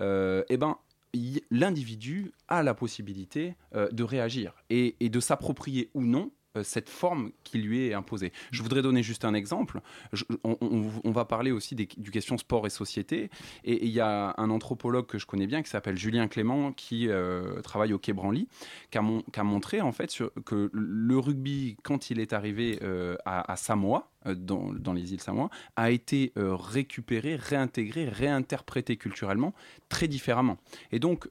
Euh, 0.00 0.42
eh 0.48 0.56
ben 0.56 0.78
l'individu 1.50 2.32
a 2.46 2.62
la 2.62 2.74
possibilité 2.74 3.54
de 3.72 4.02
réagir 4.02 4.52
et 4.68 4.94
de 5.00 5.20
s'approprier 5.20 5.88
ou 5.94 6.02
non 6.02 6.30
cette 6.62 6.88
forme 6.88 7.30
qui 7.44 7.58
lui 7.58 7.86
est 7.86 7.94
imposée. 7.94 8.32
Je 8.50 8.62
voudrais 8.62 8.82
donner 8.82 9.02
juste 9.02 9.24
un 9.24 9.34
exemple. 9.34 9.80
on, 10.44 11.10
va 11.10 11.24
parler 11.24 11.50
aussi 11.50 11.74
des, 11.74 11.88
du 11.96 12.10
question 12.10 12.38
sport 12.38 12.66
et 12.66 12.70
société. 12.70 13.30
Et 13.64 13.84
il 13.84 13.90
y 13.90 14.00
a 14.00 14.34
un 14.36 14.50
anthropologue 14.50 15.06
que 15.06 15.18
je 15.18 15.26
connais 15.26 15.46
bien 15.46 15.62
qui 15.62 15.70
s'appelle 15.70 15.96
Julien 15.96 16.28
Clément 16.28 16.72
qui 16.72 17.08
euh, 17.08 17.60
travaille 17.62 17.92
au 17.92 17.98
Quai 17.98 18.12
Branly, 18.12 18.48
qui 18.90 18.98
a, 18.98 19.44
montré 19.44 19.80
en 19.80 19.92
fait 19.92 20.12
que 20.44 20.70
le 20.72 21.18
rugby, 21.18 21.76
quand 21.82 22.10
il 22.10 22.20
est 22.20 22.32
arrivé 22.32 22.78
euh, 22.82 23.16
à, 23.24 23.56
Samoa, 23.56 24.10
dans, 24.24 24.92
les 24.92 25.12
îles 25.12 25.20
Samoa, 25.20 25.50
a 25.76 25.90
été 25.90 26.32
récupéré, 26.36 27.36
réintégré, 27.36 28.08
réinterprété 28.08 28.96
culturellement 28.96 29.54
très 29.88 30.08
différemment. 30.08 30.58
Et 30.90 30.98
donc, 30.98 31.28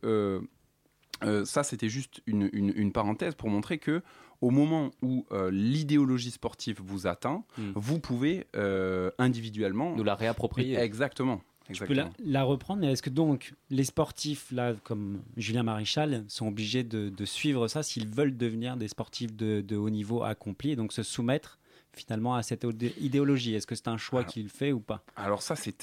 ça, 1.46 1.64
c'était 1.64 1.90
juste 1.90 2.22
une, 2.26 2.50
une, 2.54 2.92
parenthèse 2.92 3.36
pour 3.36 3.50
montrer 3.50 3.78
que 3.78 4.02
au 4.42 4.52
moment 4.52 4.92
où 5.02 5.26
euh, 5.32 5.50
l'idéologie 5.52 6.32
sportive 6.32 6.80
vous 6.84 7.08
atteint, 7.08 7.44
hmm. 7.58 7.72
vous 7.76 8.00
pouvez 8.00 8.48
euh, 8.56 9.10
individuellement 9.18 9.96
nous 9.96 10.04
la 10.04 10.16
réapproprier. 10.16 10.78
Exactement. 10.78 11.42
Je 11.70 11.84
peux 11.84 11.96
la, 12.24 12.44
reprendre, 12.44 12.82
mais 12.82 12.92
est-ce 12.92 13.02
que 13.02 13.10
donc 13.10 13.56
les 13.72 13.86
sportifs, 13.86 14.52
là, 14.52 14.76
comme 14.84 15.22
Julien 15.36 15.64
Maréchal, 15.64 16.24
sont 16.28 16.48
obligés 16.48 16.84
de, 16.84 17.26
suivre 17.26 17.68
ça 17.68 17.82
s'ils 17.82 18.08
veulent 18.08 18.38
devenir 18.38 18.78
des 18.78 18.88
sportifs 18.88 19.36
de, 19.36 19.62
de, 19.62 19.76
haut 19.76 19.90
niveau 19.90 20.22
accomplis 20.22 20.72
et 20.72 20.76
donc 20.76 20.94
se 20.94 21.02
soumettre 21.02 21.58
finalement 21.96 22.36
à 22.36 22.44
cette 22.44 22.66
idéologie 23.00 23.56
Est-ce 23.56 23.68
que 23.68 23.76
c'est 23.76 23.88
un 23.88 23.98
choix 23.98 24.24
qu'il 24.24 24.50
fait 24.50 24.72
ou 24.72 24.80
pas? 24.80 25.04
Alors 25.16 25.42
ça, 25.42 25.56
c'est, 25.56 25.76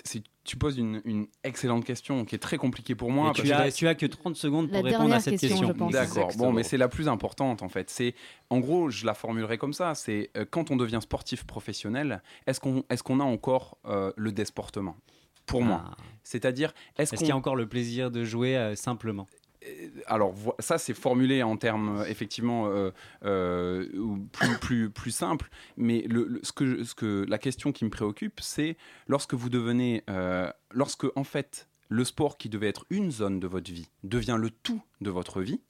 tu 0.44 0.56
poses 0.56 0.78
une, 0.78 1.26
excellente 1.44 1.84
question 1.84 2.24
qui 2.24 2.34
est 2.34 2.38
très 2.38 2.56
compliquée 2.56 2.94
pour 2.94 3.10
moi. 3.10 3.32
tu, 3.34 3.50
as, 3.52 3.72
tu 3.72 3.88
as 3.88 3.94
que 3.94 4.06
30 4.06 4.36
secondes 4.36 4.70
pour 4.70 4.84
répondre 4.84 5.14
à 5.14 5.20
cette 5.20 5.38
question. 5.38 5.72
D'accord, 5.90 6.30
bon, 6.36 6.52
mais 6.52 6.62
c'est 6.62 6.76
la 6.76 6.88
plus 6.88 7.08
importante 7.08 7.62
en 7.62 7.68
fait. 7.68 7.90
C'est, 7.90 8.14
en 8.50 8.60
gros, 8.60 8.90
je 8.90 9.06
la 9.06 9.14
formulerai 9.14 9.58
comme 9.58 9.72
ça, 9.72 9.94
c'est 9.94 10.30
euh, 10.36 10.44
quand 10.48 10.70
on 10.70 10.76
devient 10.76 11.00
sportif 11.02 11.44
professionnel, 11.44 12.22
est-ce 12.46 12.60
qu'on, 12.60 12.84
est-ce 12.90 13.02
qu'on 13.02 13.20
a 13.20 13.24
encore 13.24 13.78
euh, 13.86 14.12
le 14.16 14.32
désportement? 14.32 14.96
Pour 15.46 15.62
moi. 15.62 15.84
Ah. 15.84 15.96
C'est-à-dire, 16.22 16.72
est-ce, 16.96 17.16
qu'il 17.16 17.26
y 17.26 17.32
a 17.32 17.36
encore 17.36 17.56
le 17.56 17.66
plaisir 17.66 18.12
de 18.12 18.24
jouer 18.24 18.56
euh, 18.56 18.76
simplement? 18.76 19.26
Alors 20.06 20.34
ça 20.58 20.78
c'est 20.78 20.94
formulé 20.94 21.42
en 21.42 21.56
termes 21.56 22.00
euh, 22.00 22.04
effectivement 22.06 22.68
euh, 22.68 23.86
plus, 24.60 25.10
simples, 25.10 25.50
mais 25.76 26.06
ce 26.42 26.52
que, 26.52 27.26
la 27.28 27.38
question 27.38 27.72
qui 27.72 27.84
me 27.84 27.90
préoccupe 27.90 28.40
c'est 28.40 28.76
lorsque 29.06 29.34
vous 29.34 29.48
devenez, 29.48 30.04
lorsque 30.72 31.06
en 31.16 31.24
fait 31.24 31.68
le 31.88 32.04
sport 32.04 32.38
qui 32.38 32.48
devait 32.48 32.68
être 32.68 32.86
une 32.90 33.10
zone 33.10 33.38
de 33.38 33.46
votre 33.46 33.70
vie 33.70 33.90
devient 34.02 34.38
le 34.38 34.50
tout 34.50 34.82
de 35.00 35.10
votre 35.10 35.42
vie, 35.42 35.60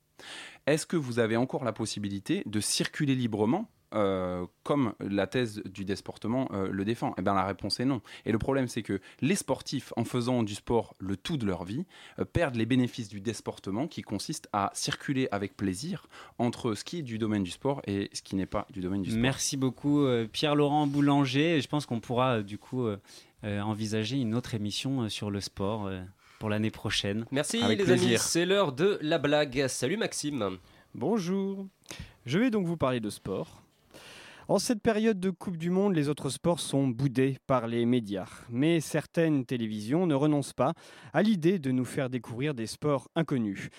est-ce 0.67 0.87
que 0.87 0.97
vous 0.97 1.19
avez 1.19 1.37
encore 1.37 1.65
la 1.65 1.73
possibilité 1.73 2.43
de 2.47 2.61
circuler 2.61 3.15
librement 3.15 3.69
euh, 3.95 4.47
comme 4.63 4.95
la 5.01 5.27
thèse 5.27 5.63
du 5.65 5.85
désportement 5.85 6.49
euh, 6.53 6.69
le 6.71 6.85
défend 6.85 7.15
Eh 7.19 7.23
bien, 7.23 7.35
la 7.35 7.45
réponse 7.45 7.81
est 7.81 7.85
non. 7.85 8.01
Et 8.25 8.33
le 8.33 8.39
problème, 8.39 8.69
c'est 8.69 8.83
que 8.83 9.01
les 9.21 9.37
sportifs, 9.37 9.93
en 9.97 10.05
faisant 10.05 10.43
du 10.43 10.55
sport 10.55 10.95
le 10.99 11.17
tout 11.17 11.37
de 11.37 11.47
leur 11.47 11.65
vie, 11.65 11.85
euh, 12.19 12.25
perdent 12.25 12.57
les 12.57 12.67
bénéfices 12.67 13.09
du 13.09 13.21
désportement 13.21 13.87
qui 13.87 14.03
consiste 14.03 14.49
à 14.53 14.71
circuler 14.75 15.29
avec 15.31 15.57
plaisir 15.57 16.07
entre 16.39 16.75
ce 16.75 16.85
qui 16.85 16.99
est 16.99 17.03
du 17.03 17.19
domaine 17.19 17.43
du 17.43 17.51
sport 17.51 17.83
et 17.87 18.11
ce 18.13 18.23
qui 18.23 18.37
n'est 18.37 18.47
pas 18.47 18.67
du 18.71 18.81
domaine 18.81 19.03
du 19.03 19.11
sport. 19.11 19.23
Merci 19.23 19.57
beaucoup, 19.57 20.07
Pierre-Laurent 20.33 20.87
Boulanger. 20.87 21.61
Je 21.61 21.69
pense 21.69 21.87
qu'on 21.87 22.01
pourra, 22.01 22.43
du 22.43 22.59
coup, 22.59 22.87
envisager 23.43 24.17
une 24.17 24.35
autre 24.35 24.55
émission 24.55 25.09
sur 25.09 25.31
le 25.31 25.41
sport 25.41 25.91
pour 26.39 26.49
l'année 26.49 26.71
prochaine. 26.71 27.27
Merci, 27.31 27.63
les 27.63 27.91
amis. 27.91 28.17
C'est 28.19 28.47
l'heure 28.47 28.73
de 28.73 28.99
la 29.01 29.19
blague. 29.19 29.67
Salut, 29.69 29.97
Maxime. 29.97 30.59
Bonjour. 30.95 31.67
Je 32.27 32.39
vais 32.39 32.51
donc 32.51 32.67
vous 32.67 32.77
parler 32.77 33.01
de 33.01 33.11
sport. 33.11 33.62
En 34.49 34.59
cette 34.59 34.83
période 34.83 35.21
de 35.21 35.31
Coupe 35.31 35.57
du 35.57 35.71
Monde, 35.71 35.95
les 35.95 36.09
autres 36.09 36.29
sports 36.29 36.59
sont 36.59 36.89
boudés 36.89 37.39
par 37.47 37.69
les 37.69 37.87
médias. 37.87 38.27
Mais 38.51 38.81
certaines 38.81 39.45
télévisions 39.47 40.05
ne 40.05 40.15
renoncent 40.15 40.53
pas 40.53 40.75
à 41.13 41.23
l'idée 41.23 41.61
de 41.61 41.71
nous 41.71 41.85
faire 41.85 42.11
découvrir 42.11 42.53
des 42.53 42.67
sports 42.67 43.09
inconnus. 43.15 43.71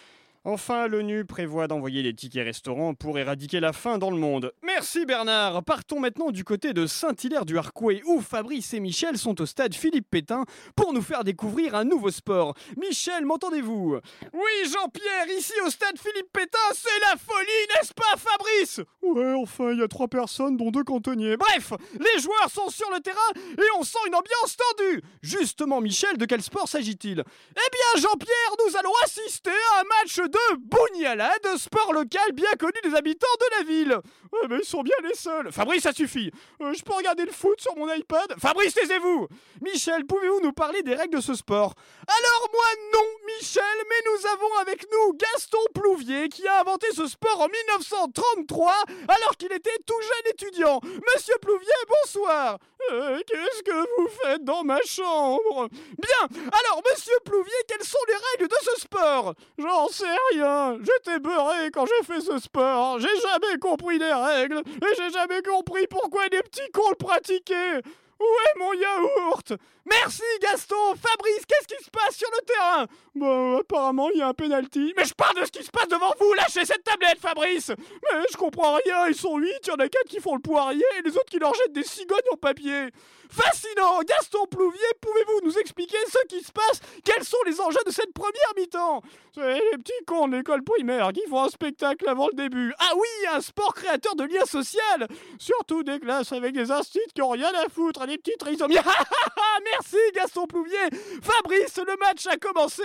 Enfin, 0.45 0.87
l'ONU 0.89 1.23
prévoit 1.23 1.69
d'envoyer 1.69 2.03
des 2.03 2.13
tickets 2.13 2.43
restaurants 2.43 2.93
pour 2.93 3.17
éradiquer 3.17 3.61
la 3.61 3.71
faim 3.71 3.97
dans 3.97 4.11
le 4.11 4.17
monde. 4.17 4.51
Merci 4.61 5.05
Bernard 5.05 5.63
Partons 5.63 6.01
maintenant 6.01 6.31
du 6.31 6.43
côté 6.43 6.73
de 6.73 6.85
Saint-Hilaire-du-Harcouët 6.85 8.01
où 8.05 8.19
Fabrice 8.19 8.73
et 8.73 8.81
Michel 8.81 9.17
sont 9.17 9.39
au 9.39 9.45
stade 9.45 9.73
Philippe 9.73 10.09
Pétain 10.11 10.43
pour 10.75 10.91
nous 10.91 11.01
faire 11.01 11.23
découvrir 11.23 11.75
un 11.75 11.85
nouveau 11.85 12.11
sport. 12.11 12.55
Michel, 12.75 13.23
m'entendez-vous? 13.23 13.99
Oui 14.33 14.69
Jean-Pierre, 14.69 15.27
ici 15.37 15.53
au 15.65 15.69
stade 15.69 15.97
Philippe 15.97 16.33
Pétain, 16.33 16.57
c'est 16.73 16.99
la 16.99 17.15
folie, 17.15 17.67
n'est-ce 17.75 17.93
pas 17.93 18.17
Fabrice? 18.17 18.81
Ouais, 19.01 19.33
enfin, 19.37 19.71
il 19.71 19.79
y 19.79 19.83
a 19.83 19.87
trois 19.87 20.09
personnes 20.09 20.57
dont 20.57 20.71
deux 20.71 20.83
cantonniers. 20.83 21.37
Bref, 21.37 21.71
les 21.93 22.21
joueurs 22.21 22.49
sont 22.51 22.69
sur 22.69 22.91
le 22.91 22.99
terrain 22.99 23.17
et 23.57 23.79
on 23.79 23.83
sent 23.83 23.99
une 24.07 24.15
ambiance 24.15 24.57
tendue. 24.57 25.01
Justement 25.21 25.79
Michel, 25.79 26.17
de 26.17 26.25
quel 26.25 26.41
sport 26.41 26.67
s'agit-il? 26.67 27.23
Eh 27.51 27.69
bien 27.71 28.01
Jean-Pierre, 28.01 28.55
nous 28.67 28.75
allons 28.75 28.93
assister 29.05 29.51
à 29.51 29.79
un 29.79 29.83
match 30.01 30.19
de 30.34 30.55
Bougnalade, 30.57 31.57
sport 31.57 31.93
local 31.93 32.31
bien 32.34 32.51
connu 32.59 32.73
des 32.84 32.95
habitants 32.95 33.27
de 33.39 33.57
la 33.57 33.63
ville. 33.63 33.99
Ouais, 34.31 34.47
mais 34.49 34.57
ils 34.59 34.65
sont 34.65 34.81
bien 34.81 34.95
les 35.07 35.13
seuls. 35.13 35.51
Fabrice, 35.51 35.84
ça 35.84 35.93
suffit. 35.93 36.31
Euh, 36.61 36.73
je 36.73 36.84
peux 36.84 36.93
regarder 36.93 37.25
le 37.25 37.31
foot 37.31 37.61
sur 37.61 37.75
mon 37.75 37.91
iPad? 37.93 38.34
Fabrice, 38.39 38.73
taisez-vous 38.73 39.27
Michel, 39.61 40.05
pouvez-vous 40.05 40.41
nous 40.41 40.51
parler 40.53 40.81
des 40.81 40.95
règles 40.95 41.17
de 41.17 41.21
ce 41.21 41.36
sport? 41.36 41.73
Alors 42.07 42.49
moi 42.51 42.65
non, 42.93 43.27
Michel, 43.38 43.63
mais 43.89 44.11
nous 44.11 44.27
avons 44.27 44.55
avec 44.61 44.86
nous 44.91 45.13
Gaston 45.13 45.59
Plouvier 45.73 46.29
qui 46.29 46.47
a 46.47 46.61
inventé 46.61 46.88
ce 46.93 47.07
sport 47.07 47.41
en 47.41 47.47
1933 47.47 48.73
alors 49.07 49.38
qu'il 49.38 49.51
était 49.51 49.77
tout 49.86 50.01
jeune 50.01 50.34
étudiant. 50.34 50.79
Monsieur 50.84 51.36
Plouvier, 51.41 51.69
bonsoir. 51.88 52.57
Euh, 52.91 53.19
qu'est-ce 53.25 53.63
que 53.63 53.71
vous 53.97 54.07
faites 54.23 54.43
dans 54.43 54.63
ma 54.63 54.79
chambre? 54.86 55.69
Bien, 55.69 56.39
alors 56.51 56.81
monsieur 56.89 57.13
Plouvier, 57.23 57.53
quelles 57.67 57.84
sont 57.84 57.97
les 58.07 58.13
règles 58.13 58.49
de 58.49 58.57
ce 58.61 58.81
sport? 58.81 59.34
J'en 59.57 59.88
sais 59.88 60.15
rien. 60.31 60.77
J'étais 60.79 61.19
beurré 61.19 61.71
quand 61.71 61.86
j'ai 61.86 62.05
fait 62.05 62.21
ce 62.21 62.39
sport. 62.39 62.99
J'ai 62.99 63.15
jamais 63.21 63.57
compris 63.59 63.97
les 63.99 64.13
règles 64.13 64.61
et 64.67 64.95
j'ai 64.97 65.09
jamais 65.11 65.41
compris 65.41 65.88
pourquoi 65.88 66.27
les 66.27 66.41
petits 66.41 66.71
cons 66.73 66.89
le 66.89 66.95
pratiquaient. 66.95 67.81
Où 68.20 68.24
est 68.24 68.59
mon 68.59 68.74
yaourt! 68.74 69.53
Merci 69.86 70.24
Gaston! 70.41 70.95
Fabrice, 70.95 71.45
qu'est-ce 71.47 71.76
qui 71.76 71.84
se 71.84 71.89
passe 71.89 72.16
sur 72.16 72.30
le 72.32 72.45
terrain? 72.45 72.88
Bon, 73.16 73.57
apparemment, 73.57 74.09
il 74.11 74.20
y 74.20 74.22
a 74.22 74.30
un 74.30 74.34
penalty. 74.34 74.93
Mais 74.95 75.05
je 75.05 75.14
parle 75.14 75.39
de 75.39 75.45
ce 75.45 75.51
qui 75.51 75.64
se 75.64 75.72
passe 75.72 75.88
devant 75.88 76.14
vous! 76.20 76.34
Lâchez 76.34 76.66
cette 76.66 76.84
tablette, 76.84 77.20
Fabrice! 77.20 77.70
Mais 77.70 78.20
je 78.32 78.38
comprends 78.38 78.76
rien, 78.86 79.07
ils 79.07 79.16
sont 79.16 79.38
8, 79.38 79.49
il 79.64 79.68
y 79.68 79.72
en 79.72 79.76
a 79.76 79.89
4 79.89 80.03
qui 80.07 80.20
font 80.20 80.36
le 80.36 80.41
poirier 80.41 80.86
et 80.99 81.01
les 81.01 81.11
autres 81.18 81.30
qui 81.30 81.39
leur 81.39 81.53
jettent 81.53 81.74
des 81.74 81.84
cigognes 81.84 82.20
en 82.32 82.38
papier 82.38 82.89
Fascinant 83.30 84.01
Gaston 84.07 84.45
Plouvier, 84.47 84.80
pouvez-vous 85.01 85.45
nous 85.45 85.57
expliquer 85.57 85.97
ce 86.07 86.26
qui 86.28 86.43
se 86.43 86.51
passe? 86.51 86.82
Quels 87.03 87.24
sont 87.24 87.38
les 87.45 87.59
enjeux 87.59 87.80
de 87.86 87.91
cette 87.91 88.13
première 88.13 88.53
mi-temps? 88.57 89.01
Les 89.38 89.78
petits 89.78 90.05
cons 90.05 90.28
de 90.28 90.38
l'école 90.38 90.63
primaire 90.63 91.11
qui 91.11 91.21
font 91.28 91.43
un 91.43 91.49
spectacle 91.49 92.07
avant 92.07 92.28
le 92.28 92.36
début. 92.36 92.74
Ah 92.78 92.91
oui, 92.95 93.28
un 93.32 93.41
sport 93.41 93.74
créateur 93.74 94.15
de 94.15 94.26
liens 94.26 94.45
sociaux 94.45 94.80
Surtout 95.39 95.84
des 95.84 95.99
classes 95.99 96.32
avec 96.32 96.53
des 96.53 96.71
instituts 96.71 96.99
qui 97.15 97.21
ont 97.21 97.30
rien 97.30 97.51
à 97.55 97.69
foutre, 97.69 98.05
des 98.05 98.17
petits 98.17 98.38
trisomiers. 98.38 98.80
Merci 99.65 99.97
Gaston 100.13 100.45
Plouvier 100.45 100.89
Fabrice, 101.21 101.78
le 101.78 101.95
match 101.97 102.28
a 102.28 102.38
commencé 102.38 102.84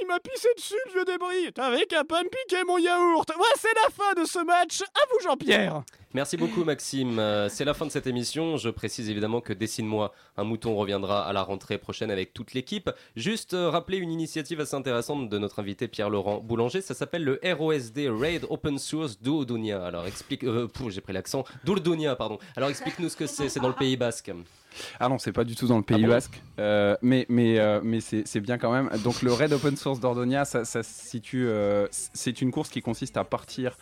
il 0.00 0.06
m'a 0.06 0.20
pissé 0.20 0.48
dessus 0.56 0.74
le 0.86 0.92
vieux 0.92 1.04
débris. 1.04 1.52
T'avais 1.52 1.86
qu'à 1.86 2.04
pas 2.04 2.22
me 2.22 2.28
piquer 2.28 2.64
mon 2.64 2.78
yaourt. 2.78 3.28
Ouais, 3.36 3.54
c'est 3.56 3.74
la 3.74 3.90
fin 3.90 4.20
de 4.20 4.26
ce 4.26 4.38
match. 4.40 4.82
À 4.82 5.00
vous 5.10 5.20
Jean-Pierre 5.22 5.82
Merci 6.14 6.36
beaucoup 6.36 6.62
Maxime. 6.62 7.18
Euh, 7.18 7.48
C'est 7.48 7.64
la 7.64 7.72
fin 7.72 7.86
de 7.86 7.90
cette 7.90 8.06
émission. 8.06 8.58
Je 8.58 8.68
précise 8.68 9.08
évidemment 9.08 9.40
que 9.40 9.54
Dessine-moi 9.54 10.12
un 10.36 10.44
mouton 10.44 10.76
reviendra 10.76 11.26
à 11.26 11.32
la 11.32 11.42
rentrée 11.42 11.78
prochaine 11.78 12.10
avec 12.10 12.34
toute 12.34 12.52
l'équipe. 12.52 12.90
Juste 13.16 13.54
euh, 13.54 13.70
rappeler 13.70 13.96
une 13.96 14.10
initiative 14.10 14.60
assez 14.60 14.74
intéressante 14.74 15.30
de 15.30 15.38
notre 15.38 15.60
invité 15.60 15.88
Pierre-Laurent 15.88 16.40
Boulanger. 16.40 16.82
Ça 16.82 16.92
s'appelle 16.92 17.24
le 17.24 17.40
ROSD 17.42 18.10
Raid 18.10 18.44
Open 18.50 18.78
Source 18.78 19.18
Doudunia. 19.22 19.82
Alors 19.86 20.06
explique... 20.06 20.44
Euh, 20.44 20.68
J'ai 20.90 21.00
pris 21.00 21.14
l'accent. 21.14 21.44
Dourdunia, 21.64 22.14
pardon. 22.14 22.38
Alors 22.56 22.68
explique-nous 22.68 23.08
ce 23.08 23.16
que 23.16 23.26
c'est. 23.26 23.48
C'est 23.48 23.60
dans 23.60 23.68
le 23.68 23.74
Pays 23.74 23.96
Basque. 23.96 24.30
Ah 25.00 25.08
non, 25.08 25.18
c'est 25.18 25.32
pas 25.32 25.44
du 25.44 25.54
tout 25.56 25.66
dans 25.66 25.76
le 25.76 25.82
Pays 25.82 25.98
Ah 26.00 26.06
bon 26.06 26.12
Basque, 26.12 26.42
Euh, 26.58 26.96
mais 27.02 27.26
mais 27.28 27.58
euh, 27.58 27.80
mais 27.82 28.00
c'est 28.00 28.40
bien 28.40 28.58
quand 28.58 28.72
même. 28.72 28.90
Donc 29.04 29.22
le 29.22 29.32
Raid 29.32 29.52
Open 29.52 29.76
Source 29.76 30.00
d'Ordonia, 30.00 30.44
ça, 30.44 30.64
ça 30.64 30.82
se 30.82 31.06
situe. 31.08 31.46
euh, 31.48 31.86
c'est 31.90 32.40
une 32.42 32.50
course 32.50 32.68
qui 32.68 32.82
consiste 32.82 33.16
à 33.16 33.24
partir 33.24 33.76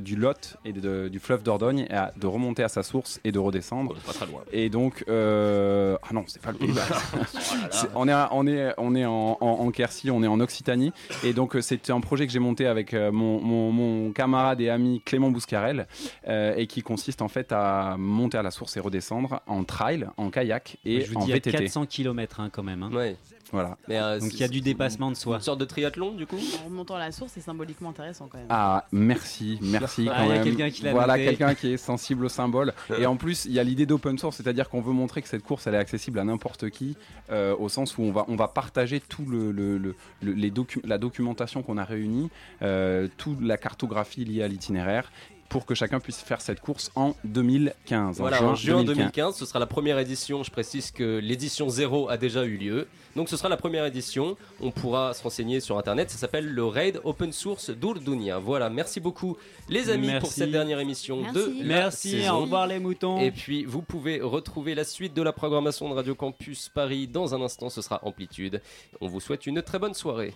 du 0.00 0.16
Lot 0.16 0.56
et 0.64 0.72
de- 0.72 1.08
du 1.08 1.18
fleuve 1.18 1.42
Dordogne 1.42 1.86
et 1.90 1.92
à- 1.94 2.12
de 2.16 2.26
remonter 2.26 2.62
à 2.62 2.68
sa 2.68 2.82
source 2.82 3.20
et 3.24 3.32
de 3.32 3.38
redescendre. 3.38 3.94
Pas 4.06 4.12
très 4.14 4.26
loin. 4.26 4.40
Et 4.52 4.70
donc, 4.70 5.04
ah 5.08 6.12
non, 6.12 6.24
c'est 6.26 6.40
pas 6.42 6.52
le 6.52 6.58
Pays 6.58 6.72
Basque. 6.72 6.94
On 7.94 8.08
est, 8.08 8.14
on 8.30 8.46
est, 8.46 8.72
on 8.78 8.94
est 8.94 9.04
en, 9.04 9.36
en, 9.40 9.46
en 9.46 9.70
Quercy, 9.70 10.10
on 10.10 10.22
est 10.22 10.26
en 10.26 10.40
Occitanie. 10.40 10.92
Et 11.24 11.32
donc, 11.32 11.56
c'est 11.60 11.90
un 11.90 12.00
projet 12.00 12.26
que 12.26 12.32
j'ai 12.32 12.38
monté 12.38 12.66
avec 12.66 12.92
mon, 12.94 13.40
mon, 13.40 13.70
mon 13.72 14.12
camarade 14.12 14.60
et 14.60 14.70
ami 14.70 15.02
Clément 15.04 15.30
Bouscarel 15.30 15.86
et 16.28 16.66
qui 16.66 16.82
consiste 16.82 17.22
en 17.22 17.28
fait 17.28 17.52
à 17.52 17.96
monter 17.98 18.38
à 18.38 18.42
la 18.42 18.50
source 18.50 18.76
et 18.76 18.80
redescendre 18.80 19.40
en 19.46 19.64
trail, 19.64 20.06
en 20.16 20.30
kayak 20.30 20.76
et 20.84 21.02
je 21.02 21.10
vous 21.10 21.16
en 21.16 21.20
dis, 21.20 21.26
il 21.26 21.30
y 21.30 21.32
a 21.32 21.36
VTT. 21.36 21.50
400 21.52 21.86
km 21.86 22.42
quand 22.52 22.62
même. 22.62 22.82
hein. 22.82 22.90
Ouais. 22.92 23.16
Voilà. 23.52 23.76
Mais, 23.88 23.98
euh, 23.98 24.20
Donc 24.20 24.32
il 24.32 24.38
y 24.38 24.44
a 24.44 24.48
du 24.48 24.60
dépassement 24.60 25.10
de 25.10 25.16
soi. 25.16 25.36
Une 25.38 25.42
sorte 25.42 25.58
de 25.58 25.64
triathlon 25.64 26.12
du 26.12 26.24
coup 26.24 26.38
En 26.62 26.66
remontant 26.66 26.94
à 26.94 27.00
la 27.00 27.10
source, 27.10 27.32
c'est 27.34 27.40
symboliquement 27.40 27.88
intéressant 27.90 28.28
quand 28.30 28.38
même. 28.38 28.46
Ah, 28.48 28.86
merci, 28.92 29.58
merci 29.60 30.06
Ah, 30.08 30.14
quand 30.18 30.22
il 30.24 30.28
y 30.28 30.30
a 30.30 30.34
même. 30.36 30.44
quelqu'un 30.44 30.70
qui 30.70 30.82
l'a 30.84 30.92
voilà, 30.92 31.18
quelqu'un 31.18 31.54
qui 31.56 31.72
est 31.72 31.76
sensible 31.90 32.26
au 32.26 32.28
symbole. 32.28 32.72
Et 32.96 33.06
en 33.06 33.16
plus, 33.16 33.46
il 33.46 33.52
y 33.52 33.58
a 33.58 33.64
l'idée 33.64 33.86
d'open 33.86 34.18
source, 34.18 34.36
c'est-à-dire 34.36 34.68
qu'on 34.68 34.80
veut 34.80 34.92
montrer 34.92 35.20
que 35.20 35.26
cette 35.28 35.42
course, 35.42 35.66
elle 35.66 35.74
est 35.74 35.78
accessible 35.78 36.20
à 36.20 36.24
n'importe 36.24 36.70
qui, 36.70 36.96
euh, 37.32 37.56
au 37.58 37.68
sens 37.68 37.98
où 37.98 38.02
on 38.02 38.12
va, 38.12 38.24
on 38.28 38.36
va 38.36 38.46
partager 38.46 39.00
tout 39.00 39.24
le, 39.26 39.50
le- 39.50 39.78
le- 39.78 39.96
le- 40.22 40.32
les 40.32 40.52
docu- 40.52 40.86
la 40.86 40.98
documentation 40.98 41.64
qu'on 41.64 41.76
a 41.76 41.84
réunie, 41.84 42.30
euh, 42.62 43.08
toute 43.16 43.40
la 43.42 43.56
cartographie 43.56 44.24
liée 44.24 44.44
à 44.44 44.48
l'itinéraire, 44.48 45.10
pour 45.50 45.66
que 45.66 45.74
chacun 45.74 45.98
puisse 46.00 46.20
faire 46.22 46.40
cette 46.40 46.60
course 46.60 46.90
en 46.94 47.14
2015. 47.24 48.18
Voilà, 48.18 48.42
en 48.42 48.54
juin 48.54 48.84
2015. 48.84 48.96
2015, 48.96 49.36
ce 49.36 49.44
sera 49.44 49.58
la 49.58 49.66
première 49.66 49.98
édition. 49.98 50.42
Je 50.44 50.50
précise 50.50 50.92
que 50.92 51.18
l'édition 51.18 51.68
0 51.68 52.08
a 52.08 52.16
déjà 52.16 52.44
eu 52.44 52.56
lieu. 52.56 52.86
Donc 53.16 53.28
ce 53.28 53.36
sera 53.36 53.48
la 53.48 53.56
première 53.56 53.84
édition. 53.84 54.36
On 54.60 54.70
pourra 54.70 55.12
se 55.12 55.22
renseigner 55.22 55.58
sur 55.58 55.76
internet. 55.76 56.08
Ça 56.08 56.18
s'appelle 56.18 56.46
le 56.46 56.64
Raid 56.64 57.00
Open 57.02 57.32
Source 57.32 57.70
d'Urdunia. 57.70 58.38
Voilà, 58.38 58.70
merci 58.70 59.00
beaucoup 59.00 59.36
les 59.68 59.90
amis 59.90 60.06
pour 60.06 60.12
Merci. 60.14 60.38
cette 60.40 60.52
dernière 60.52 60.78
émission 60.78 61.20
de 61.20 61.24
Merci. 61.24 61.58
la 61.58 61.64
Merci, 61.64 62.10
saison. 62.10 62.34
au 62.34 62.40
revoir 62.42 62.66
les 62.68 62.78
moutons. 62.78 63.18
Et 63.20 63.32
puis 63.32 63.64
vous 63.64 63.82
pouvez 63.82 64.20
retrouver 64.20 64.76
la 64.76 64.84
suite 64.84 65.14
de 65.14 65.22
la 65.22 65.32
programmation 65.32 65.88
de 65.88 65.94
Radio 65.94 66.14
Campus 66.14 66.68
Paris 66.68 67.08
dans 67.08 67.34
un 67.34 67.42
instant. 67.42 67.68
Ce 67.70 67.82
sera 67.82 67.98
Amplitude. 68.06 68.62
On 69.00 69.08
vous 69.08 69.18
souhaite 69.20 69.46
une 69.46 69.62
très 69.62 69.80
bonne 69.80 69.94
soirée. 69.94 70.32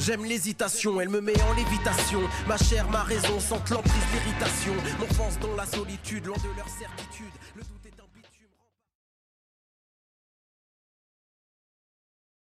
J'aime 0.00 0.24
l'hésitation, 0.24 0.98
elle 0.98 1.10
me 1.10 1.20
met 1.20 1.38
en 1.42 1.52
lévitation. 1.52 2.20
Ma 2.48 2.56
chair, 2.56 2.88
ma 2.88 3.02
raison 3.02 3.38
sentent 3.38 3.68
l'emprise, 3.68 4.02
l'irritation. 4.14 4.72
M'enfonce 4.98 5.38
dans 5.40 5.54
la 5.54 5.66
solitude, 5.66 6.24
loin 6.24 6.38
de 6.38 6.56
leur 6.56 6.68
certitude. 6.68 7.32